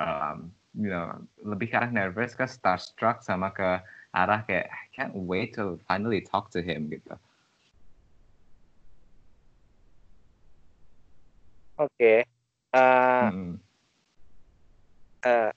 um, 0.00 0.50
you 0.72 0.88
know 0.88 1.12
lebih 1.44 1.70
ke 1.70 1.76
arah 1.76 1.92
nervous 1.92 2.32
ke 2.32 2.48
starstruck 2.48 3.20
sama 3.20 3.52
ke 3.52 3.78
arah 4.16 4.40
kayak 4.48 4.72
I 4.72 4.84
can't 4.90 5.14
wait 5.14 5.54
to 5.60 5.78
finally 5.84 6.24
talk 6.24 6.48
to 6.56 6.64
him 6.64 6.88
gitu 6.88 7.14
Oke. 11.74 11.90
Okay. 11.90 12.18
Uh, 12.74 13.30
hmm. 13.30 13.54
uh, 15.26 15.50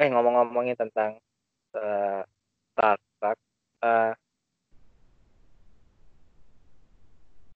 eh 0.00 0.08
ngomong-ngomongin 0.08 0.76
tentang 0.76 1.20
uh, 1.76 2.20
Starbucks. 2.72 3.44
Uh, 3.80 4.12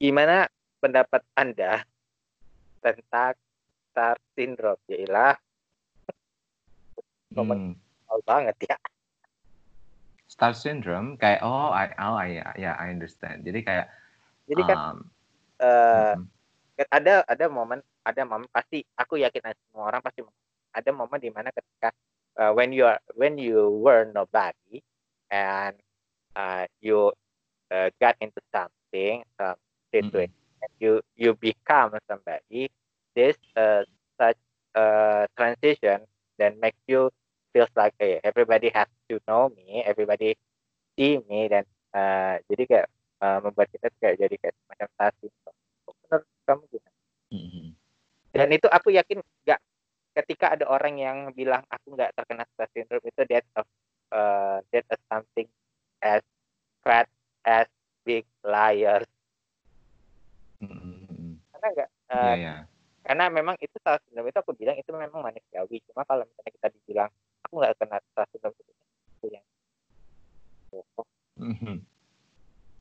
gimana 0.00 0.48
pendapat 0.80 1.20
Anda 1.36 1.84
tentang 2.80 3.36
Star 3.92 4.16
Syndrome? 4.32 4.80
Yailah, 4.88 5.36
hmm. 7.36 7.76
banget 8.24 8.56
ya. 8.64 8.76
Star 10.32 10.56
Syndrome 10.56 11.20
kayak 11.20 11.44
oh 11.44 11.68
I 11.68 11.92
oh 12.00 12.16
I 12.16 12.40
ya 12.40 12.48
yeah, 12.56 12.74
I 12.80 12.88
understand. 12.88 13.44
Jadi 13.44 13.60
kayak 13.60 13.92
jadi 14.48 14.62
kan 14.64 14.76
um, 14.80 14.96
uh. 15.60 16.16
Ada 16.88 17.22
ada 17.28 17.46
momen 17.52 17.80
ada 18.02 18.22
momen 18.24 18.48
pasti 18.48 18.80
aku 18.96 19.20
yakin 19.20 19.52
semua 19.68 19.92
orang 19.92 20.00
pasti 20.00 20.24
ada 20.72 20.90
momen 20.90 21.20
di 21.20 21.28
mana 21.28 21.52
ketika 21.52 21.92
uh, 22.40 22.52
when 22.56 22.72
you 22.72 22.88
are 22.88 23.00
when 23.14 23.36
you 23.36 23.68
were 23.84 24.08
nobody 24.08 24.80
and 25.28 25.76
uh, 26.36 26.64
you 26.80 27.12
uh, 27.68 27.92
got 28.00 28.16
into 28.24 28.40
something 28.48 29.20
some 29.36 29.60
situation 29.92 30.32
mm-hmm. 30.32 30.64
and 30.64 30.72
you 30.80 30.92
you 31.16 31.36
become 31.36 31.92
somebody 32.08 32.72
this 33.12 33.36
uh, 33.56 33.84
such 34.16 34.40
uh, 34.72 35.28
transition 35.36 36.00
then 36.40 36.56
makes 36.60 36.80
you 36.88 37.12
feels 37.52 37.72
like 37.76 37.92
hey, 38.00 38.16
everybody 38.24 38.72
has 38.72 38.88
to 39.08 39.20
know 39.28 39.52
me 39.52 39.84
everybody 39.84 40.32
see 40.96 41.20
me 41.28 41.52
dan 41.52 41.68
uh, 41.92 42.40
jadi 42.48 42.64
kayak 42.64 42.88
uh, 43.20 43.38
membuat 43.44 43.68
kita 43.68 43.92
kayak 44.00 44.16
jadi 44.16 44.34
kayak 44.40 44.54
semacam 44.64 44.88
stasi 44.96 45.28
menurut 46.06 46.26
kamu 46.48 46.62
gimana? 46.70 47.00
Mm-hmm. 47.32 47.66
Dan 48.32 48.48
itu 48.52 48.66
aku 48.68 48.88
yakin 48.92 49.20
nggak 49.20 49.60
ketika 50.12 50.56
ada 50.56 50.68
orang 50.68 51.00
yang 51.00 51.18
bilang 51.32 51.64
aku 51.72 51.96
nggak 51.96 52.12
terkena 52.12 52.44
stress 52.52 52.72
syndrome 52.76 53.04
itu 53.08 53.22
that 53.28 53.44
of 53.56 53.66
uh, 54.12 54.60
that 54.70 54.84
is 54.84 55.00
something 55.08 55.48
as 56.04 56.20
fat 56.84 57.08
as 57.48 57.64
big 58.04 58.28
liars 58.44 59.08
mm-hmm. 60.60 61.40
karena 61.56 61.66
enggak 61.72 61.90
uh, 62.12 62.16
yeah, 62.16 62.36
yeah. 62.36 62.58
karena 63.08 63.24
memang 63.32 63.56
itu 63.64 63.72
stress 63.80 64.04
syndrome 64.04 64.28
itu 64.28 64.38
aku 64.38 64.52
bilang 64.52 64.76
itu 64.76 64.90
memang 64.92 65.20
manusiawi 65.24 65.80
cuma 65.88 66.04
kalau 66.04 66.28
misalnya 66.28 66.52
kita 66.60 66.68
dibilang 66.76 67.10
aku 67.48 67.52
nggak 67.56 67.72
kena 67.80 67.98
stress 68.12 68.28
syndrome 68.36 68.56
itu 68.60 68.72
itu 69.16 69.26
yang 69.32 69.46
mm-hmm. 71.40 71.76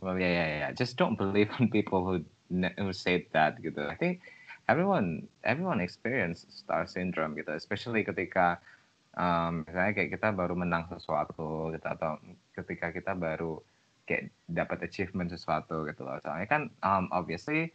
well 0.04 0.20
yeah 0.20 0.32
yeah 0.36 0.48
yeah 0.68 0.70
just 0.76 1.00
don't 1.00 1.16
believe 1.16 1.48
on 1.64 1.72
people 1.72 2.04
who 2.04 2.20
who 2.52 2.92
say 2.92 3.24
that 3.32 3.58
gitu. 3.64 3.80
I 3.88 3.96
think 3.96 4.20
everyone 4.68 5.26
everyone 5.48 5.80
experience 5.80 6.44
star 6.52 6.84
syndrome 6.86 7.34
gitu. 7.40 7.56
Especially 7.56 8.04
ketika 8.04 8.60
um, 9.16 9.64
misalnya 9.64 9.96
kayak 9.96 10.12
kita 10.20 10.36
baru 10.36 10.54
menang 10.60 10.92
sesuatu 10.92 11.72
gitu. 11.72 11.88
Atau 11.88 12.20
ketika 12.54 12.92
kita 12.92 13.16
baru 13.16 13.64
kayak 14.06 14.30
dapat 14.52 14.92
achievement 14.92 15.32
sesuatu 15.32 15.88
gitu 15.88 16.04
loh. 16.04 16.20
Soalnya 16.20 16.48
kan 16.52 16.62
um, 16.84 17.08
obviously 17.16 17.72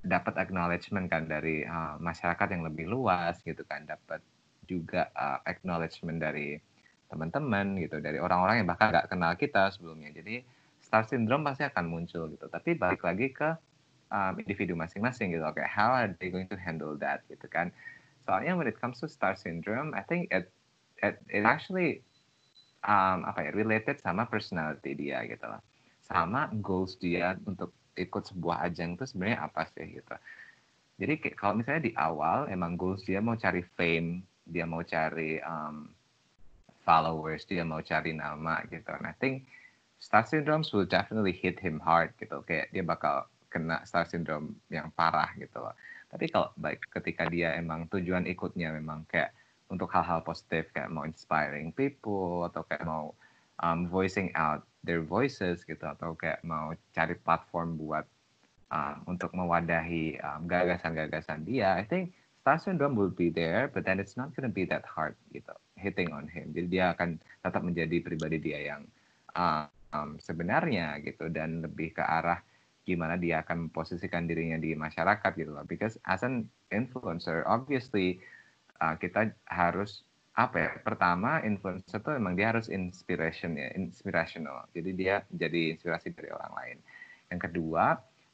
dapat 0.00 0.32
acknowledgement 0.40 1.12
kan 1.12 1.28
dari 1.28 1.66
uh, 1.66 2.00
masyarakat 2.00 2.48
yang 2.54 2.62
lebih 2.64 2.86
luas 2.86 3.42
gitu 3.42 3.66
kan. 3.66 3.84
Dapat 3.84 4.22
juga 4.70 5.10
uh, 5.18 5.42
acknowledgement 5.44 6.22
dari 6.22 6.56
teman-teman 7.10 7.74
gitu. 7.82 7.98
Dari 7.98 8.22
orang-orang 8.22 8.62
yang 8.62 8.68
bahkan 8.70 8.94
nggak 8.94 9.10
kenal 9.10 9.34
kita 9.34 9.74
sebelumnya. 9.74 10.14
Jadi 10.14 10.46
star 10.78 11.04
syndrome 11.06 11.42
pasti 11.42 11.66
akan 11.66 11.84
muncul 11.90 12.30
gitu. 12.30 12.46
Tapi 12.46 12.78
balik 12.78 13.02
lagi 13.02 13.34
ke 13.34 13.69
um, 14.10 14.38
individu 14.42 14.74
masing-masing 14.76 15.32
gitu. 15.32 15.42
Okay, 15.54 15.66
how 15.66 15.94
are 15.94 16.10
they 16.18 16.30
going 16.30 16.50
to 16.50 16.58
handle 16.58 16.94
that 16.98 17.24
gitu 17.30 17.46
kan? 17.46 17.70
Soalnya 18.26 18.54
when 18.58 18.68
it 18.68 18.76
comes 18.78 19.00
to 19.00 19.08
star 19.08 19.34
syndrome, 19.38 19.94
I 19.96 20.04
think 20.04 20.30
it 20.30 20.52
it, 21.00 21.18
it 21.30 21.42
actually 21.48 22.04
um, 22.84 23.24
apa 23.24 23.48
ya 23.48 23.50
related 23.56 23.98
sama 24.02 24.28
personality 24.28 24.92
dia 24.92 25.24
gitu 25.24 25.48
loh. 25.48 25.62
sama 26.10 26.50
goals 26.58 26.98
dia 26.98 27.38
untuk 27.46 27.70
ikut 27.94 28.26
sebuah 28.26 28.66
ajang 28.66 28.98
itu 28.98 29.06
sebenarnya 29.06 29.46
apa 29.46 29.70
sih 29.70 30.02
gitu. 30.02 30.16
Jadi 31.00 31.14
kalau 31.38 31.56
misalnya 31.56 31.86
di 31.86 31.92
awal 31.96 32.50
emang 32.50 32.74
goals 32.74 33.06
dia 33.06 33.22
mau 33.22 33.38
cari 33.38 33.62
fame, 33.78 34.26
dia 34.44 34.66
mau 34.66 34.82
cari 34.82 35.38
um, 35.40 35.88
followers, 36.82 37.46
dia 37.46 37.62
mau 37.62 37.80
cari 37.80 38.12
nama 38.12 38.60
gitu. 38.68 38.90
And 38.90 39.06
I 39.06 39.14
think 39.16 39.46
star 40.02 40.26
syndrome 40.26 40.66
will 40.74 40.84
definitely 40.84 41.32
hit 41.32 41.62
him 41.62 41.80
hard 41.80 42.12
gitu. 42.18 42.42
Kayak 42.44 42.68
dia 42.74 42.84
bakal 42.84 43.30
kena 43.50 43.82
star 43.84 44.06
syndrome 44.06 44.56
yang 44.70 44.88
parah 44.94 45.34
gitu 45.36 45.58
loh. 45.58 45.74
Tapi 46.10 46.30
kalau 46.30 46.50
baik 46.58 46.90
ketika 46.90 47.26
dia 47.26 47.54
emang 47.58 47.90
tujuan 47.90 48.26
ikutnya 48.26 48.70
memang 48.74 49.04
kayak 49.10 49.34
untuk 49.70 49.90
hal-hal 49.94 50.22
positif 50.22 50.70
kayak 50.74 50.90
mau 50.90 51.06
inspiring 51.06 51.70
people 51.70 52.46
atau 52.46 52.66
kayak 52.66 52.82
mau 52.82 53.14
um, 53.62 53.86
voicing 53.86 54.30
out 54.34 54.66
their 54.82 55.04
voices 55.04 55.62
gitu 55.62 55.82
atau 55.84 56.16
kayak 56.18 56.42
mau 56.42 56.74
cari 56.96 57.14
platform 57.14 57.78
buat 57.78 58.06
um, 58.72 58.96
untuk 59.06 59.30
mewadahi 59.34 60.18
um, 60.22 60.46
gagasan-gagasan 60.46 61.44
dia, 61.44 61.76
I 61.76 61.84
think 61.84 62.14
star 62.40 62.56
syndrome 62.56 62.96
will 62.96 63.12
be 63.12 63.28
there, 63.28 63.68
but 63.70 63.84
then 63.84 64.00
it's 64.00 64.16
not 64.16 64.32
gonna 64.34 64.50
be 64.50 64.64
that 64.70 64.86
hard 64.86 65.14
gitu 65.30 65.52
hitting 65.76 66.10
on 66.10 66.26
him. 66.26 66.50
Jadi 66.50 66.66
dia 66.80 66.96
akan 66.96 67.20
tetap 67.44 67.62
menjadi 67.62 67.96
pribadi 68.00 68.38
dia 68.40 68.74
yang 68.74 68.82
um, 69.36 69.68
um, 69.92 70.10
sebenarnya 70.18 70.98
gitu 71.04 71.28
dan 71.28 71.62
lebih 71.62 71.94
ke 71.94 72.02
arah 72.02 72.40
gimana 72.90 73.14
dia 73.14 73.46
akan 73.46 73.70
memposisikan 73.70 74.26
dirinya 74.26 74.58
di 74.58 74.74
masyarakat 74.74 75.30
gitu 75.38 75.54
loh. 75.54 75.62
Because 75.62 75.94
as 76.10 76.26
an 76.26 76.50
influencer, 76.74 77.46
obviously 77.46 78.18
uh, 78.82 78.98
kita 78.98 79.30
harus 79.46 80.02
apa 80.34 80.56
ya 80.56 80.70
pertama 80.80 81.42
influencer 81.42 82.00
itu 82.00 82.10
memang 82.16 82.34
dia 82.34 82.50
harus 82.50 82.66
inspiration 82.66 83.54
ya 83.54 83.70
inspirational. 83.78 84.66
Jadi 84.74 84.90
dia 84.98 85.22
jadi 85.30 85.78
inspirasi 85.78 86.10
dari 86.10 86.34
orang 86.34 86.52
lain. 86.58 86.78
Yang 87.30 87.40
kedua 87.50 87.84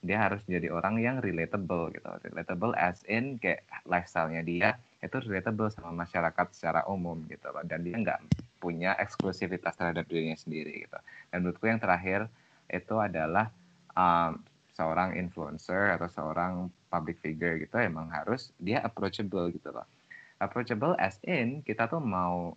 dia 0.06 0.22
harus 0.22 0.40
jadi 0.46 0.70
orang 0.70 1.02
yang 1.02 1.18
relatable 1.18 1.90
gitu. 1.92 2.06
Relatable 2.30 2.72
as 2.78 3.02
in 3.10 3.36
kayak 3.42 3.66
lifestyle-nya 3.84 4.46
dia 4.46 4.68
itu 5.02 5.18
relatable 5.24 5.68
sama 5.72 6.06
masyarakat 6.06 6.46
secara 6.54 6.86
umum 6.86 7.26
gitu 7.26 7.50
loh. 7.50 7.64
Dan 7.66 7.82
dia 7.82 7.96
nggak 7.98 8.20
punya 8.62 8.94
eksklusivitas 8.96 9.74
terhadap 9.74 10.06
dirinya 10.06 10.38
sendiri 10.38 10.86
gitu. 10.86 10.98
Dan 11.32 11.42
menurutku 11.42 11.66
yang 11.66 11.82
terakhir 11.82 12.30
itu 12.70 12.94
adalah 12.98 13.50
um, 13.96 14.38
seorang 14.76 15.16
influencer 15.16 15.96
atau 15.96 16.06
seorang 16.06 16.68
public 16.92 17.18
figure 17.24 17.56
gitu 17.56 17.80
emang 17.80 18.12
harus 18.12 18.52
dia 18.60 18.84
approachable 18.84 19.48
gitu 19.50 19.72
loh. 19.72 19.88
Approachable 20.36 20.92
as 21.00 21.16
in 21.24 21.64
kita 21.64 21.88
tuh 21.88 21.98
mau 21.98 22.52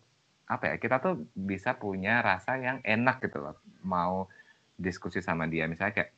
apa 0.51 0.75
ya 0.75 0.75
kita 0.75 0.99
tuh 0.99 1.23
bisa 1.31 1.79
punya 1.79 2.19
rasa 2.19 2.59
yang 2.59 2.83
enak 2.83 3.23
gitu 3.23 3.39
loh. 3.39 3.55
Mau 3.87 4.27
diskusi 4.75 5.23
sama 5.23 5.47
dia 5.47 5.65
misalnya 5.65 6.03
kayak 6.03 6.11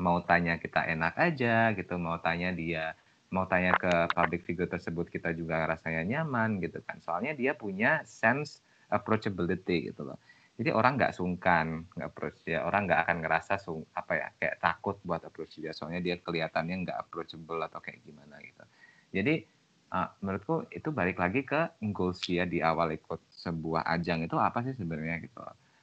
mau 0.00 0.20
tanya 0.24 0.60
kita 0.60 0.84
enak 0.88 1.16
aja 1.20 1.72
gitu 1.76 2.00
mau 2.00 2.16
tanya 2.20 2.52
dia 2.56 2.96
mau 3.28 3.44
tanya 3.44 3.76
ke 3.76 3.92
public 4.16 4.42
figure 4.48 4.68
tersebut 4.68 5.06
kita 5.12 5.32
juga 5.32 5.64
rasanya 5.64 6.04
nyaman 6.04 6.60
gitu 6.60 6.84
kan. 6.84 7.00
Soalnya 7.00 7.32
dia 7.32 7.56
punya 7.56 8.04
sense 8.04 8.60
approachability 8.92 9.88
gitu 9.88 10.04
loh 10.04 10.20
jadi 10.60 10.76
orang 10.76 11.00
nggak 11.00 11.16
sungkan 11.16 11.88
nggak 11.96 12.08
approach 12.12 12.44
dia 12.44 12.60
orang 12.60 12.84
nggak 12.84 13.08
akan 13.08 13.16
ngerasa 13.24 13.56
sung 13.56 13.80
apa 13.96 14.12
ya 14.12 14.28
kayak 14.36 14.60
takut 14.60 15.00
buat 15.08 15.24
approach 15.24 15.56
dia. 15.56 15.72
Soalnya 15.72 16.04
dia 16.04 16.20
kelihatannya 16.20 16.84
nggak 16.84 16.98
approachable 17.00 17.64
atau 17.64 17.80
kayak 17.80 18.04
gimana 18.04 18.36
gitu. 18.44 18.60
Jadi 19.08 19.40
uh, 19.88 20.12
menurutku 20.20 20.68
itu 20.68 20.92
balik 20.92 21.16
lagi 21.16 21.48
ke 21.48 21.80
goals 21.96 22.20
dia 22.28 22.44
di 22.44 22.60
awal 22.60 22.92
ikut 22.92 23.24
sebuah 23.32 23.88
ajang 23.88 24.28
itu 24.28 24.36
apa 24.36 24.60
sih 24.60 24.76
sebenarnya 24.76 25.24
gitu 25.24 25.40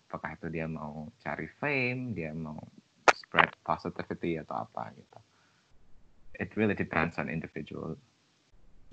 apakah 0.08 0.38
itu 0.38 0.46
dia 0.54 0.70
mau 0.70 1.10
cari 1.26 1.50
fame 1.58 2.14
dia 2.14 2.30
mau 2.38 2.62
spread 3.18 3.58
positivity 3.66 4.38
atau 4.38 4.62
apa 4.62 4.94
gitu. 4.94 5.20
It 6.38 6.54
really 6.54 6.78
depends 6.78 7.18
on 7.18 7.34
individual 7.34 7.98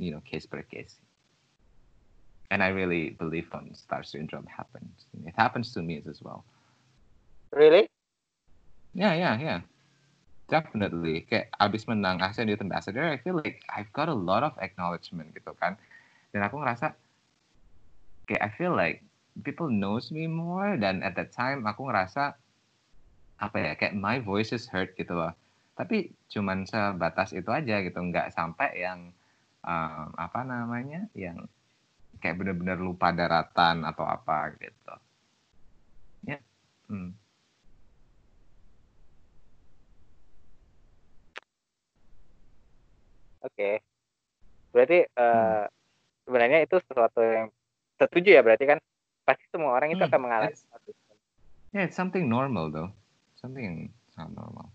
you 0.01 0.17
know 0.17 0.25
case 0.25 0.49
per 0.49 0.65
case 0.65 0.97
and 2.51 2.63
I 2.63 2.69
really 2.69 3.17
believe 3.17 3.49
on 3.53 3.73
star 3.75 4.03
syndrome 4.05 4.47
happens 4.47 5.07
it 5.25 5.35
happens 5.37 5.73
to 5.75 5.83
me 5.83 6.03
as 6.09 6.21
well. 6.21 6.45
Really? 7.53 7.89
Yeah 8.93 9.15
yeah 9.15 9.37
yeah. 9.39 9.61
Definitely. 10.45 11.25
Kayak 11.25 11.57
abis 11.57 11.89
menang 11.89 12.21
Asian 12.21 12.51
Youth 12.51 12.61
Ambassador 12.61 13.09
I 13.09 13.17
feel 13.19 13.41
like 13.41 13.65
I've 13.73 13.91
got 13.97 14.13
a 14.13 14.17
lot 14.17 14.45
of 14.45 14.53
acknowledgement 14.61 15.33
gitu 15.33 15.57
kan. 15.57 15.81
Dan 16.35 16.45
aku 16.45 16.61
ngerasa 16.61 16.93
kayak 18.29 18.43
I 18.43 18.51
feel 18.55 18.77
like 18.77 19.01
people 19.43 19.67
knows 19.67 20.15
me 20.15 20.31
more 20.31 20.77
dan 20.77 21.03
at 21.03 21.17
that 21.19 21.35
time. 21.35 21.67
Aku 21.67 21.89
ngerasa 21.89 22.37
apa 23.43 23.57
ya 23.59 23.73
kayak 23.75 23.99
my 23.99 24.23
voice 24.23 24.55
is 24.55 24.71
heard 24.71 24.95
gitu 24.95 25.17
loh. 25.17 25.35
Tapi 25.75 26.15
cuman 26.31 26.69
sebatas 26.69 27.35
itu 27.35 27.51
aja 27.51 27.83
gitu. 27.83 27.99
Nggak 27.99 28.31
sampai 28.31 28.79
yang 28.79 29.11
um, 29.67 30.15
apa 30.15 30.47
namanya 30.47 31.11
yang 31.17 31.51
kayak 32.25 32.41
bener-bener 32.41 32.81
lupa 32.81 33.13
daratan 33.13 33.85
atau 33.85 34.09
apa 34.09 34.57
gitu 34.57 34.95
ya 36.25 36.41
hmm. 36.89 37.13
Oke. 43.45 43.85
Berarti 44.73 45.05
uh, 45.21 45.69
sebenarnya 46.25 46.65
itu 46.65 46.81
sesuatu 46.89 47.21
yang 47.21 47.53
setuju 48.01 48.41
ya 48.41 48.43
berarti 48.43 48.65
kan 48.65 48.79
pasti 49.23 49.45
semua 49.53 49.77
orang 49.77 49.93
itu 49.93 50.01
hmm, 50.01 50.11
akan 50.11 50.21
mengalami. 50.21 50.53
It's, 50.57 50.65
yeah, 51.71 51.85
it's 51.85 51.97
something 51.97 52.25
normal 52.27 52.73
though. 52.73 52.91
Something 53.39 53.93
sangat 54.17 54.33
normal. 54.33 54.73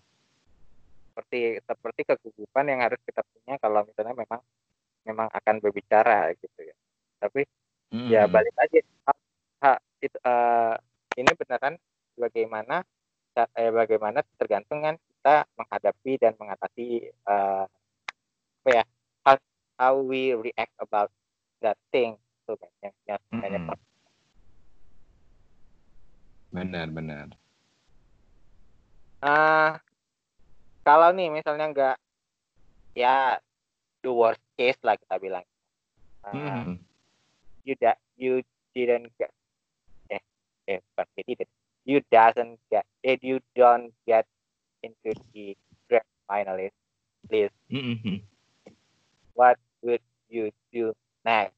Seperti 1.11 1.57
seperti 1.65 2.01
kegugupan 2.05 2.65
yang 2.69 2.79
harus 2.85 3.01
kita 3.03 3.25
punya 3.25 3.57
kalau 3.57 3.81
misalnya 3.83 4.15
memang 4.15 4.41
memang 5.03 5.27
akan 5.33 5.55
berbicara 5.59 6.31
gitu 6.37 6.59
ya. 6.61 6.77
Tapi 7.19 7.43
hmm. 7.93 8.09
ya 8.09 8.25
balik 8.25 8.55
lagi 8.55 8.79
ha, 9.05 9.13
ha, 9.63 9.71
itu 9.99 10.17
uh, 10.23 10.75
ini 11.19 11.31
beneran 11.35 11.75
bagaimana 12.15 12.83
eh, 13.35 13.71
bagaimana 13.71 14.19
tergantung 14.35 14.83
kan 14.83 14.95
kita 14.99 15.47
menghadapi 15.55 16.11
dan 16.19 16.33
mengatasi 16.39 17.11
uh, 17.27 17.67
apa 18.59 18.69
ya 18.71 18.83
how, 19.23 19.35
how 19.79 19.93
we 19.99 20.35
react 20.35 20.71
about 20.79 21.11
that 21.63 21.79
thing 21.91 22.15
tuh 22.43 22.55
kan 22.59 22.71
yang 22.83 22.95
yang 23.07 23.21
mm 23.31 23.39
-hmm. 23.39 23.77
benar 26.51 26.87
benar 26.91 27.27
uh, 29.23 29.71
kalau 30.83 31.11
nih 31.11 31.31
misalnya 31.31 31.67
enggak 31.67 31.97
ya 32.95 33.39
the 34.03 34.11
worst 34.11 34.43
case 34.55 34.79
lah 34.83 34.95
kita 34.95 35.15
bilang 35.19 35.45
uh, 36.27 36.35
mm 36.35 36.47
-hmm. 36.47 36.75
You 37.69 37.77
da 37.77 37.93
you 38.17 38.41
didn't 38.73 39.13
get 39.21 39.29
eh 40.09 40.21
eh 40.65 40.81
bukan 40.97 41.05
tidak 41.21 41.49
you 41.85 42.01
doesn't 42.09 42.57
get 42.73 42.85
eh 43.05 43.21
you 43.21 43.37
don't 43.53 43.93
get 44.09 44.25
into 44.81 45.13
the 45.37 45.53
grand 45.85 46.09
finalist 46.25 46.73
list 47.29 47.53
mm 47.69 48.01
-hmm 48.01 48.17
what 49.39 49.55
would 49.81 50.03
you 50.27 50.51
do 50.75 50.91
next? 51.23 51.55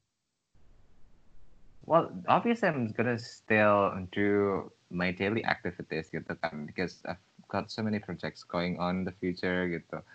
Well, 1.90 2.14
obviously 2.28 2.70
I'm 2.70 2.94
gonna 2.94 3.18
still 3.18 3.98
do 4.14 4.70
my 4.94 5.10
daily 5.10 5.42
activities 5.42 6.14
gitu 6.14 6.38
kan 6.38 6.70
because 6.70 7.02
I've 7.10 7.18
got 7.50 7.74
so 7.74 7.82
many 7.82 7.98
projects 7.98 8.46
going 8.46 8.78
on 8.78 9.02
in 9.02 9.06
the 9.10 9.18
future 9.18 9.66
gitu. 9.66 10.06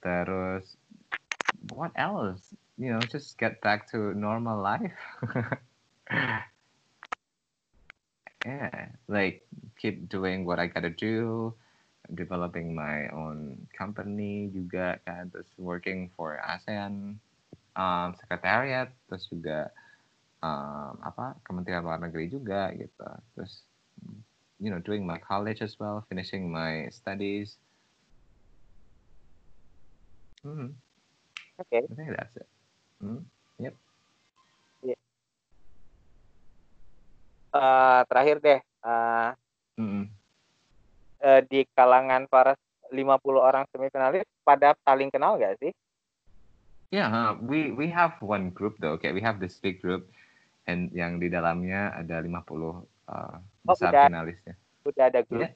Terus 0.00 0.80
what 1.76 1.92
else? 2.00 2.55
You 2.76 2.92
know, 2.92 3.00
just 3.08 3.38
get 3.40 3.60
back 3.64 3.90
to 3.92 4.12
normal 4.12 4.60
life. 4.60 5.00
yeah, 8.44 8.88
like 9.08 9.46
keep 9.80 10.08
doing 10.08 10.44
what 10.44 10.60
I 10.60 10.66
gotta 10.68 10.90
do 10.90 11.54
developing 12.14 12.76
my 12.76 13.08
own 13.16 13.66
company. 13.72 14.52
Juga 14.52 15.00
kan 15.08 15.32
terus 15.32 15.48
working 15.56 16.12
for 16.12 16.36
ASEAN 16.44 17.16
um, 17.80 18.08
Secretariat. 18.20 18.92
Terus 19.08 19.24
juga 19.32 19.72
um, 20.44 21.00
apa 21.00 21.40
Kementerian 21.48 21.80
Luar 21.80 21.96
Negeri 21.96 22.28
juga 22.28 22.76
gitu. 22.76 23.08
Terus 23.32 23.64
you 24.60 24.68
know 24.68 24.84
doing 24.84 25.08
my 25.08 25.16
college 25.16 25.64
as 25.64 25.80
well 25.80 26.04
finishing 26.12 26.52
my 26.52 26.92
studies. 26.92 27.56
Hmm. 30.44 30.76
okay. 31.58 31.82
I 31.82 31.94
think 31.96 32.12
that's 32.12 32.36
it 32.36 32.46
hmm. 33.02 33.20
yep 33.60 33.74
yeah. 34.82 35.00
uh, 37.54 38.00
terakhir 38.08 38.36
deh 38.40 38.60
uh, 38.84 39.30
mm 39.76 39.88
-mm 39.88 40.04
uh, 41.26 41.40
di 41.46 41.66
kalangan 41.74 42.30
para 42.30 42.54
50 42.94 43.02
orang 43.34 43.66
semifinalis 43.74 44.22
pada 44.46 44.78
saling 44.86 45.10
kenal 45.10 45.34
gak 45.40 45.58
sih? 45.58 45.74
Yeah, 46.94 47.10
huh? 47.10 47.34
we 47.42 47.74
we 47.74 47.90
have 47.90 48.14
one 48.22 48.54
group 48.54 48.78
though. 48.78 48.94
Okay, 48.94 49.10
we 49.10 49.18
have 49.18 49.42
this 49.42 49.58
big 49.58 49.82
group 49.82 50.06
and 50.70 50.86
yang 50.94 51.18
di 51.18 51.26
dalamnya 51.26 51.90
ada 51.90 52.22
50 52.22 52.30
uh, 52.30 53.42
besar 53.66 53.90
oh, 53.90 53.90
udah, 53.90 54.06
finalisnya. 54.06 54.54
Udah 54.86 55.04
ada 55.10 55.20
grup. 55.26 55.50
Yeah. 55.50 55.52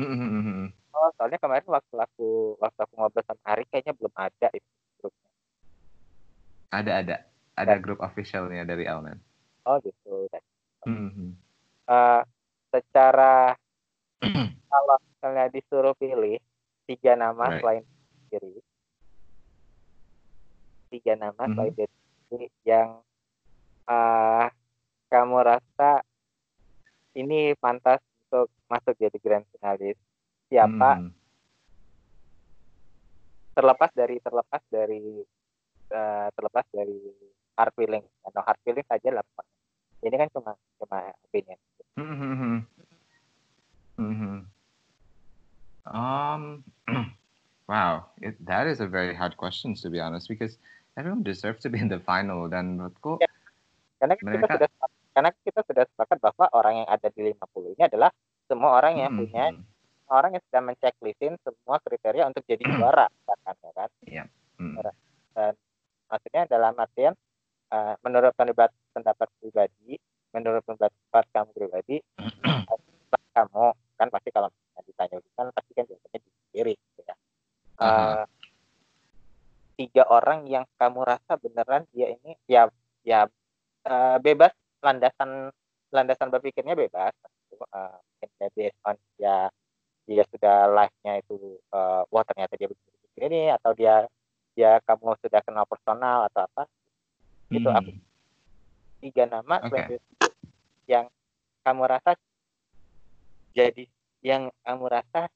Mm-hmm. 0.00 0.72
Oh, 0.96 1.08
soalnya 1.20 1.38
kemarin 1.38 1.68
waktu 1.68 1.96
aku 2.00 2.56
waktu 2.58 2.80
aku 2.80 2.92
ngobrol 2.96 3.22
sama 3.28 3.44
Ari 3.44 3.68
kayaknya 3.68 3.92
belum 3.92 4.14
ada 4.16 4.48
itu. 4.56 4.70
Ada 6.74 6.92
ada 7.04 7.16
ada 7.54 7.74
grup 7.78 8.02
officialnya 8.02 8.66
dari 8.66 8.84
Alman. 8.90 9.18
Oh 9.64 9.78
gitu. 9.80 10.26
Mm-hmm. 10.84 11.30
Uh, 11.86 12.22
secara 12.74 13.54
kalau 14.72 14.96
misalnya 15.00 15.46
disuruh 15.54 15.94
pilih 15.96 16.36
tiga 16.90 17.14
nama 17.16 17.48
right. 17.48 17.60
selain 17.62 17.84
diri, 18.28 18.60
tiga 20.90 21.14
nama 21.14 21.38
mm-hmm. 21.38 21.54
selain 21.54 21.74
diri 22.28 22.48
yang 22.66 23.00
uh, 23.88 24.50
kamu 25.08 25.38
rasa 25.46 26.02
ini 27.14 27.54
pantas 27.62 28.02
untuk 28.26 28.50
masuk 28.66 28.98
jadi 28.98 29.18
grand 29.22 29.46
finalis 29.54 29.94
siapa 30.50 30.90
hmm. 30.98 31.10
terlepas 33.54 33.90
dari 33.94 34.18
terlepas 34.18 34.62
dari 34.66 35.22
uh, 35.94 36.28
terlepas 36.34 36.66
dari 36.74 36.98
hard 37.54 37.72
feeling 37.78 38.04
atau 38.26 38.40
hard 38.42 38.60
feeling 38.66 38.86
saja 38.90 39.08
lah 39.14 39.24
ini 40.04 40.16
kan 40.18 40.28
cuma 40.34 40.52
cuma 40.82 40.98
opinion 41.30 41.58
mm-hmm. 41.96 42.56
Mm-hmm. 43.94 44.36
Um, 45.84 46.64
wow, 47.70 48.08
it, 48.18 48.34
that 48.48 48.66
is 48.66 48.80
a 48.80 48.88
very 48.88 49.14
hard 49.14 49.36
question 49.36 49.76
to 49.78 49.92
be 49.92 50.00
honest 50.00 50.26
because 50.26 50.58
everyone 50.96 51.22
deserves 51.22 51.62
to 51.62 51.70
be 51.70 51.78
in 51.78 51.88
the 51.92 52.00
final 52.02 52.48
dan 52.48 52.74
menurutku 52.74 53.20
ya, 53.20 53.30
karena 54.00 54.14
mereka... 54.24 54.34
kita 54.34 54.46
sudah 54.50 54.70
karena 55.14 55.30
kita 55.46 55.60
sudah 55.62 55.84
sepakat 55.94 56.18
bahwa 56.18 56.46
orang 56.56 56.74
yang 56.82 56.88
ada 56.90 57.06
di 57.14 57.30
50 57.30 57.74
ini 57.78 57.82
adalah 57.86 58.10
semua 58.50 58.70
orang 58.82 58.98
yang 58.98 59.10
mm-hmm. 59.14 59.30
punya 59.30 59.44
orang 60.10 60.30
yang 60.36 60.44
sudah 60.50 60.62
menceklistin 60.64 61.32
semua 61.40 61.76
kriteria 61.80 62.24
untuk 62.26 62.42
jadi 62.48 62.64
juara 62.74 63.06
bahkan 63.28 63.54
ya 63.62 63.72
kan 63.76 63.90
yeah. 64.04 64.26
mm. 64.58 64.74
Maksudnya 66.14 66.46
dalam 66.46 66.78
artian 66.78 67.18
uh, 67.74 67.98
menurut 68.06 68.30
pendapat 68.38 68.70
pendapat 68.94 69.26
pribadi 69.42 69.98
menurut 70.30 70.62
pendapat 70.62 71.24
kamu 71.34 71.50
pribadi 71.50 71.96
kamu 73.34 73.64
kan 73.98 74.08
pasti 74.14 74.30
kalau 74.30 74.46
ditanya 74.86 75.18
kan 75.34 75.50
pasti 75.50 75.72
kan 75.74 75.84
biasanya 75.90 76.18
diri 76.54 76.74
gitu 76.78 77.00
ya 77.02 77.14
uh, 77.14 77.18
uh-huh. 77.82 78.24
tiga 79.74 80.06
orang 80.06 80.46
yang 80.46 80.62
kamu 80.78 81.02
rasa 81.02 81.34
beneran 81.42 81.82
dia 81.90 82.14
ini 82.14 82.38
ya 82.46 82.70
ya 83.02 83.26
uh, 83.90 84.16
bebas 84.22 84.54
landasan 84.78 85.50
landasan 85.90 86.30
berpikirnya 86.30 86.78
bebas 86.78 87.10
uh, 87.74 87.98
based 88.54 88.78
on 88.86 88.94
ya 89.18 89.50
dia 90.04 90.22
sudah 90.28 90.68
live-nya 90.68 91.24
itu 91.24 91.58
uh, 91.72 92.04
wah 92.12 92.22
ternyata 92.28 92.54
dia 92.60 92.68
begini 92.68 92.94
ini 93.18 93.40
atau 93.50 93.72
dia 93.72 94.04
dia 94.54 94.78
kamu 94.86 95.18
sudah 95.18 95.42
kenal 95.42 95.66
personal 95.66 96.26
atau 96.30 96.46
apa 96.46 96.64
hmm. 97.50 97.56
itu 97.58 97.68
aku 97.68 97.90
tiga 99.04 99.24
nama 99.28 99.60
okay. 99.66 100.00
yang 100.88 101.10
kamu 101.66 101.82
rasa 101.84 102.16
jadi 103.54 103.84
yang 104.24 104.48
kamu 104.64 104.88
rasa 104.88 105.28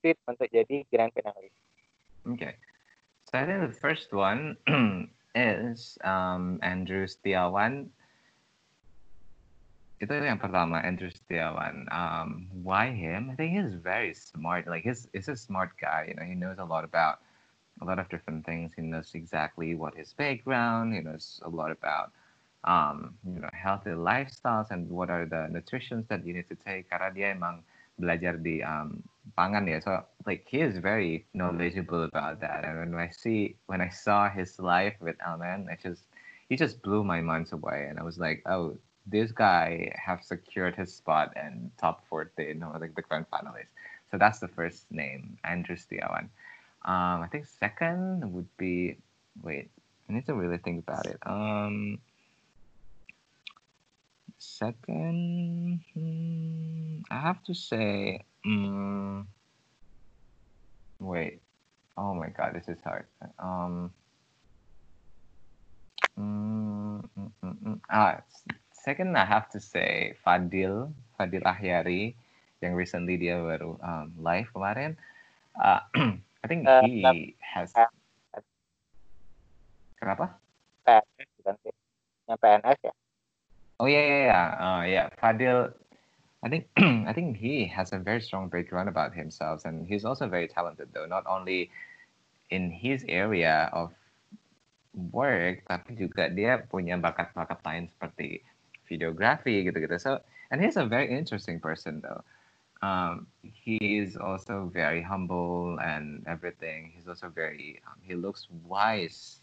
fit 0.00 0.16
untuk 0.24 0.46
jadi 0.48 0.86
grand 0.86 1.10
finalis. 1.10 1.52
Okay, 2.26 2.54
so 3.26 3.38
I 3.38 3.44
think 3.44 3.66
the 3.66 3.74
first 3.74 4.14
one 4.14 4.54
is 5.34 5.98
um, 6.06 6.62
Andrew 6.62 7.10
Setiawan 7.10 7.90
itu 9.96 10.12
yang 10.12 10.36
pertama 10.36 10.84
Andrew 10.84 11.08
Setiawan. 11.08 11.88
Um, 11.88 12.52
why 12.52 12.92
him? 12.92 13.32
I 13.32 13.34
think 13.34 13.56
he's 13.56 13.72
very 13.80 14.12
smart. 14.12 14.68
Like 14.68 14.84
he's 14.84 15.08
he's 15.16 15.32
a 15.32 15.38
smart 15.38 15.72
guy. 15.80 16.12
You 16.12 16.14
know, 16.20 16.26
he 16.26 16.36
knows 16.36 16.60
a 16.60 16.68
lot 16.68 16.84
about 16.84 17.24
a 17.80 17.84
lot 17.84 17.98
of 17.98 18.08
different 18.08 18.46
things. 18.46 18.72
He 18.74 18.82
knows 18.82 19.12
exactly 19.14 19.74
what 19.74 19.94
his 19.94 20.12
background. 20.12 20.94
He 20.94 21.00
knows 21.00 21.40
a 21.44 21.48
lot 21.48 21.70
about 21.70 22.12
um, 22.64 23.14
you 23.24 23.40
know 23.40 23.50
healthy 23.52 23.90
lifestyles 23.90 24.70
and 24.70 24.88
what 24.90 25.10
are 25.10 25.26
the 25.26 25.48
nutritions 25.50 26.06
that 26.08 26.26
you 26.26 26.34
need 26.34 26.48
to 26.48 26.56
take. 26.56 26.90
Karena 26.90 27.10
dia 27.12 27.34
emang 27.34 27.62
belajar 28.00 28.36
di 28.40 28.60
um, 28.62 29.02
pangan 29.36 29.68
ya. 29.68 29.80
So 29.80 30.04
like 30.26 30.44
he 30.48 30.60
is 30.60 30.78
very 30.78 31.26
knowledgeable 31.34 32.04
about 32.04 32.40
that. 32.40 32.64
And 32.64 32.92
when 32.92 33.00
I 33.00 33.10
see 33.10 33.56
when 33.66 33.80
I 33.80 33.88
saw 33.88 34.28
his 34.28 34.58
life 34.58 34.96
with 35.00 35.16
Alman, 35.24 35.68
I 35.70 35.76
just 35.80 36.04
he 36.48 36.56
just 36.56 36.82
blew 36.82 37.04
my 37.04 37.20
mind 37.20 37.52
away. 37.52 37.86
And 37.88 37.98
I 37.98 38.02
was 38.02 38.18
like, 38.18 38.42
oh, 38.46 38.76
this 39.06 39.32
guy 39.32 39.92
have 39.94 40.22
secured 40.22 40.74
his 40.74 40.92
spot 40.94 41.32
in 41.36 41.70
top 41.78 42.06
14 42.08 42.62
or 42.62 42.78
like 42.78 42.94
the 42.94 43.02
grand 43.02 43.26
finalist. 43.30 43.70
So 44.10 44.18
that's 44.18 44.38
the 44.38 44.48
first 44.48 44.90
name, 44.90 45.38
Andrew 45.44 45.76
Setiawan. 45.76 46.28
Um, 46.86 47.26
I 47.26 47.26
think 47.26 47.46
second 47.50 48.22
would 48.32 48.46
be 48.56 48.96
wait, 49.42 49.70
I 50.08 50.12
need 50.14 50.26
to 50.26 50.34
really 50.34 50.58
think 50.58 50.86
about 50.86 51.06
it. 51.06 51.18
Um, 51.26 51.98
second, 54.38 55.82
hmm, 55.92 57.02
I 57.10 57.18
have 57.20 57.42
to 57.50 57.54
say, 57.54 58.22
um, 58.46 59.26
wait, 61.00 61.42
oh 61.98 62.14
my 62.14 62.28
god, 62.28 62.54
this 62.54 62.68
is 62.68 62.78
hard. 62.84 63.06
Um, 63.38 63.90
mm, 66.16 67.02
mm, 67.18 67.32
mm, 67.42 67.80
ah, 67.90 68.22
second 68.70 69.18
I 69.18 69.24
have 69.24 69.50
to 69.50 69.58
say 69.58 70.14
Fadil 70.22 70.94
Fadil 71.18 71.42
Ahyari 71.42 72.14
yang 72.62 72.78
recently 72.78 73.18
dia 73.18 73.42
baru 73.42 73.74
um, 73.82 74.14
live 74.22 74.48
kemarin 74.54 74.94
uh, 75.58 75.82
I 76.46 76.48
think 76.48 76.62
uh, 76.62 76.78
he 76.86 77.34
has 77.42 77.74
uh, 77.74 77.90
kenapa? 79.98 80.30
PNS 80.86 81.26
bukan 81.42 81.54
sih 81.66 81.74
yang 82.30 82.38
PNS 82.38 82.78
ya. 82.86 82.94
Oh 83.82 83.90
ya 83.90 83.98
ya 83.98 84.18
ya 84.30 84.42
uh, 84.54 84.82
yeah. 84.86 85.10
Fadil 85.18 85.74
I 86.38 86.46
think 86.46 86.70
I 87.10 87.10
think 87.10 87.34
he 87.34 87.66
has 87.66 87.90
a 87.90 87.98
very 87.98 88.22
strong 88.22 88.46
background 88.46 88.86
about 88.86 89.10
himself 89.10 89.66
and 89.66 89.90
he's 89.90 90.06
also 90.06 90.30
very 90.30 90.46
talented 90.46 90.94
though 90.94 91.10
not 91.10 91.26
only 91.26 91.74
in 92.54 92.70
his 92.70 93.02
area 93.10 93.66
of 93.74 93.90
work 94.94 95.66
tapi 95.66 95.98
juga 95.98 96.30
dia 96.30 96.62
punya 96.62 96.94
bakat-bakat 96.94 97.58
lain 97.66 97.90
seperti 97.90 98.38
videography 98.86 99.66
gitu-gitu. 99.66 99.98
So 99.98 100.22
and 100.54 100.62
he's 100.62 100.78
a 100.78 100.86
very 100.86 101.10
interesting 101.10 101.58
person 101.58 102.06
though. 102.06 102.22
Um, 102.82 103.26
he 103.42 103.98
is 103.98 104.16
also 104.16 104.70
very 104.72 105.02
humble 105.02 105.78
and 105.80 106.24
everything. 106.26 106.92
He's 106.94 107.08
also 107.08 107.28
very 107.28 107.80
um, 107.86 107.94
he 108.02 108.14
looks 108.14 108.48
wise 108.66 109.40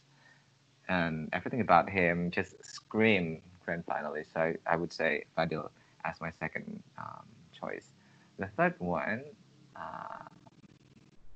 and 0.87 1.29
everything 1.33 1.61
about 1.61 1.89
him 1.89 2.29
just 2.31 2.63
scream 2.63 3.41
grand 3.65 3.85
finalist. 3.85 4.33
So 4.33 4.41
I, 4.41 4.55
I 4.67 4.75
would 4.75 4.93
say 4.93 5.25
Fadil 5.37 5.69
as 6.05 6.19
my 6.21 6.31
second 6.31 6.83
um, 6.97 7.25
choice. 7.59 7.91
The 8.37 8.47
third 8.57 8.75
one, 8.79 9.23
uh, 9.75 10.27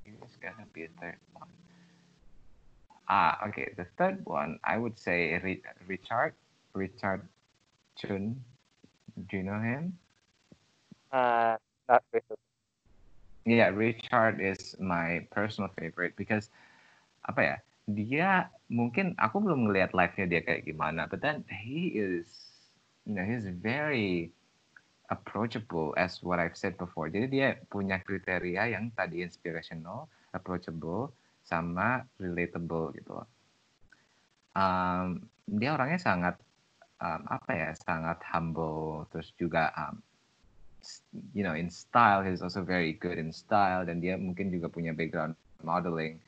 it's 0.05 0.35
gonna 0.37 0.67
be 0.73 0.83
a 0.83 0.89
third 0.99 1.17
one. 1.33 1.47
Ah, 3.09 3.39
okay. 3.47 3.73
The 3.77 3.85
third 3.97 4.25
one, 4.25 4.59
I 4.63 4.77
would 4.77 4.99
say 4.99 5.39
Richard, 5.87 6.33
Richard 6.73 7.27
Chun. 7.95 8.43
Do 9.29 9.37
you 9.37 9.43
know 9.43 9.59
him? 9.59 9.97
Uh, 11.11 11.55
not 11.89 12.03
really. 12.11 12.37
Yeah, 13.47 13.71
Richard 13.71 14.43
is 14.43 14.75
my 14.79 15.23
personal 15.31 15.71
favorite 15.79 16.19
because 16.19 16.51
apa 17.23 17.41
ya? 17.41 17.57
Dia 17.87 18.29
mungkin 18.67 19.15
aku 19.15 19.39
belum 19.39 19.71
ngelihat 19.71 19.95
live-nya 19.95 20.27
dia 20.27 20.41
kayak 20.43 20.67
gimana, 20.67 21.07
but 21.07 21.23
then 21.23 21.47
he 21.47 21.95
is, 21.95 22.27
you 23.07 23.15
know, 23.15 23.23
he's 23.23 23.47
very 23.47 24.35
approachable 25.07 25.95
as 25.95 26.19
what 26.19 26.43
I've 26.43 26.59
said 26.59 26.75
before. 26.75 27.07
Jadi 27.07 27.31
dia 27.31 27.55
punya 27.71 28.03
kriteria 28.03 28.75
yang 28.75 28.91
tadi 28.91 29.23
inspirational, 29.23 30.11
approachable, 30.35 31.15
sama 31.47 32.03
relatable 32.19 32.91
gitu. 32.99 33.23
Um, 34.51 35.23
dia 35.47 35.71
orangnya 35.79 36.03
sangat 36.03 36.35
um, 36.99 37.21
apa 37.31 37.51
ya 37.55 37.69
sangat 37.77 38.19
humble 38.27 39.07
terus 39.13 39.31
juga 39.39 39.71
um, 39.79 39.95
you 41.33 41.43
know 41.43 41.53
in 41.53 41.67
style 41.67 42.23
he's 42.23 42.39
also 42.39 42.63
very 42.63 42.95
good 42.95 43.17
in 43.19 43.33
style 43.33 43.83
dan 43.83 43.99
dia 43.99 44.15
mungkin 44.15 44.53
juga 44.53 44.71
punya 44.71 44.95
background 44.95 45.35
modeling 45.65 46.21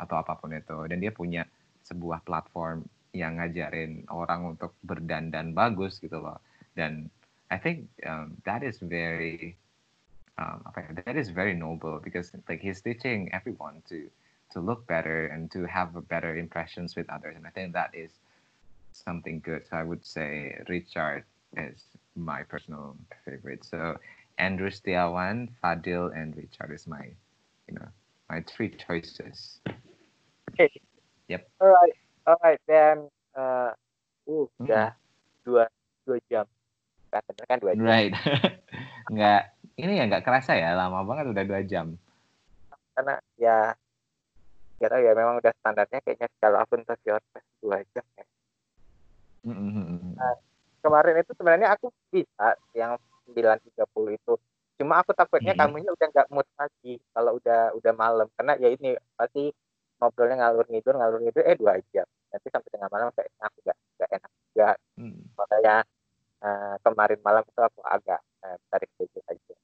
atau 0.00 0.16
apapun 0.20 0.56
itu. 0.56 0.88
Dan 0.88 1.04
dia 1.04 1.12
punya 1.12 1.44
sebuah 1.84 2.24
platform 2.24 2.84
yang 3.12 3.42
ngajarin 3.42 4.06
orang 4.08 4.56
untuk 4.56 4.72
berdandan 4.86 5.52
bagus 5.52 6.00
gitu 6.00 6.22
loh. 6.22 6.40
Dan 6.72 7.12
I 7.50 7.58
think 7.58 7.90
um, 8.06 8.38
that 8.46 8.62
is 8.62 8.78
very 8.80 9.58
um, 10.38 10.64
that 11.04 11.18
is 11.18 11.28
very 11.28 11.52
noble 11.52 12.00
because 12.00 12.32
like 12.48 12.62
he's 12.62 12.80
teaching 12.80 13.28
everyone 13.34 13.82
to 13.90 14.08
to 14.54 14.58
look 14.62 14.86
better 14.86 15.30
and 15.30 15.50
to 15.50 15.66
have 15.66 15.94
a 15.98 16.02
better 16.02 16.38
impressions 16.38 16.94
with 16.94 17.10
others. 17.10 17.36
And 17.36 17.44
I 17.44 17.52
think 17.52 17.74
that 17.74 17.92
is 17.92 18.10
something 18.94 19.42
good. 19.42 19.66
So 19.68 19.76
I 19.76 19.84
would 19.84 20.06
say 20.06 20.58
Richard 20.66 21.26
is 21.58 21.82
my 22.16 22.42
personal 22.42 22.96
favorite. 23.24 23.64
So 23.64 23.96
Andrew 24.38 24.70
Setiawan, 24.70 25.48
Fadil, 25.62 26.10
and 26.16 26.36
Richard 26.36 26.72
is 26.72 26.86
my, 26.86 27.12
you 27.68 27.74
know, 27.74 27.88
my 28.28 28.42
three 28.46 28.70
choices. 28.70 29.60
Okay. 30.54 30.70
Yep. 31.28 31.46
Alright, 31.60 31.96
alright. 32.26 32.60
Then, 32.66 33.06
uh, 33.36 33.72
uh 34.26 34.46
Hmm. 34.58 34.64
udah 34.66 34.88
dua 35.44 35.64
dua 36.06 36.18
jam. 36.30 36.46
Kan 37.10 37.22
bener 37.26 37.44
kan 37.46 37.58
dua 37.58 37.72
jam. 37.74 37.84
Right. 37.84 38.14
nggak, 39.12 39.42
ini 39.78 39.92
ya 39.98 40.04
nggak 40.06 40.24
kerasa 40.24 40.54
ya, 40.58 40.74
lama 40.74 41.02
banget 41.02 41.34
udah 41.34 41.44
dua 41.46 41.60
jam. 41.66 41.98
Karena 42.94 43.16
ya, 43.38 43.74
gak 44.80 44.90
tau 44.90 45.00
ya 45.02 45.12
memang 45.12 45.36
udah 45.38 45.52
standarnya 45.60 45.98
kayaknya 46.00 46.28
kalau 46.40 46.58
akun 46.62 46.82
Hotfest 46.88 47.48
dua 47.60 47.78
jam 47.92 48.06
ya. 48.16 48.24
Mm-mm. 49.40 50.16
Kemarin 50.80 51.20
itu 51.20 51.32
sebenarnya 51.36 51.68
aku 51.76 51.92
bisa 52.08 52.56
yang 52.72 52.96
9.30 53.28 54.16
itu. 54.16 54.34
Cuma 54.80 55.04
aku 55.04 55.12
takutnya 55.12 55.52
Mhm. 55.52 55.60
kamunya 55.60 55.90
udah 55.92 56.06
nggak 56.08 56.28
mood 56.32 56.48
lagi 56.56 56.96
kalau 57.12 57.36
udah 57.36 57.76
udah 57.76 57.92
malam. 57.92 58.26
Karena 58.34 58.56
ya 58.56 58.68
ini 58.72 58.96
pasti 59.14 59.52
ngobrolnya 60.00 60.40
ngalur 60.40 60.64
ngidur 60.72 60.96
ngalur 60.96 61.20
ngidur 61.20 61.44
eh 61.44 61.56
dua 61.60 61.76
jam. 61.92 62.08
Nanti 62.32 62.48
sampai 62.48 62.70
tengah 62.72 62.88
malam 62.88 63.12
kayak 63.12 63.28
aku 63.44 63.58
nggak 63.60 63.78
nggak 64.00 64.10
enak 64.16 64.30
juga. 64.48 64.68
Mm. 64.96 65.20
Makanya 65.36 65.76
eh, 66.40 66.74
kemarin 66.80 67.20
malam 67.20 67.44
itu 67.44 67.60
aku 67.60 67.80
agak 67.84 68.20
eh, 68.48 68.56
tarik 68.72 68.90
sedikit 68.96 69.24
aja. 69.28 69.54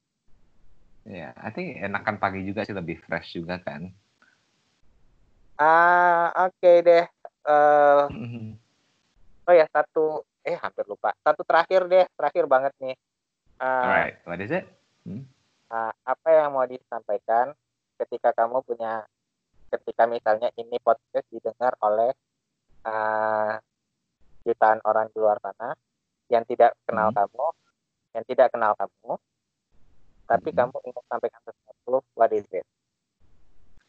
Ya, 1.07 1.31
I 1.39 1.49
think 1.55 1.79
enakan 1.79 2.19
pagi 2.19 2.43
juga 2.45 2.67
sih 2.67 2.75
lebih 2.75 2.99
fresh 3.01 3.39
juga 3.39 3.57
kan. 3.63 3.89
Ah 5.57 6.29
oke 6.45 6.71
deh. 6.85 7.05
Eh, 7.47 8.03
Mm-mm. 8.13 8.53
oh 9.49 9.53
ya 9.55 9.65
satu 9.73 10.21
eh 10.47 10.55
hampir 10.55 10.87
lupa. 10.87 11.11
Satu 11.19 11.43
terakhir 11.43 11.83
deh 11.91 12.07
terakhir 12.15 12.47
banget 12.47 12.71
nih. 12.79 12.95
Eh, 13.59 13.83
Alright, 13.83 14.17
what 14.23 14.39
is 14.39 14.51
it? 14.55 14.63
Nah, 15.67 15.91
apa 16.07 16.29
yang 16.31 16.55
mau 16.55 16.63
disampaikan 16.63 17.51
ketika 17.99 18.31
kamu 18.31 18.63
punya 18.63 19.03
ketika 19.67 20.07
misalnya 20.07 20.47
ini 20.55 20.79
podcast 20.79 21.27
didengar 21.27 21.75
oleh 21.83 22.15
uh, 22.87 23.59
jutaan 24.47 24.79
orang 24.87 25.11
di 25.11 25.19
luar 25.19 25.35
sana 25.43 25.75
yang 26.31 26.47
tidak 26.47 26.71
kenal 26.87 27.11
Mhm. 27.11 27.19
kamu, 27.19 27.47
yang 28.15 28.23
tidak 28.31 28.47
kenal 28.55 28.71
kamu, 28.79 29.11
tapi 30.27 30.49
Mhm. 30.51 30.57
kamu 30.59 30.77
ingin 30.87 31.03
sampaikan 31.11 31.41
sesuatu, 31.43 31.99
what 32.15 32.31
is 32.31 32.47
it? 32.55 32.63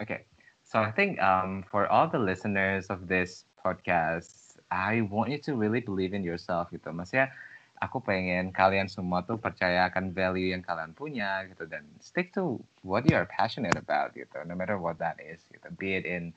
Okay. 0.03 0.27
So 0.67 0.83
I 0.83 0.91
think 0.91 1.23
um, 1.23 1.63
for 1.71 1.87
all 1.87 2.11
the 2.11 2.19
listeners 2.21 2.91
of 2.91 3.07
this 3.07 3.47
podcast, 3.59 4.48
I 4.71 5.03
want 5.09 5.31
you 5.31 5.41
to 5.49 5.57
really 5.57 5.81
believe 5.81 6.13
in 6.13 6.23
yourself 6.23 6.69
gitu. 6.69 6.93
Maksudnya 6.93 7.33
aku 7.79 8.03
pengen 8.03 8.51
kalian 8.51 8.91
semua 8.91 9.23
tuh 9.23 9.39
percaya 9.39 9.87
akan 9.89 10.11
value 10.13 10.53
yang 10.53 10.61
kalian 10.61 10.93
punya 10.93 11.47
gitu 11.49 11.65
dan 11.71 11.87
stick 12.03 12.35
to 12.35 12.59
what 12.83 13.07
you 13.07 13.15
are 13.15 13.29
passionate 13.29 13.79
about 13.79 14.13
gitu. 14.13 14.37
No 14.45 14.53
matter 14.53 14.77
what 14.77 15.01
that 15.01 15.17
is 15.23 15.41
gitu. 15.49 15.69
Be 15.79 15.97
it 15.97 16.05
in 16.05 16.35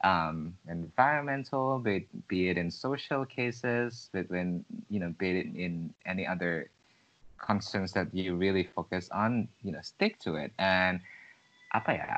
um, 0.00 0.56
environmental, 0.68 1.80
be 1.80 2.04
it, 2.04 2.06
be 2.28 2.48
it 2.48 2.56
in 2.56 2.70
social 2.70 3.24
cases, 3.24 4.08
between 4.12 4.64
you 4.88 5.00
know, 5.00 5.12
be 5.16 5.44
it 5.44 5.48
in 5.52 5.92
any 6.08 6.24
other 6.24 6.70
concerns 7.36 7.92
that 7.92 8.08
you 8.14 8.36
really 8.36 8.64
focus 8.64 9.08
on, 9.12 9.48
you 9.62 9.72
know, 9.72 9.82
stick 9.82 10.18
to 10.24 10.36
it 10.36 10.52
and 10.56 11.00
apa 11.74 11.90
ya 11.92 12.10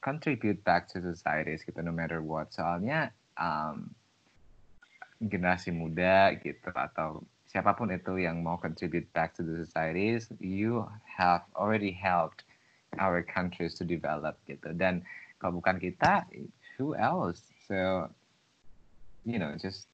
contribute 0.00 0.58
back 0.64 0.88
to 0.88 0.98
societies 0.98 1.62
gitu 1.62 1.78
no 1.84 1.92
matter 1.92 2.24
what 2.24 2.50
soalnya 2.50 3.12
um, 3.38 3.92
generasi 5.22 5.70
muda 5.70 6.34
gitu 6.42 6.70
atau 6.74 7.22
siapa 7.46 7.76
pun 7.76 7.92
itu 7.92 8.16
yang 8.18 8.40
mau 8.40 8.56
contribute 8.56 9.06
back 9.12 9.36
to 9.36 9.44
the 9.44 9.60
societies 9.60 10.32
you 10.40 10.82
have 11.04 11.44
already 11.54 11.92
helped 11.92 12.48
our 12.96 13.20
countries 13.20 13.76
to 13.76 13.84
develop 13.84 14.36
gitu. 14.48 14.72
Dan 14.72 15.04
kalau 15.38 15.60
bukan 15.60 15.76
kita 15.76 16.24
who 16.76 16.96
else? 16.96 17.52
So 17.68 18.08
you 19.22 19.38
know 19.38 19.54
just 19.60 19.86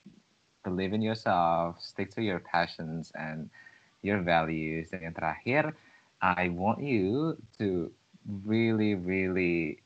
believe 0.65 0.95
in 0.95 1.05
yourself 1.05 1.77
stick 1.83 2.09
to 2.17 2.23
your 2.23 2.41
passions 2.41 3.11
and 3.19 3.51
your 4.07 4.23
values. 4.23 4.95
Dan 4.95 5.13
yang 5.13 5.17
terakhir 5.19 5.75
I 6.23 6.51
want 6.51 6.83
you 6.83 7.39
to 7.59 7.91
really 8.47 8.95
really 8.95 9.83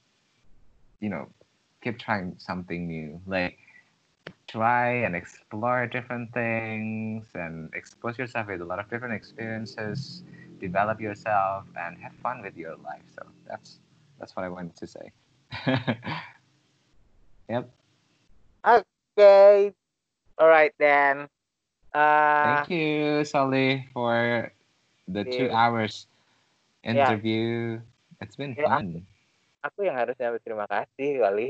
you 1.01 1.09
know 1.09 1.29
keep 1.81 1.97
trying 1.97 2.37
something 2.37 2.85
new. 2.85 3.17
Like 3.25 3.62
try 4.53 5.01
and 5.09 5.17
explore 5.17 5.89
different 5.89 6.29
things 6.37 7.25
and 7.35 7.73
expose 7.73 8.19
yourself 8.19 8.49
with 8.49 8.61
a 8.61 8.65
lot 8.69 8.79
of 8.79 8.89
different 8.91 9.15
experiences 9.15 10.23
develop 10.61 11.01
yourself 11.01 11.65
and 11.81 11.97
have 11.97 12.13
fun 12.23 12.43
with 12.45 12.55
your 12.57 12.77
life 12.85 13.03
so 13.17 13.25
that's 13.49 13.81
that's 14.21 14.37
what 14.37 14.45
i 14.45 14.49
wanted 14.49 14.77
to 14.77 14.87
say 14.87 15.11
yep 17.49 17.69
Okay, 19.17 19.73
alright 20.41 20.73
then. 20.79 21.29
Uh, 21.95 22.45
thank 22.45 22.71
you 22.71 23.25
Sally 23.25 23.89
for 23.93 24.53
the 25.09 25.25
two 25.25 25.49
Yeah. 25.49 25.57
hours 25.57 26.07
Yeah. 26.85 27.17
interview 27.17 27.81
it's 28.21 28.37
been 28.37 28.55
Yeah. 28.57 28.69
fun 28.69 29.07
aku 29.63 29.87
yang 29.87 29.95
harusnya 29.95 30.35
berterima 30.35 30.67
kasih 30.67 31.23
kali. 31.23 31.49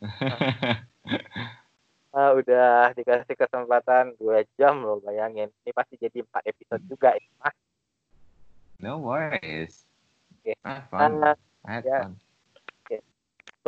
Ah, 2.08 2.32
udah 2.32 2.96
dikasih 2.96 3.36
kesempatan 3.36 4.16
dua 4.16 4.40
jam 4.56 4.80
loh 4.80 4.98
bayangin. 5.04 5.52
Ini 5.64 5.72
pasti 5.76 6.00
jadi 6.00 6.24
empat 6.24 6.42
episode 6.48 6.82
juga 6.88 7.12
ini 7.14 7.28
mah. 7.40 7.54
no 8.78 9.02
worries 9.02 9.82
Okay. 10.38 10.54
I 10.62 10.78
had 10.78 10.86
fun 10.86 11.18
Ah, 11.18 11.34
I 11.66 11.82
had 11.82 11.84
yeah. 11.84 12.02
fun 12.06 12.14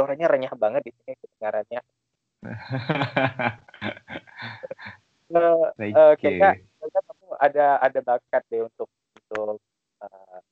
suaranya 0.01 0.32
renyah 0.32 0.55
banget 0.57 0.80
di 0.88 0.93
sini 0.97 1.12
kedengarannya. 1.20 1.80
Eh, 5.30 5.66
Thank 5.78 5.95
eh, 5.95 6.14
kayaknya, 6.18 6.59
kayaknya 6.59 7.01
kamu 7.07 7.26
ada 7.38 7.66
ada 7.78 8.01
bakat 8.03 8.43
deh 8.51 8.66
untuk 8.66 8.91
untuk 9.14 9.62
eh, 10.03 10.43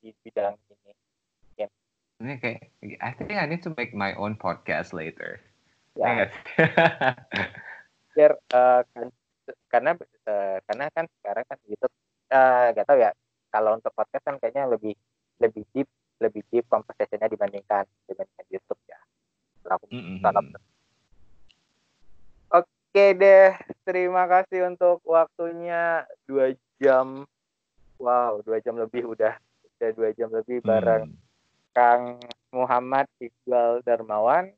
di 0.00 0.08
bidang 0.24 0.56
ini. 0.72 0.96
Ini 2.18 2.34
kayak, 2.40 2.72
I 3.04 3.12
think 3.12 3.36
I 3.36 3.44
need 3.44 3.60
to 3.68 3.76
make 3.76 3.92
my 3.92 4.16
own 4.16 4.34
podcast 4.40 4.96
later. 4.96 5.44
Ya, 5.98 6.30
Yes. 6.30 6.34
biar 8.14 8.32
kan, 8.48 9.06
karena 9.70 9.90
eh, 10.26 10.58
karena 10.66 10.84
kan 10.94 11.04
sekarang 11.18 11.44
kan 11.46 11.58
YouTube 11.66 11.94
eh 12.28 12.66
gak 12.74 12.86
tahu 12.86 12.98
ya 12.98 13.10
kalau 13.50 13.74
untuk 13.78 13.90
podcast 13.94 14.22
kan 14.26 14.36
kayaknya 14.38 14.70
lebih 14.70 14.94
lebih 15.42 15.62
deep 15.74 15.88
lebih 16.18 16.42
deep 16.50 16.66
conversation-nya 16.66 17.30
dibandingkan 17.30 17.86
dibandingkan 18.10 18.46
YouTube 18.50 18.78
ya. 18.90 18.98
Kalau 19.62 19.78
Mm-mm. 19.90 20.18
salah 20.22 20.42
Oke 22.48 23.04
deh, 23.14 23.52
terima 23.86 24.24
kasih 24.26 24.66
untuk 24.66 24.98
waktunya 25.06 26.02
dua 26.26 26.56
jam. 26.82 27.22
Wow, 28.00 28.42
dua 28.42 28.58
jam 28.64 28.78
lebih 28.78 29.06
udah 29.06 29.34
udah 29.78 29.90
dua 29.94 30.10
jam 30.16 30.30
lebih 30.34 30.62
bareng 30.64 31.06
Hmm. 31.06 31.18
Kang 31.76 32.18
Muhammad 32.50 33.06
Iqbal 33.22 33.84
Darmawan, 33.86 34.50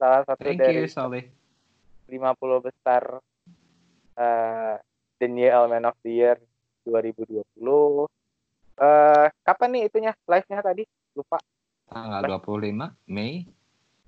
salah 0.00 0.24
satu 0.24 0.40
Thank 0.40 0.64
dari 0.64 0.80
you, 0.80 0.88
Solly. 0.88 1.22
50 2.08 2.16
besar 2.64 3.20
eh 4.16 4.74
The 5.20 5.28
New 5.28 5.44
Element 5.46 5.84
of 5.84 5.96
the 6.00 6.10
Year 6.10 6.40
2020. 6.88 7.44
Eh 8.80 9.26
kapan 9.44 9.68
nih 9.70 9.82
itunya 9.86 10.12
live-nya 10.24 10.64
tadi? 10.64 10.82
Lupa. 11.12 11.36
Tanggal 11.92 12.40
25 12.40 12.96
Mei. 13.06 13.44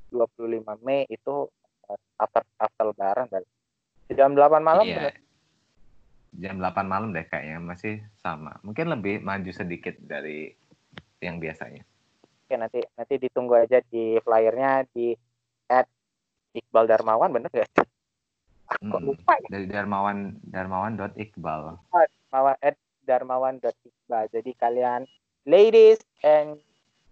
25 0.09 0.64
Mei 0.80 1.05
itu 1.07 1.34
eh, 1.86 2.01
after 2.16 2.43
after 2.57 2.84
lebaran 2.88 3.28
dan 3.28 3.45
jam 4.09 4.32
8 4.32 4.64
malam 4.64 4.88
Iya. 4.88 4.97
bener? 5.12 5.16
Jam 6.32 6.57
8 6.57 6.88
malam 6.88 7.12
deh 7.12 7.28
kayaknya 7.28 7.61
masih 7.61 8.01
sama. 8.16 8.57
Mungkin 8.64 8.88
lebih 8.88 9.20
maju 9.20 9.53
sedikit 9.53 9.93
dari 10.01 10.49
yang 11.20 11.36
biasanya. 11.36 11.84
Oke, 12.49 12.57
nanti 12.57 12.80
nanti 12.97 13.14
ditunggu 13.20 13.53
aja 13.55 13.84
di 13.84 14.16
flyernya 14.18 14.88
di 14.90 15.12
at 15.69 15.87
Iqbal 16.53 16.89
Darmawan 16.89 17.31
bener 17.33 17.53
ya? 17.53 17.67
Aku 18.73 18.97
Mm. 18.99 19.13
lupa 19.13 19.37
ya. 19.37 19.49
Dari 19.53 19.67
Darmawan 19.69 20.41
Darmawan.iqbal. 20.49 21.77
Darmawan 21.93 22.57
at 22.65 22.77
darmawan.iqbal. 23.05 24.25
Jadi 24.33 24.51
kalian 24.57 25.05
ladies 25.45 26.01
and 26.25 26.57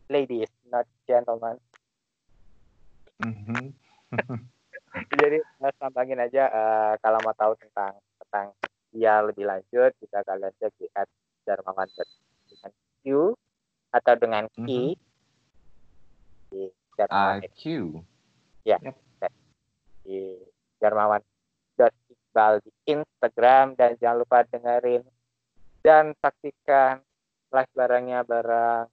ladies, 0.08 0.48
not 0.70 0.88
gentlemen. 1.04 1.60
Mhm. 3.20 3.76
Jadi 5.20 5.38
sambangin 5.78 6.18
aja 6.18 6.50
eh, 6.50 6.92
kalau 6.98 7.20
mau 7.22 7.34
tahu 7.36 7.54
tentang 7.60 7.94
tentang 8.24 8.46
dia 8.90 9.22
lebih 9.22 9.46
lanjut 9.46 9.94
bisa 10.02 10.18
kalian 10.26 10.50
cek 10.58 10.72
di 10.82 10.86
at 10.98 11.06
darmawan 11.46 11.86
dengan 12.50 12.72
Q 13.04 13.34
atau 13.94 14.14
dengan 14.18 14.44
Q 14.50 14.58
Mhm. 14.58 14.90
di 16.50 16.62
darmawan 16.98 17.38
IQ. 18.64 18.94
di 20.00 20.36
darmawan 20.80 21.20
Iqbal 22.30 22.62
di 22.62 22.70
Instagram 22.94 23.74
dan 23.74 23.98
jangan 23.98 24.22
lupa 24.22 24.46
dengerin 24.46 25.02
dan 25.82 26.14
saksikan 26.22 27.02
live 27.50 27.72
barangnya 27.74 28.22
barang 28.22 28.86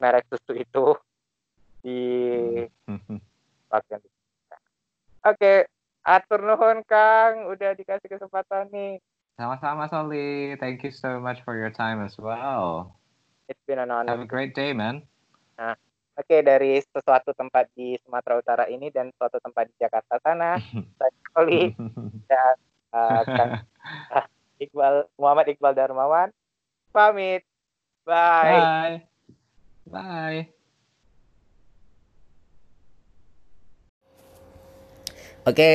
merek 0.00 0.24
susu 0.32 0.56
itu 0.56 0.96
di 1.84 2.00
bagian 3.70 4.00
Oke, 5.24 5.64
atur 6.04 6.40
nuhun 6.44 6.84
Kang, 6.84 7.48
udah 7.48 7.72
dikasih 7.72 8.12
kesempatan 8.12 8.68
nih. 8.68 9.00
Sama-sama 9.40 9.88
Soli, 9.88 10.52
thank 10.60 10.84
you 10.84 10.92
so 10.92 11.16
much 11.16 11.40
for 11.48 11.56
your 11.56 11.72
time 11.72 12.04
as 12.04 12.20
well. 12.20 12.92
It's 13.48 13.60
been 13.64 13.80
an 13.80 13.88
honor. 13.88 14.12
Have 14.12 14.20
a 14.20 14.28
great 14.28 14.52
day, 14.52 14.76
man. 14.76 15.00
Nah, 15.56 15.80
oke 16.14 16.26
okay, 16.26 16.40
dari 16.40 16.78
sesuatu 16.80 17.34
tempat 17.34 17.66
di 17.74 17.98
Sumatera 18.02 18.38
Utara 18.38 18.64
ini 18.70 18.88
dan 18.90 19.10
suatu 19.18 19.38
tempat 19.42 19.66
di 19.70 19.74
Jakarta 19.78 20.16
sana, 20.22 20.58
saya 20.98 21.12
Soli 21.34 21.74
dan 22.30 22.56
uh, 22.94 23.22
Kang 23.26 23.52
uh, 24.14 24.26
Iqbal 24.64 25.10
Muhammad 25.18 25.50
Iqbal 25.50 25.74
Darmawan 25.74 26.30
pamit. 26.94 27.42
Bye. 28.06 28.60
Bye. 28.62 28.96
Bye. 29.90 30.42
Oke, 35.44 35.72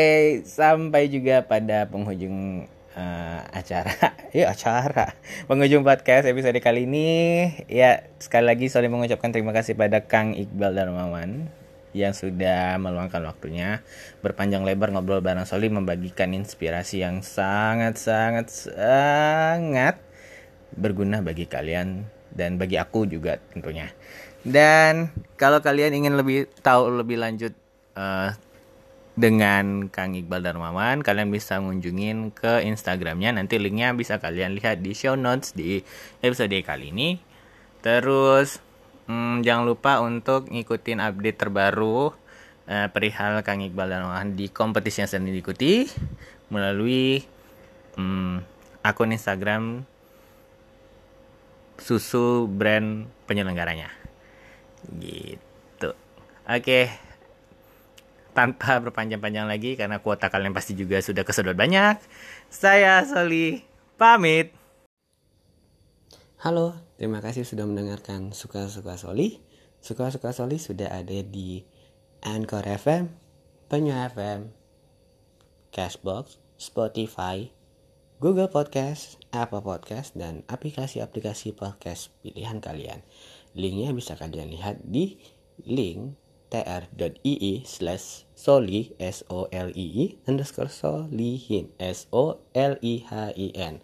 sampai 0.49 1.05
juga 1.11 1.45
pada 1.45 1.85
penghujung 1.85 2.65
uh, 2.95 3.41
acara. 3.53 3.93
ya 4.37 4.53
acara. 4.53 5.13
Penghujung 5.45 5.85
podcast 5.85 6.25
episode 6.25 6.57
kali 6.63 6.89
ini. 6.89 7.09
Ya, 7.69 8.09
sekali 8.17 8.49
lagi 8.49 8.71
saya 8.71 8.89
mengucapkan 8.89 9.29
terima 9.29 9.53
kasih 9.53 9.77
pada 9.77 10.05
Kang 10.05 10.33
Iqbal 10.33 10.73
Darmawan 10.73 11.51
yang 11.89 12.13
sudah 12.13 12.77
meluangkan 12.77 13.25
waktunya 13.25 13.81
berpanjang 14.21 14.61
lebar 14.61 14.93
ngobrol 14.93 15.25
bareng 15.25 15.49
Soli 15.49 15.73
membagikan 15.73 16.37
inspirasi 16.37 17.01
yang 17.01 17.25
sangat 17.25 17.97
sangat 17.97 18.53
sangat 18.53 19.97
berguna 20.77 21.25
bagi 21.25 21.49
kalian 21.49 22.05
dan 22.29 22.61
bagi 22.61 22.77
aku 22.77 23.09
juga 23.09 23.41
tentunya. 23.51 23.89
Dan 24.45 25.11
kalau 25.35 25.59
kalian 25.59 25.97
ingin 25.97 26.15
lebih 26.15 26.47
tahu 26.61 26.93
lebih 26.93 27.19
lanjut 27.19 27.51
uh, 27.97 28.31
dengan 29.17 29.89
Kang 29.89 30.15
Iqbal 30.15 30.45
Darmawan 30.45 31.01
kalian 31.01 31.33
bisa 31.33 31.57
ngunjungin 31.59 32.31
ke 32.31 32.63
Instagramnya. 32.63 33.35
Nanti 33.35 33.57
linknya 33.57 33.91
bisa 33.95 34.21
kalian 34.21 34.55
lihat 34.55 34.79
di 34.79 34.95
show 34.95 35.19
notes 35.19 35.51
di 35.55 35.81
episode 36.23 36.53
kali 36.63 36.93
ini. 36.93 37.19
Terus 37.83 38.59
hmm, 39.11 39.41
jangan 39.43 39.65
lupa 39.67 39.99
untuk 40.03 40.47
ngikutin 40.47 41.03
update 41.03 41.37
terbaru 41.39 42.15
eh, 42.69 42.87
perihal 42.91 43.41
Kang 43.43 43.59
Iqbal 43.59 43.91
Darmawan 43.91 44.37
di 44.37 44.47
kompetisi 44.47 45.03
yang 45.03 45.09
sedang 45.09 45.31
diikuti 45.31 45.89
melalui 46.53 47.23
hmm, 47.99 48.43
akun 48.85 49.11
Instagram 49.11 49.83
susu 51.79 52.47
brand 52.47 53.07
penyelenggaranya. 53.27 53.91
Gitu. 54.99 55.91
Oke. 55.91 55.95
okay 56.47 57.08
tanpa 58.39 58.79
berpanjang-panjang 58.79 59.51
lagi 59.51 59.75
karena 59.75 59.99
kuota 59.99 60.31
kalian 60.31 60.55
pasti 60.55 60.71
juga 60.71 61.03
sudah 61.03 61.27
kesedot 61.27 61.59
banyak. 61.59 61.99
Saya 62.47 63.03
Soli 63.03 63.67
pamit. 63.99 64.55
Halo, 66.39 66.71
terima 66.95 67.19
kasih 67.19 67.43
sudah 67.43 67.67
mendengarkan 67.67 68.31
Suka-Suka 68.31 68.95
Soli. 68.95 69.43
Suka-Suka 69.83 70.31
Soli 70.31 70.55
sudah 70.55 70.87
ada 70.87 71.19
di 71.19 71.67
Anchor 72.23 72.63
FM, 72.63 73.11
Penyu 73.67 73.91
FM, 73.91 74.55
Cashbox, 75.75 76.39
Spotify, 76.55 77.51
Google 78.23 78.47
Podcast, 78.47 79.19
Apple 79.35 79.67
Podcast, 79.67 80.15
dan 80.15 80.47
aplikasi-aplikasi 80.47 81.59
podcast 81.59 82.15
pilihan 82.23 82.63
kalian. 82.63 83.03
Linknya 83.51 83.91
bisa 83.91 84.15
kalian 84.15 84.47
lihat 84.47 84.79
di 84.87 85.19
link 85.67 86.28
tr.ii 86.49 87.53
slash 87.63 88.25
soli 88.33 88.97
s 88.97 89.21
o 89.29 89.45
l 89.53 89.69
i 89.77 89.85
i 89.85 90.05
underscore 90.25 90.69
solihin 90.69 91.69
s 91.77 92.09
o 92.09 92.41
l 92.53 92.73
i 92.81 92.93
h 93.05 93.13
i 93.37 93.47
n. 93.53 93.77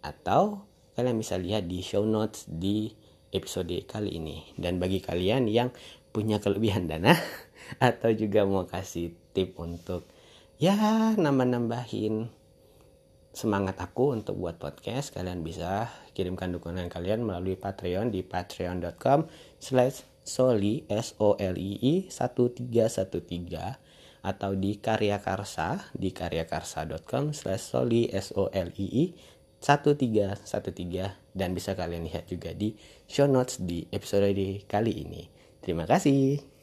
Atau 0.00 0.64
kalian 0.96 1.20
bisa 1.20 1.36
lihat 1.36 1.68
di 1.68 1.84
show 1.84 2.02
notes 2.08 2.48
di 2.48 2.96
episode 3.30 3.76
kali 3.84 4.16
ini. 4.16 4.56
Dan 4.56 4.80
bagi 4.80 5.04
kalian 5.04 5.46
yang 5.46 5.70
punya 6.10 6.40
kelebihan 6.40 6.88
dana 6.88 7.12
atau 7.88 8.10
juga 8.16 8.48
mau 8.48 8.64
kasih 8.64 9.12
tip 9.36 9.54
untuk 9.60 10.08
ya 10.56 10.74
nambah-nambahin 11.14 12.32
semangat 13.30 13.78
aku 13.78 14.18
untuk 14.18 14.34
buat 14.34 14.58
podcast 14.58 15.14
kalian 15.14 15.46
bisa 15.46 15.86
kirimkan 16.10 16.50
dukungan 16.50 16.90
kalian 16.90 17.22
melalui 17.22 17.54
Patreon 17.54 18.10
di 18.10 18.26
patreon.com 18.26 19.30
slash 19.62 20.02
Soli 20.28 20.84
S 20.92 21.16
O 21.16 21.40
L 21.40 21.56
I 21.56 21.72
I 21.80 21.94
1313 22.12 23.88
atau 24.22 24.52
di 24.54 24.76
Karya 24.76 25.22
Karsa 25.22 25.88
di 25.94 26.10
karyakarsa.com 26.10 27.32
slash 27.32 27.64
soli 27.64 28.10
s 28.10 28.34
o 28.34 28.50
l 28.50 28.74
i 28.76 28.86
i 28.86 29.04
1313 29.62 31.34
dan 31.34 31.50
bisa 31.54 31.74
kalian 31.74 32.06
lihat 32.06 32.30
juga 32.30 32.54
di 32.54 32.74
show 33.10 33.26
notes 33.26 33.58
di 33.62 33.86
episode 33.90 34.30
kali 34.70 34.92
ini. 35.02 35.26
Terima 35.58 35.86
kasih. 35.86 36.57